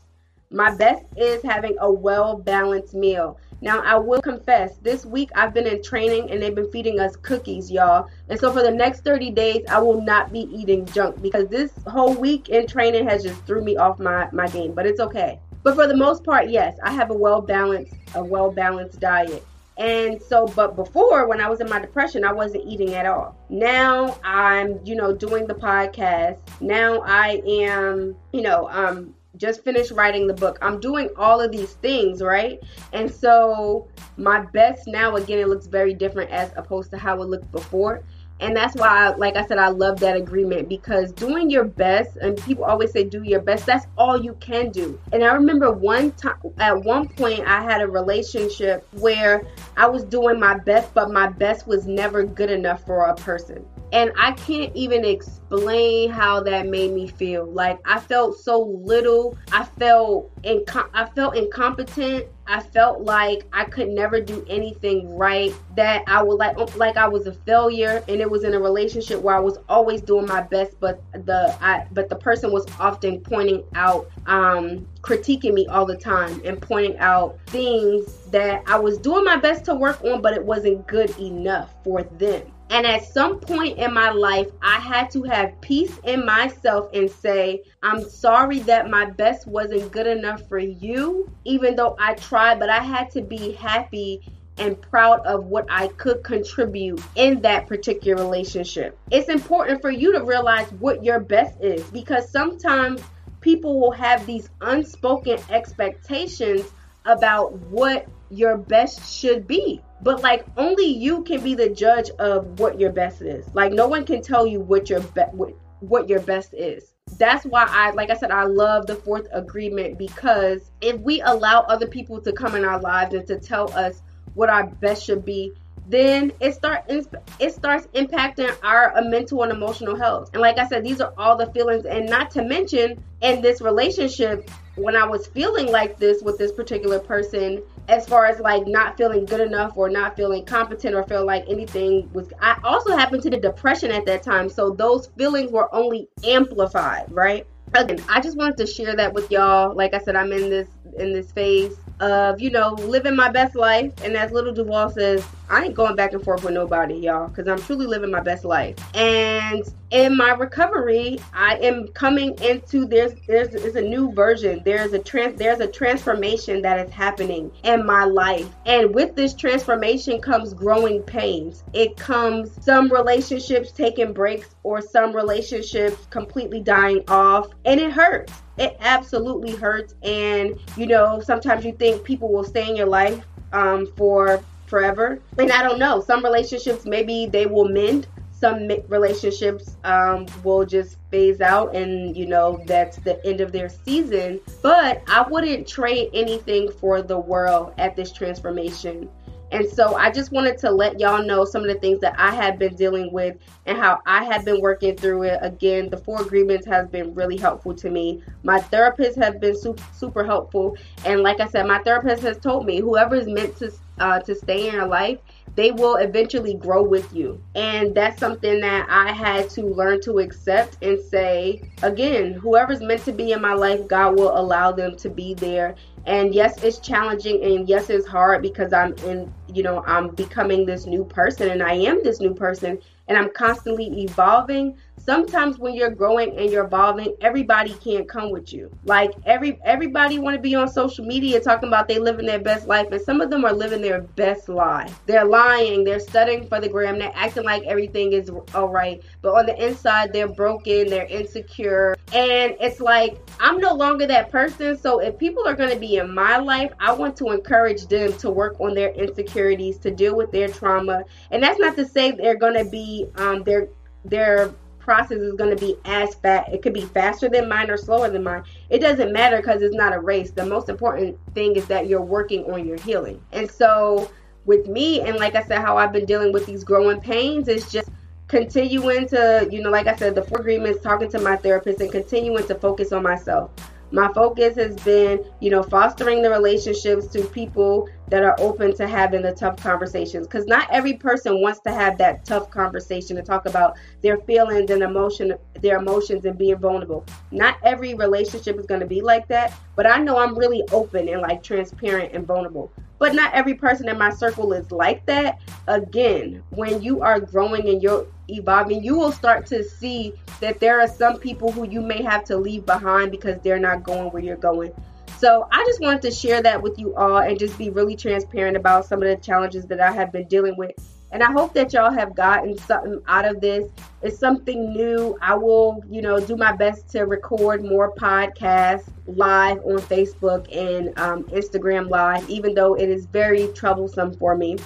My 0.51 0.75
best 0.75 1.05
is 1.17 1.43
having 1.43 1.77
a 1.81 1.91
well 1.91 2.37
balanced 2.37 2.95
meal. 2.95 3.39
Now, 3.63 3.83
I 3.83 3.97
will 3.97 4.23
confess, 4.23 4.77
this 4.79 5.05
week 5.05 5.31
I've 5.35 5.53
been 5.53 5.67
in 5.67 5.83
training 5.83 6.31
and 6.31 6.43
they've 6.43 6.55
been 6.55 6.71
feeding 6.71 6.99
us 6.99 7.15
cookies, 7.17 7.71
y'all. 7.71 8.09
And 8.29 8.41
so 8.41 8.53
for 8.53 8.63
the 8.63 8.71
next 8.71 9.05
30 9.05 9.31
days, 9.31 9.65
I 9.69 9.81
will 9.81 10.01
not 10.01 10.33
be 10.33 10.41
eating 10.41 10.87
junk 10.87 11.21
because 11.21 11.49
this 11.49 11.73
whole 11.87 12.15
week 12.15 12.49
in 12.49 12.67
training 12.67 13.07
has 13.09 13.23
just 13.23 13.45
threw 13.45 13.63
me 13.63 13.77
off 13.77 13.99
my, 13.99 14.29
my 14.33 14.49
game, 14.49 14.73
but 14.73 14.87
it's 14.87 15.01
okay. 15.01 15.39
But 15.63 15.75
for 15.75 15.87
the 15.87 15.97
most 15.97 16.25
part, 16.25 16.49
yes, 16.49 16.79
I 16.83 16.93
have 16.93 17.11
a 17.11 17.15
well 17.15 17.43
balanced, 17.43 17.95
a 18.15 18.25
well 18.25 18.51
balanced 18.51 18.99
diet. 19.01 19.45
And 19.77 20.21
so, 20.21 20.47
but 20.47 20.77
before 20.77 21.27
when 21.27 21.41
I 21.41 21.49
was 21.49 21.61
in 21.61 21.69
my 21.69 21.79
depression, 21.79 22.25
I 22.25 22.33
wasn't 22.33 22.65
eating 22.67 22.95
at 22.95 23.07
all. 23.07 23.37
Now 23.49 24.19
I'm, 24.23 24.79
you 24.85 24.95
know, 24.95 25.15
doing 25.15 25.47
the 25.47 25.55
podcast. 25.55 26.39
Now 26.61 27.01
I 27.01 27.43
am, 27.47 28.15
you 28.33 28.43
know, 28.43 28.69
um, 28.71 29.15
just 29.41 29.65
finished 29.65 29.91
writing 29.93 30.27
the 30.27 30.35
book. 30.35 30.59
I'm 30.61 30.79
doing 30.79 31.09
all 31.17 31.41
of 31.41 31.51
these 31.51 31.73
things, 31.75 32.23
right? 32.23 32.61
And 32.93 33.11
so 33.11 33.89
my 34.19 34.43
best 34.43 34.87
now, 34.87 35.17
again, 35.17 35.39
it 35.39 35.49
looks 35.49 35.67
very 35.67 35.95
different 35.95 36.31
as 36.31 36.53
opposed 36.57 36.91
to 36.91 36.99
how 36.99 37.21
it 37.23 37.29
looked 37.29 37.51
before. 37.51 38.03
And 38.41 38.57
that's 38.57 38.75
why, 38.75 39.09
like 39.11 39.37
I 39.37 39.47
said, 39.47 39.59
I 39.59 39.69
love 39.69 40.01
that 40.01 40.17
agreement 40.17 40.69
because 40.69 41.13
doing 41.13 41.51
your 41.51 41.65
best, 41.65 42.17
and 42.17 42.39
people 42.43 42.65
always 42.65 42.91
say 42.91 43.05
do 43.05 43.23
your 43.23 43.41
best, 43.41 43.67
that's 43.67 43.87
all 43.99 44.23
you 44.23 44.35
can 44.41 44.71
do. 44.71 44.99
And 45.13 45.23
I 45.23 45.35
remember 45.35 45.71
one 45.71 46.13
time, 46.13 46.37
at 46.59 46.83
one 46.83 47.09
point, 47.09 47.41
I 47.47 47.63
had 47.63 47.83
a 47.83 47.87
relationship 47.87 48.87
where 48.93 49.47
I 49.77 49.87
was 49.87 50.05
doing 50.05 50.41
my 50.41 50.57
best, 50.59 50.95
but 50.95 51.11
my 51.11 51.29
best 51.29 51.67
was 51.67 51.87
never 51.87 52.25
good 52.25 52.51
enough 52.51 52.85
for 52.87 53.05
a 53.05 53.15
person. 53.15 53.67
And 53.93 54.13
I 54.19 54.33
can't 54.33 54.75
even 54.75 55.05
explain 55.05 56.11
how 56.11 56.41
that 56.41 56.69
made 56.69 56.93
me 56.93 57.09
feel. 57.09 57.47
Like 57.47 57.81
I 57.85 57.99
felt 57.99 58.39
so 58.39 58.63
little. 58.63 59.37
I 59.53 59.65
felt 59.65 60.35
inco- 60.43 60.89
I 60.95 61.07
felt 61.07 61.37
incompetent. 61.37 62.27
I 62.47 62.61
felt 62.61 63.03
like 63.03 63.47
I 63.53 63.65
could 63.65 63.89
never 63.89 64.21
do 64.21 64.45
anything 64.49 65.17
right. 65.17 65.55
That 65.77 66.05
I 66.07 66.23
would 66.23 66.35
like 66.35 66.77
like 66.77 66.97
I 66.97 67.09
was 67.09 67.27
a 67.27 67.33
failure 67.33 68.03
and 68.09 68.21
it 68.21 68.31
was 68.31 68.45
in 68.45 68.55
a 68.55 68.61
relationship 68.61 69.21
where 69.21 69.37
I 69.37 69.41
was 69.41 69.59
always 69.69 70.03
doing 70.03 70.27
my 70.27 70.43
best 70.43 70.79
but 70.81 71.03
the 71.13 71.57
I 71.61 71.87
but 71.93 72.09
the 72.09 72.17
person 72.17 72.53
was 72.53 72.67
often 72.79 73.21
pointing 73.21 73.65
out 73.75 74.09
um 74.27 74.87
critiquing 75.03 75.55
me 75.55 75.67
all 75.69 75.87
the 75.87 75.97
time 75.97 76.41
and 76.45 76.61
pointing 76.61 76.99
out 76.99 77.39
things 77.47 78.27
that 78.31 78.63
I 78.67 78.79
was 78.79 78.99
doing 78.99 79.25
my 79.25 79.37
best 79.37 79.65
to 79.67 79.75
work 79.75 80.03
on 80.05 80.21
but 80.21 80.35
it 80.35 80.45
wasn't 80.45 80.87
good 80.87 81.17
enough 81.19 81.75
for 81.83 82.03
them. 82.03 82.43
And 82.71 82.87
at 82.87 83.05
some 83.05 83.41
point 83.41 83.79
in 83.79 83.93
my 83.93 84.11
life, 84.11 84.47
I 84.63 84.79
had 84.79 85.11
to 85.11 85.25
have 85.25 85.61
peace 85.61 85.99
in 86.05 86.25
myself 86.25 86.89
and 86.95 87.11
say, 87.11 87.65
I'm 87.83 88.09
sorry 88.09 88.61
that 88.61 88.89
my 88.89 89.07
best 89.07 89.49
wasn't 89.49 89.91
good 89.91 90.07
enough 90.07 90.49
for 90.49 90.59
you, 90.59 91.29
even 91.45 91.75
though 91.75 91.97
I 91.99 92.15
tried, 92.15 92.61
but 92.61 92.71
I 92.71 92.79
had 92.79 93.11
to 93.11 93.23
be 93.23 93.53
happy 93.53 94.23
and 94.57 94.81
proud 94.81 95.21
of 95.27 95.47
what 95.47 95.67
I 95.69 95.89
could 95.89 96.23
contribute 96.23 97.03
in 97.17 97.41
that 97.43 97.67
particular 97.67 98.23
relationship. 98.23 98.97
It's 99.11 99.29
important 99.29 99.81
for 99.81 99.91
you 99.91 100.13
to 100.13 100.23
realize 100.23 100.71
what 100.73 101.03
your 101.03 101.19
best 101.19 101.61
is 101.61 101.83
because 101.85 102.31
sometimes 102.31 103.03
people 103.41 103.81
will 103.81 103.93
have 103.93 104.27
these 104.27 104.49
unspoken 104.61 105.41
expectations 105.51 106.67
about 107.05 107.55
what 107.55 108.07
your 108.31 108.57
best 108.57 109.13
should 109.13 109.47
be. 109.47 109.83
But 110.03 110.23
like 110.23 110.47
only 110.57 110.87
you 110.87 111.23
can 111.25 111.43
be 111.43 111.55
the 111.55 111.69
judge 111.69 112.11
of 112.19 112.59
what 112.59 112.81
your 112.81 112.93
best 112.93 113.23
is. 113.23 113.47
Like 113.55 113.73
no 113.73 113.87
one 113.89 114.05
can 114.05 114.23
tell 114.23 114.47
you 114.47 114.61
what 114.61 114.89
your 114.89 115.01
be- 115.01 115.23
what, 115.33 115.55
what 115.81 116.09
your 116.09 116.21
best 116.21 116.55
is. 116.55 116.95
That's 117.19 117.45
why 117.45 117.67
I 117.69 117.91
like 117.91 118.11
I 118.11 118.17
said 118.17 118.31
I 118.31 118.45
love 118.45 118.87
the 118.87 118.97
fourth 118.97 119.29
agreement 119.33 119.99
because 119.99 120.71
if 120.81 120.99
we 121.01 121.21
allow 121.23 121.61
other 121.63 121.87
people 121.87 122.21
to 122.23 122.33
come 122.33 122.55
in 122.55 122.65
our 122.65 122.81
lives 122.81 123.15
and 123.15 123.27
to 123.27 123.39
tell 123.39 123.73
us 123.73 124.03
what 124.35 124.49
our 124.49 124.67
best 124.67 125.05
should 125.05 125.25
be, 125.25 125.53
then 125.89 126.33
it 126.41 126.55
start 126.55 126.85
it 126.89 127.53
starts 127.53 127.87
impacting 127.95 128.57
our 128.63 128.97
uh, 128.97 129.03
mental 129.03 129.43
and 129.43 129.53
emotional 129.53 129.97
health. 129.97 130.31
And 130.33 130.41
like 130.41 130.59
I 130.59 130.69
said, 130.69 130.85
these 130.85 131.01
are 131.01 131.13
all 131.19 131.37
the 131.37 131.51
feelings, 131.53 131.85
and 131.85 132.09
not 132.09 132.31
to 132.33 132.45
mention 132.45 133.03
in 133.21 133.43
this 133.43 133.61
relationship, 133.61 134.49
when 134.81 134.97
I 134.97 135.07
was 135.07 135.27
feeling 135.27 135.71
like 135.71 135.99
this 135.99 136.23
with 136.23 136.39
this 136.39 136.53
particular 136.53 136.99
person, 136.99 137.63
as 137.89 138.07
far 138.07 138.27
as 138.27 138.41
like 138.41 138.67
not 138.67 138.97
feeling 138.97 139.25
good 139.25 139.41
enough 139.41 139.77
or 139.77 139.89
not 139.89 140.17
feeling 140.17 140.45
competent 140.45 140.95
or 140.95 141.03
feel 141.05 141.25
like 141.25 141.45
anything 141.49 142.11
was, 142.13 142.29
I 142.41 142.59
also 142.65 142.97
happened 142.97 143.23
to 143.25 143.31
the 143.31 143.37
depression 143.37 143.91
at 143.91 144.07
that 144.07 144.23
time, 144.23 144.49
so 144.49 144.71
those 144.71 145.09
feelings 145.19 145.51
were 145.51 145.73
only 145.75 146.09
amplified, 146.25 147.11
right? 147.11 147.47
Again, 147.75 148.03
I 148.09 148.21
just 148.21 148.37
wanted 148.37 148.57
to 148.57 148.67
share 148.67 148.97
that 148.97 149.13
with 149.13 149.31
y'all. 149.31 149.75
Like 149.75 149.95
I 149.95 149.99
said, 149.99 150.17
I'm 150.17 150.33
in 150.33 150.51
this 150.51 150.69
in 150.99 151.13
this 151.13 151.31
phase 151.31 151.77
of 152.01 152.41
you 152.41 152.51
know 152.51 152.71
living 152.75 153.15
my 153.15 153.31
best 153.31 153.55
life. 153.55 153.93
And 154.03 154.17
as 154.17 154.33
Lil 154.33 154.53
Duval 154.53 154.91
says 154.91 155.27
i 155.49 155.65
ain't 155.65 155.75
going 155.75 155.97
back 155.97 156.13
and 156.13 156.23
forth 156.23 156.45
with 156.45 156.55
nobody 156.55 156.95
y'all 156.95 157.29
because 157.29 157.49
i'm 157.49 157.61
truly 157.67 157.87
living 157.87 158.11
my 158.11 158.21
best 158.21 158.45
life. 158.45 158.77
And 158.95 159.63
in 159.91 160.17
my 160.17 160.31
recovery 160.31 161.19
i 161.33 161.57
am 161.57 161.89
coming 161.89 162.39
into 162.43 162.87
there's 162.87 163.13
there's, 163.27 163.51
there's 163.51 163.77
a 163.77 163.83
new 163.83 164.13
version. 164.13 164.63
There's 164.65 164.93
a 164.93 164.99
trans 164.99 165.39
there's 165.39 165.61
a 165.61 165.67
transformation 165.67 166.63
that 166.63 166.87
is 166.87 166.93
happening 166.93 167.51
in 167.65 167.85
my 167.85 168.05
life. 168.05 168.49
And 168.67 168.95
with 168.95 169.15
this 169.15 169.35
transformation 169.35 170.21
comes 170.21 170.55
growing 170.55 171.03
pains. 171.03 171.65
It 171.73 171.97
comes 171.97 172.51
some 172.65 172.91
relationships 172.91 173.73
taking 173.73 174.13
breaks 174.13 174.55
or 174.63 174.81
some 174.81 175.15
relationships 175.15 176.07
completely 176.11 176.61
dying 176.61 177.05
off. 177.09 177.49
And 177.65 177.81
it 177.81 177.93
hurts 177.93 178.33
it 178.61 178.77
absolutely 178.81 179.57
hurts. 179.57 179.95
And 180.03 180.59
you 180.77 180.87
know 180.87 181.21
sometimes 181.21 181.65
you 181.65 181.73
think 181.73 182.05
people 182.05 182.31
will 182.33 182.45
stay 182.45 182.69
in 182.69 182.77
your 182.77 182.87
life 182.87 183.25
um, 183.53 183.87
for 183.97 184.43
forever. 184.67 185.19
And 185.39 185.51
i 185.51 185.63
don't 185.63 185.81
know. 185.81 186.01
Some 186.01 186.23
relationships 186.23 186.85
maybe 186.85 187.27
they 187.27 187.47
will 187.47 187.69
mend. 187.69 188.07
Some 188.33 188.71
relationships 188.89 189.77
um, 189.85 190.25
will 190.45 190.65
just 190.65 190.97
phase 191.11 191.43
out 191.43 191.75
and 191.75 192.17
you 192.17 192.27
know 192.27 192.63
that's 192.67 192.97
the 192.99 193.25
end 193.27 193.41
of 193.41 193.51
their 193.51 193.69
season. 193.69 194.41
But 194.63 195.03
i 195.09 195.23
wouldn't 195.29 195.67
trade 195.67 196.11
anything 196.15 196.71
for 196.71 197.03
the 197.03 197.19
world 197.19 197.75
at 197.79 197.97
this 197.97 198.13
transformation 198.13 199.09
and 199.53 199.69
so 199.69 199.95
I 199.97 200.11
just 200.11 200.33
wanted 200.33 200.59
to 200.59 200.71
let 200.71 201.01
y'all 201.01 201.25
know 201.25 201.45
some 201.45 201.63
of 201.63 201.69
the 201.69 201.75
things 201.75 202.01
that 202.01 202.15
I 202.19 202.35
have 202.35 202.59
been 202.59 202.77
dealing 202.77 203.13
with 203.13 203.37
and 203.67 203.77
how 203.77 204.01
I 204.07 204.25
have 204.25 204.45
been 204.45 204.61
working 204.61 204.97
through 204.97 205.25
it. 205.25 205.39
Again, 205.43 205.91
the 205.91 205.97
four 205.97 206.23
agreements 206.23 206.67
has 206.67 206.89
been 206.89 207.15
really 207.15 207.37
helpful 207.37 207.75
to 207.75 207.91
me. 207.91 208.23
My 208.43 208.61
therapist 208.61 209.19
has 209.19 209.37
been 209.37 209.57
super, 209.57 209.83
super 209.93 210.25
helpful. 210.25 210.77
And 211.05 211.23
like 211.23 211.41
I 211.41 211.49
said, 211.49 211.67
my 211.67 211.81
therapist 211.81 212.23
has 212.23 212.39
told 212.39 212.67
me 212.67 212.81
whoever 212.81 213.17
is 213.17 213.27
meant 213.27 213.57
to 213.59 213.73
uh, 214.01 214.19
to 214.21 214.35
stay 214.35 214.69
in 214.69 214.75
your 214.75 214.87
life, 214.87 215.19
they 215.57 215.71
will 215.71 215.97
eventually 215.97 216.55
grow 216.55 216.83
with 216.83 217.13
you. 217.15 217.43
And 217.55 217.95
that's 217.95 218.19
something 218.19 218.61
that 218.61 218.87
I 218.89 219.13
had 219.13 219.51
to 219.51 219.63
learn 219.63 220.01
to 220.03 220.19
accept 220.21 220.79
and 220.83 220.99
say, 220.99 221.61
again, 221.83 222.33
whoever's 222.33 222.81
meant 222.81 223.05
to 223.05 223.13
be 223.13 223.33
in 223.33 223.43
my 223.43 223.53
life, 223.53 223.87
God 223.87 224.19
will 224.19 224.37
allow 224.39 224.73
them 224.73 224.97
to 224.97 225.11
be 225.11 225.35
there. 225.35 225.75
And 226.07 226.35
yes, 226.35 226.63
it's 226.63 226.79
challenging 226.79 227.43
and 227.45 227.69
yes, 227.69 227.91
it's 227.91 228.07
hard 228.07 228.43
because 228.43 228.73
I'm 228.73 228.95
in 229.05 229.33
you 229.49 229.63
know, 229.63 229.85
I'm 229.87 230.09
becoming 230.09 230.65
this 230.65 230.87
new 230.87 231.05
person 231.05 231.51
and 231.51 231.63
I 231.63 231.75
am 231.75 232.03
this 232.03 232.21
new 232.21 232.35
person 232.35 232.81
and 233.11 233.19
I'm 233.19 233.31
constantly 233.35 234.05
evolving. 234.05 234.77
Sometimes 234.97 235.59
when 235.59 235.75
you're 235.75 235.91
growing 235.91 236.39
and 236.39 236.51
you're 236.51 236.67
evolving, 236.67 237.17
everybody 237.23 237.73
can't 237.75 238.09
come 238.09 238.31
with 238.31 238.53
you. 238.53 238.71
Like 238.85 239.11
every 239.25 239.59
everybody 239.65 240.19
want 240.19 240.37
to 240.37 240.41
be 240.41 240.55
on 240.55 240.69
social 240.69 241.05
media 241.05 241.41
talking 241.41 241.69
about 241.69 241.89
they 241.89 241.99
living 241.99 242.27
their 242.27 242.39
best 242.39 242.69
life, 242.69 242.87
and 242.93 243.01
some 243.01 243.21
of 243.21 243.31
them 243.31 243.45
are 243.45 243.53
living 243.53 243.81
their 243.81 244.03
best 244.03 244.49
lie. 244.49 244.89
They're 245.07 245.25
lying, 245.25 245.85
they're 245.85 246.01
studying 246.01 246.47
for 246.47 246.61
the 246.61 246.69
gram, 246.69 246.99
they're 246.99 247.11
acting 247.15 247.45
like 247.45 247.65
everything 247.65 248.13
is 248.13 248.31
all 248.55 248.69
right, 248.69 249.03
but 249.23 249.35
on 249.35 249.47
the 249.47 249.67
inside 249.67 250.13
they're 250.13 250.29
broken, 250.29 250.89
they're 250.89 251.07
insecure, 251.07 251.97
and 252.13 252.55
it's 252.61 252.79
like 252.79 253.19
I'm 253.41 253.59
no 253.59 253.75
longer 253.75 254.07
that 254.07 254.31
person. 254.31 254.79
So 254.79 255.01
if 255.01 255.19
people 255.19 255.49
are 255.49 255.57
going 255.57 255.71
to 255.71 255.81
be 255.81 255.97
in 255.97 256.15
my 256.15 256.37
life, 256.37 256.73
I 256.79 256.93
want 256.93 257.17
to 257.17 257.31
encourage 257.31 257.87
them 257.87 258.13
to 258.19 258.31
work 258.31 258.61
on 258.61 258.75
their 258.75 258.91
insecurities, 258.91 259.79
to 259.79 259.91
deal 259.91 260.15
with 260.15 260.31
their 260.31 260.49
trauma, 260.49 261.03
and 261.33 261.43
that's 261.43 261.59
not 261.59 261.75
to 261.77 261.89
say 261.89 262.13
they're 262.13 262.37
going 262.37 262.63
to 262.63 262.71
be 262.71 263.00
um, 263.17 263.43
their 263.43 263.69
their 264.05 264.53
process 264.79 265.19
is 265.19 265.35
going 265.35 265.55
to 265.57 265.61
be 265.61 265.77
as 265.85 266.15
fast. 266.17 266.51
It 266.53 266.63
could 266.63 266.73
be 266.73 266.87
faster 266.87 267.29
than 267.29 267.49
mine 267.49 267.71
or 267.71 267.77
slower 267.77 268.11
than 268.11 268.25
mine. 268.25 268.43
It 268.71 268.81
doesn't 268.81 269.13
matter 269.13 269.37
because 269.37 269.63
it's 269.63 269.75
not 269.75 269.93
a 269.93 270.01
race. 270.01 270.31
The 270.31 270.47
most 270.47 270.69
important 270.69 271.19
thing 271.35 271.57
is 271.57 271.67
that 271.67 271.87
you're 271.87 272.03
working 272.03 272.51
on 272.53 272.67
your 272.67 272.79
healing. 272.81 273.23
And 273.33 273.51
so 273.51 274.11
with 274.47 274.67
me, 274.67 275.03
and 275.03 275.17
like 275.19 275.35
I 275.35 275.43
said, 275.43 275.61
how 275.61 275.77
I've 275.77 275.93
been 275.93 276.07
dealing 276.07 276.33
with 276.33 276.47
these 276.47 276.65
growing 276.65 277.01
pains 277.01 277.47
is 277.47 277.71
just 277.71 277.91
continuing 278.27 279.07
to, 279.09 279.49
you 279.51 279.63
know, 279.63 279.71
like 279.71 279.87
I 279.87 279.97
said, 279.97 280.15
the 280.15 280.23
four 280.23 280.41
agreements, 280.41 280.83
talking 280.83 281.11
to 281.11 281.19
my 281.21 281.37
therapist, 281.37 281.81
and 281.81 281.91
continuing 281.91 282.47
to 282.47 282.55
focus 282.55 282.93
on 282.93 283.03
myself. 283.03 283.51
My 283.93 284.13
focus 284.13 284.57
has 284.57 284.77
been, 284.77 285.25
you 285.41 285.51
know, 285.51 285.63
fostering 285.63 286.23
the 286.23 286.31
relationships 286.31 287.07
to 287.09 287.25
people 287.25 287.89
that 288.09 288.23
are 288.23 288.37
open 288.39 288.75
to 288.77 288.87
having 288.87 289.23
the 289.23 289.33
tough 289.33 289.57
conversations. 289.57 290.27
Because 290.27 290.47
not 290.47 290.69
every 290.71 290.95
person 290.95 291.41
wants 291.41 291.61
to 291.61 291.73
have 291.73 291.99
that 291.99 292.25
tough 292.25 292.51
conversation 292.51 293.17
to 293.17 293.23
talk 293.23 293.47
about 293.47 293.77
their 294.03 294.19
feelings 294.19 294.71
and 294.71 294.83
emotion 294.83 295.35
their 295.61 295.79
emotions 295.79 296.25
and 296.25 296.39
being 296.39 296.57
vulnerable. 296.57 297.05
Not 297.31 297.57
every 297.65 297.95
relationship 297.95 298.59
is 298.59 298.67
going 298.67 298.81
to 298.81 298.87
be 298.87 299.01
like 299.01 299.29
that 299.29 299.53
but 299.81 299.91
i 299.91 299.99
know 299.99 300.19
i'm 300.19 300.37
really 300.37 300.63
open 300.73 301.09
and 301.09 301.23
like 301.23 301.43
transparent 301.43 302.13
and 302.13 302.27
vulnerable. 302.27 302.71
But 302.99 303.15
not 303.15 303.33
every 303.33 303.55
person 303.55 303.89
in 303.89 303.97
my 303.97 304.11
circle 304.11 304.53
is 304.53 304.71
like 304.71 305.07
that. 305.07 305.41
Again 305.69 306.43
when 306.51 306.83
you 306.83 307.01
are 307.01 307.19
growing 307.19 307.67
and 307.67 307.83
you're 307.83 308.07
evolving 308.29 308.85
you 308.85 308.99
will 308.99 309.11
start 309.11 309.47
to 309.47 309.65
see 309.65 310.13
that 310.41 310.61
there 310.61 310.79
are 310.83 310.87
some 310.87 311.19
people 311.19 311.51
who 311.51 311.67
you 311.67 311.81
may 311.81 312.03
have 312.03 312.25
to 312.25 312.37
leave 312.37 312.67
behind 312.67 313.11
because 313.11 313.41
they're 313.41 313.59
not 313.59 313.83
going 313.83 314.11
where 314.11 314.23
you're 314.23 314.37
going. 314.37 314.71
So 315.17 315.49
I 315.51 315.65
just 315.65 315.81
wanted 315.81 316.03
to 316.03 316.11
share 316.11 316.43
that 316.43 316.61
with 316.61 316.79
you 316.79 316.95
all 316.95 317.17
and 317.17 317.39
just 317.39 317.57
be 317.57 317.71
really 317.71 317.97
transparent 317.97 318.59
about 318.59 318.85
some 318.85 319.03
of 319.03 319.09
the 319.09 319.17
challenges 319.17 319.65
that 319.69 319.81
I 319.81 319.93
have 319.93 320.13
been 320.13 320.29
dealing 320.29 320.59
with. 320.59 320.75
And 321.13 321.23
I 321.23 321.33
hope 321.33 321.55
that 321.55 321.73
y'all 321.73 321.91
have 321.91 322.15
gotten 322.15 322.57
something 322.59 323.01
out 323.09 323.25
of 323.25 323.41
this. 323.41 323.69
It's 324.03 324.19
something 324.19 324.73
new. 324.73 325.19
I 325.21 325.35
will, 325.35 325.83
you 325.91 326.03
know, 326.03 326.21
do 326.21 326.37
my 326.37 326.53
best 326.53 326.89
to 326.91 327.03
record 327.03 327.65
more 327.65 327.93
podcasts 327.95 328.89
live 329.07 329.59
on 329.65 329.79
Facebook 329.79 330.47
and 330.57 330.97
um, 330.99 331.25
Instagram 331.25 331.91
live, 331.91 332.29
even 332.31 332.55
though 332.55 332.75
it 332.75 332.89
is 332.89 333.07
very 333.07 333.49
troublesome 333.49 334.15
for 334.15 334.37
me 334.37 334.57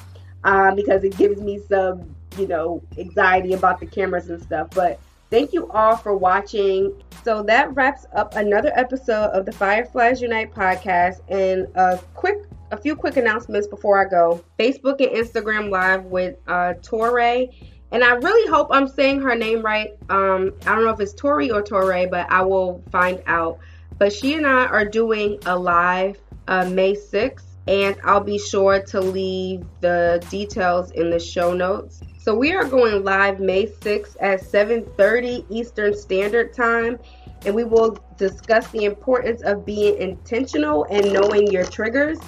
um, 0.44 0.76
because 0.76 1.02
it 1.02 1.16
gives 1.16 1.40
me 1.40 1.60
some, 1.66 2.14
you 2.38 2.46
know, 2.46 2.82
anxiety 2.98 3.54
about 3.54 3.80
the 3.80 3.86
cameras 3.86 4.28
and 4.28 4.42
stuff. 4.42 4.68
But 4.74 5.00
Thank 5.30 5.52
you 5.52 5.70
all 5.70 5.96
for 5.96 6.16
watching. 6.16 7.02
So 7.24 7.42
that 7.44 7.74
wraps 7.74 8.06
up 8.14 8.36
another 8.36 8.72
episode 8.74 9.30
of 9.30 9.46
the 9.46 9.52
Fireflies 9.52 10.20
Unite 10.20 10.54
podcast. 10.54 11.20
And 11.28 11.66
a 11.74 11.98
quick, 12.14 12.44
a 12.70 12.76
few 12.76 12.94
quick 12.94 13.16
announcements 13.16 13.66
before 13.66 14.04
I 14.04 14.08
go. 14.08 14.44
Facebook 14.58 15.00
and 15.00 15.10
Instagram 15.10 15.70
live 15.70 16.04
with 16.04 16.36
uh, 16.46 16.74
Torre. 16.82 17.46
And 17.90 18.02
I 18.02 18.14
really 18.14 18.50
hope 18.50 18.68
I'm 18.70 18.88
saying 18.88 19.22
her 19.22 19.34
name 19.34 19.62
right. 19.62 19.96
Um, 20.10 20.52
I 20.66 20.74
don't 20.74 20.84
know 20.84 20.90
if 20.90 21.00
it's 21.00 21.14
Tori 21.14 21.50
or 21.50 21.62
Torre, 21.62 22.08
but 22.08 22.30
I 22.30 22.42
will 22.42 22.82
find 22.90 23.22
out. 23.26 23.58
But 23.98 24.12
she 24.12 24.34
and 24.34 24.46
I 24.46 24.66
are 24.66 24.84
doing 24.84 25.38
a 25.46 25.56
live 25.56 26.20
uh, 26.48 26.68
May 26.68 26.94
6th, 26.94 27.44
and 27.66 27.96
I'll 28.04 28.20
be 28.20 28.38
sure 28.38 28.82
to 28.82 29.00
leave 29.00 29.64
the 29.80 30.24
details 30.28 30.90
in 30.90 31.10
the 31.10 31.20
show 31.20 31.54
notes. 31.54 32.02
So 32.24 32.34
we 32.34 32.54
are 32.54 32.64
going 32.64 33.04
live 33.04 33.38
May 33.38 33.66
6th 33.66 34.16
at 34.18 34.40
7:30 34.40 35.44
Eastern 35.50 35.94
Standard 35.94 36.54
Time 36.54 36.98
and 37.44 37.54
we 37.54 37.64
will 37.64 37.98
discuss 38.16 38.66
the 38.68 38.86
importance 38.86 39.42
of 39.42 39.66
being 39.66 39.98
intentional 39.98 40.86
and 40.88 41.12
knowing 41.12 41.46
your 41.52 41.66
triggers. 41.66 42.18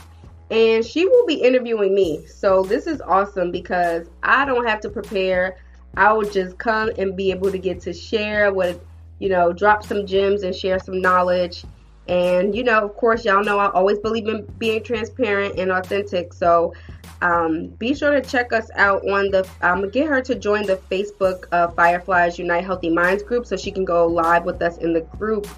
And 0.50 0.84
she 0.84 1.06
will 1.06 1.24
be 1.24 1.36
interviewing 1.36 1.94
me. 1.94 2.26
So 2.26 2.62
this 2.62 2.86
is 2.86 3.00
awesome 3.00 3.50
because 3.50 4.10
I 4.22 4.44
don't 4.44 4.66
have 4.68 4.80
to 4.80 4.90
prepare. 4.90 5.56
I 5.96 6.12
will 6.12 6.28
just 6.28 6.58
come 6.58 6.90
and 6.98 7.16
be 7.16 7.30
able 7.30 7.50
to 7.50 7.56
get 7.56 7.80
to 7.80 7.94
share 7.94 8.52
what 8.52 8.78
you 9.18 9.30
know, 9.30 9.50
drop 9.50 9.82
some 9.82 10.06
gems 10.06 10.42
and 10.42 10.54
share 10.54 10.78
some 10.78 11.00
knowledge. 11.00 11.64
And 12.06 12.54
you 12.54 12.64
know, 12.64 12.84
of 12.84 12.94
course, 12.96 13.24
y'all 13.24 13.42
know 13.42 13.58
I 13.58 13.70
always 13.70 13.98
believe 13.98 14.28
in 14.28 14.44
being 14.58 14.82
transparent 14.82 15.58
and 15.58 15.72
authentic. 15.72 16.34
So 16.34 16.74
um, 17.22 17.68
be 17.78 17.94
sure 17.94 18.12
to 18.12 18.20
check 18.20 18.52
us 18.52 18.70
out 18.74 19.02
on 19.08 19.30
the. 19.30 19.48
I'm 19.62 19.88
get 19.90 20.06
her 20.06 20.20
to 20.22 20.34
join 20.34 20.66
the 20.66 20.76
Facebook 20.90 21.46
uh, 21.52 21.68
Fireflies 21.68 22.38
Unite 22.38 22.64
Healthy 22.64 22.90
Minds 22.90 23.22
group 23.22 23.46
so 23.46 23.56
she 23.56 23.70
can 23.70 23.84
go 23.84 24.06
live 24.06 24.44
with 24.44 24.60
us 24.60 24.78
in 24.78 24.92
the 24.92 25.00
group, 25.00 25.48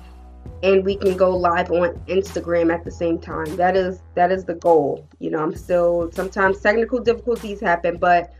and 0.62 0.84
we 0.84 0.96
can 0.96 1.16
go 1.16 1.36
live 1.36 1.70
on 1.70 1.98
Instagram 2.06 2.72
at 2.72 2.84
the 2.84 2.90
same 2.90 3.18
time. 3.18 3.56
That 3.56 3.76
is 3.76 4.00
that 4.14 4.30
is 4.30 4.44
the 4.44 4.54
goal. 4.54 5.06
You 5.18 5.30
know, 5.30 5.42
I'm 5.42 5.54
still 5.54 6.10
sometimes 6.12 6.60
technical 6.60 7.00
difficulties 7.00 7.60
happen, 7.60 7.96
but 7.96 8.32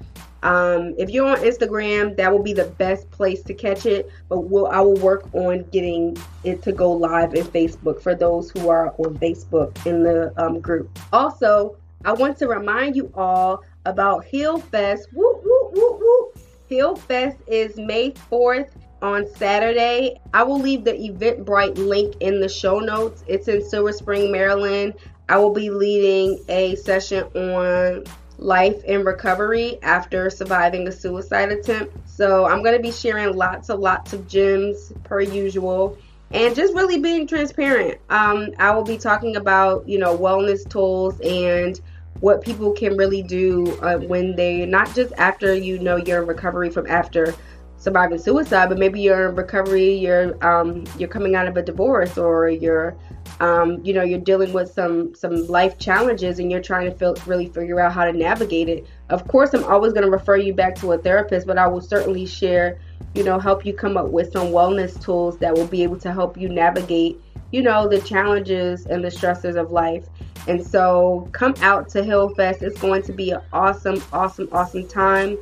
um, 0.45 0.95
if 0.97 1.11
you're 1.11 1.27
on 1.27 1.39
Instagram, 1.39 2.17
that 2.17 2.31
will 2.31 2.43
be 2.43 2.53
the 2.53 2.67
best 2.67 3.11
place 3.11 3.43
to 3.43 3.55
catch 3.55 3.87
it. 3.87 4.11
But 4.29 4.43
we'll, 4.43 4.69
I 4.69 4.81
will 4.81 4.95
work 4.95 5.29
on 5.35 5.65
getting 5.73 6.17
it 6.45 6.63
to 6.63 6.73
go 6.73 6.93
live 6.93 7.35
in 7.35 7.45
Facebook 7.47 8.01
for 8.01 8.15
those 8.15 8.51
who 8.51 8.69
are 8.69 8.95
on 8.99 9.19
Facebook 9.19 9.85
in 9.87 10.05
the 10.05 10.33
um, 10.41 10.61
group. 10.61 10.97
Also, 11.13 11.77
I 12.05 12.13
want 12.13 12.39
to 12.39 12.47
remind 12.47 12.95
you 12.95 13.11
all 13.15 13.65
about 13.85 14.25
Heal 14.25 14.59
Fest. 14.59 15.09
Woo, 15.13 15.41
woo, 15.45 15.71
woo, 15.73 15.99
woo. 16.01 16.33
Heal 16.69 16.95
Fest 16.95 17.39
is 17.47 17.77
May 17.77 18.13
4th 18.13 18.71
on 19.03 19.27
Saturday. 19.35 20.21
I 20.33 20.43
will 20.45 20.61
leave 20.61 20.85
the 20.85 20.93
Eventbrite 20.93 21.77
link 21.77 22.17
in 22.21 22.41
the 22.41 22.49
show 22.49 22.79
notes. 22.79 23.25
It's 23.27 23.49
in 23.49 23.69
Silver 23.69 23.93
Spring, 23.93 24.31
Maryland. 24.31 24.95
I 25.29 25.39
will 25.39 25.53
be 25.53 25.71
leading 25.71 26.43
a 26.49 26.77
session 26.77 27.25
on 27.35 28.05
life 28.39 28.81
and 28.87 29.05
recovery 29.05 29.79
after 29.83 30.31
surviving 30.31 30.87
a 30.87 30.93
suicide 30.93 31.51
attempt. 31.51 31.97
So 32.09 32.47
I'm 32.47 32.63
going 32.63 32.77
to 32.77 32.83
be 32.83 32.93
sharing 32.93 33.37
lots 33.37 33.69
and 33.69 33.81
lots 33.81 34.13
of 34.13 34.29
gems 34.29 34.93
per 35.03 35.21
usual 35.21 35.99
and 36.31 36.55
just 36.55 36.75
really 36.75 36.99
being 36.99 37.27
transparent. 37.27 38.01
Um, 38.11 38.51
I 38.59 38.71
will 38.71 38.85
be 38.85 38.99
talking 38.99 39.37
about, 39.37 39.89
you 39.89 39.99
know, 39.99 40.17
wellness 40.17 40.69
tools 40.69 41.19
and 41.21 41.81
what 42.21 42.43
people 42.43 42.73
can 42.73 42.97
really 42.97 43.23
do 43.23 43.79
uh, 43.81 43.99
when 43.99 44.35
they 44.35 44.67
not 44.67 44.93
just 44.95 45.13
after 45.19 45.55
you 45.55 45.79
know 45.79 45.97
you're 45.97 46.23
in 46.23 46.29
recovery 46.29 46.69
from 46.69 46.87
after 46.87 47.35
surviving 47.77 48.19
suicide, 48.19 48.69
but 48.69 48.77
maybe 48.77 49.01
you're 49.01 49.29
in 49.29 49.37
recovery, 49.37 49.95
you're 49.95 50.45
um, 50.45 50.85
you're 50.99 51.09
coming 51.09 51.37
out 51.37 51.47
of 51.47 51.57
a 51.57 51.63
divorce, 51.63 52.19
or 52.19 52.49
you're 52.49 52.97
um, 53.41 53.81
you 53.85 53.95
know 53.95 54.03
you're 54.03 54.19
dealing 54.19 54.53
with 54.53 54.71
some 54.73 55.15
some 55.15 55.47
life 55.47 55.79
challenges, 55.79 56.39
and 56.41 56.51
you're 56.51 56.61
trying 56.61 56.91
to 56.91 56.97
feel, 56.97 57.15
really 57.27 57.47
figure 57.47 57.81
out 57.81 57.93
how 57.93 58.05
to 58.05 58.13
navigate 58.13 58.69
it. 58.69 58.87
Of 59.09 59.27
course, 59.29 59.55
I'm 59.55 59.65
always 59.65 59.93
going 59.93 60.05
to 60.05 60.11
refer 60.11 60.37
you 60.37 60.53
back 60.53 60.75
to 60.77 60.93
a 60.93 60.99
therapist, 60.99 61.47
but 61.47 61.57
I 61.57 61.69
will 61.69 61.81
certainly 61.81 62.27
share 62.27 62.81
you 63.15 63.25
know, 63.25 63.39
help 63.39 63.65
you 63.67 63.73
come 63.73 63.97
up 63.97 64.09
with 64.09 64.33
some 64.33 64.49
wellness 64.49 65.01
tools 65.03 65.39
that 65.39 65.55
will 65.55 65.67
be 65.67 65.83
able 65.83 65.99
to 65.99 66.13
help 66.13 66.37
you 66.37 66.49
navigate, 66.49 67.21
you 67.51 67.63
know, 67.63 67.89
the 67.89 68.01
challenges 68.01 68.87
and 68.87 69.05
the 69.05 69.11
stresses 69.11 69.57
of 69.57 69.71
life. 69.71 70.07
And 70.47 70.65
so 70.65 71.29
come 71.33 71.55
out 71.61 71.89
to 71.91 72.05
Heal 72.05 72.35
Fest. 72.35 72.63
It's 72.63 72.81
going 72.81 73.03
to 73.03 73.13
be 73.13 73.31
an 73.33 73.41
awesome, 73.53 74.03
awesome, 74.13 74.49
awesome 74.53 74.87
time. 74.87 75.37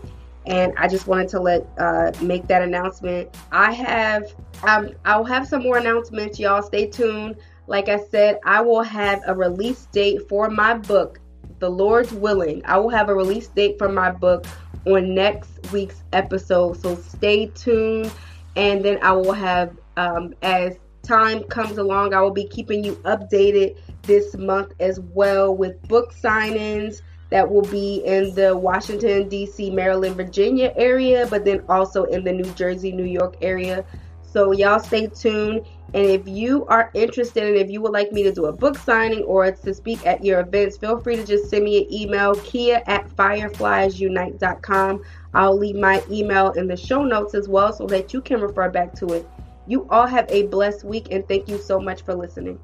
And 0.47 0.73
I 0.79 0.89
just 0.89 1.07
wanted 1.07 1.29
to 1.31 1.41
let 1.41 1.67
uh, 1.79 2.13
make 2.23 2.47
that 2.47 2.63
announcement. 2.63 3.37
I 3.51 3.73
have 3.73 4.33
um, 4.63 4.93
I'll 5.05 5.25
have 5.25 5.47
some 5.47 5.63
more 5.63 5.77
announcements, 5.79 6.39
y'all. 6.39 6.63
Stay 6.63 6.87
tuned. 6.87 7.37
Like 7.67 7.89
I 7.89 7.99
said, 8.11 8.39
I 8.45 8.61
will 8.61 8.83
have 8.83 9.23
a 9.27 9.35
release 9.35 9.87
date 9.87 10.29
for 10.29 10.49
my 10.49 10.75
book, 10.75 11.21
The 11.59 11.69
Lord's 11.69 12.13
Willing. 12.13 12.63
I 12.65 12.79
will 12.79 12.91
have 12.91 13.09
a 13.09 13.15
release 13.15 13.49
date 13.49 13.77
for 13.77 13.89
my 13.89 14.11
book 14.11 14.47
on 14.87 15.15
next 15.15 15.73
week's 15.73 16.03
episode. 16.13 16.81
So 16.81 16.97
stay 16.97 17.47
tuned, 17.49 18.11
and 18.55 18.85
then 18.85 18.99
I 19.03 19.13
will 19.13 19.33
have, 19.33 19.77
um, 19.97 20.35
as 20.43 20.77
time 21.03 21.45
comes 21.45 21.79
along, 21.79 22.15
I 22.15 22.21
will 22.21 22.33
be 22.33 22.47
keeping 22.49 22.85
you 22.85 22.95
updated 23.05 23.79
this 24.03 24.37
month 24.37 24.73
as 24.81 25.01
well 25.01 25.57
with 25.57 25.81
book 25.89 26.13
signings 26.15 27.03
that 27.31 27.51
will 27.51 27.63
be 27.63 28.03
in 28.05 28.35
the 28.35 28.57
Washington, 28.57 29.29
D.C., 29.29 29.71
Maryland, 29.71 30.17
Virginia 30.17 30.73
area, 30.77 31.27
but 31.29 31.45
then 31.45 31.65
also 31.69 32.05
in 32.05 32.23
the 32.25 32.33
New 32.33 32.51
Jersey, 32.53 32.93
New 32.93 33.05
York 33.05 33.37
area. 33.43 33.85
So 34.23 34.53
y'all 34.53 34.79
stay 34.79 35.09
tuned. 35.09 35.67
And 35.97 36.05
if 36.05 36.29
you 36.29 36.67
are 36.67 36.91
interested 36.93 37.43
and 37.43 37.57
if 37.57 37.71
you 37.71 37.81
would 37.81 37.93
like 37.93 38.13
me 38.13 38.23
to 38.25 38.31
do 38.31 38.45
a 38.45 38.53
book 38.53 38.77
signing 38.77 39.23
or 39.23 39.51
to 39.51 39.73
speak 39.73 40.07
at 40.07 40.23
your 40.23 40.41
events, 40.41 40.77
feel 40.77 41.01
free 41.01 41.17
to 41.17 41.25
just 41.25 41.49
send 41.49 41.65
me 41.65 41.79
an 41.79 41.91
email, 41.91 42.35
kia 42.35 42.83
at 42.87 43.09
firefliesunite.com. 43.17 45.03
I'll 45.33 45.57
leave 45.57 45.77
my 45.77 46.03
email 46.11 46.51
in 46.51 46.67
the 46.67 46.77
show 46.77 47.03
notes 47.03 47.35
as 47.35 47.49
well 47.49 47.73
so 47.73 47.87
that 47.87 48.13
you 48.13 48.21
can 48.21 48.43
refer 48.43 48.69
back 48.69 48.93
to 48.97 49.07
it. 49.15 49.27
You 49.67 49.89
all 49.89 50.07
have 50.07 50.27
a 50.29 50.43
blessed 50.49 50.85
week 50.85 51.09
and 51.11 51.27
thank 51.27 51.49
you 51.49 51.57
so 51.57 51.81
much 51.81 52.03
for 52.03 52.15
listening. 52.15 52.61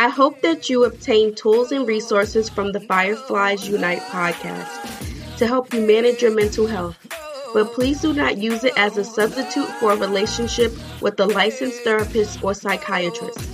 I 0.00 0.08
hope 0.08 0.40
that 0.40 0.68
you 0.68 0.84
obtain 0.84 1.36
tools 1.36 1.70
and 1.70 1.86
resources 1.86 2.48
from 2.48 2.72
the 2.72 2.80
Fireflies 2.80 3.68
Unite 3.68 4.02
podcast 4.02 5.38
to 5.38 5.46
help 5.46 5.72
you 5.72 5.86
manage 5.86 6.22
your 6.22 6.34
mental 6.34 6.66
health 6.66 7.27
but 7.52 7.72
please 7.72 8.00
do 8.00 8.12
not 8.12 8.38
use 8.38 8.64
it 8.64 8.72
as 8.76 8.96
a 8.96 9.04
substitute 9.04 9.68
for 9.80 9.92
a 9.92 9.96
relationship 9.96 10.72
with 11.00 11.18
a 11.20 11.26
licensed 11.26 11.82
therapist 11.82 12.42
or 12.42 12.54
psychiatrist. 12.54 13.48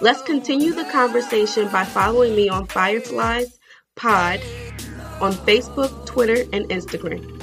Let's 0.00 0.22
continue 0.22 0.72
the 0.72 0.84
conversation 0.84 1.68
by 1.68 1.84
following 1.84 2.34
me 2.34 2.48
on 2.48 2.66
Fireflies 2.66 3.58
Pod 3.96 4.40
on 5.20 5.32
Facebook, 5.32 6.06
Twitter, 6.06 6.48
and 6.52 6.64
Instagram. 6.70 7.39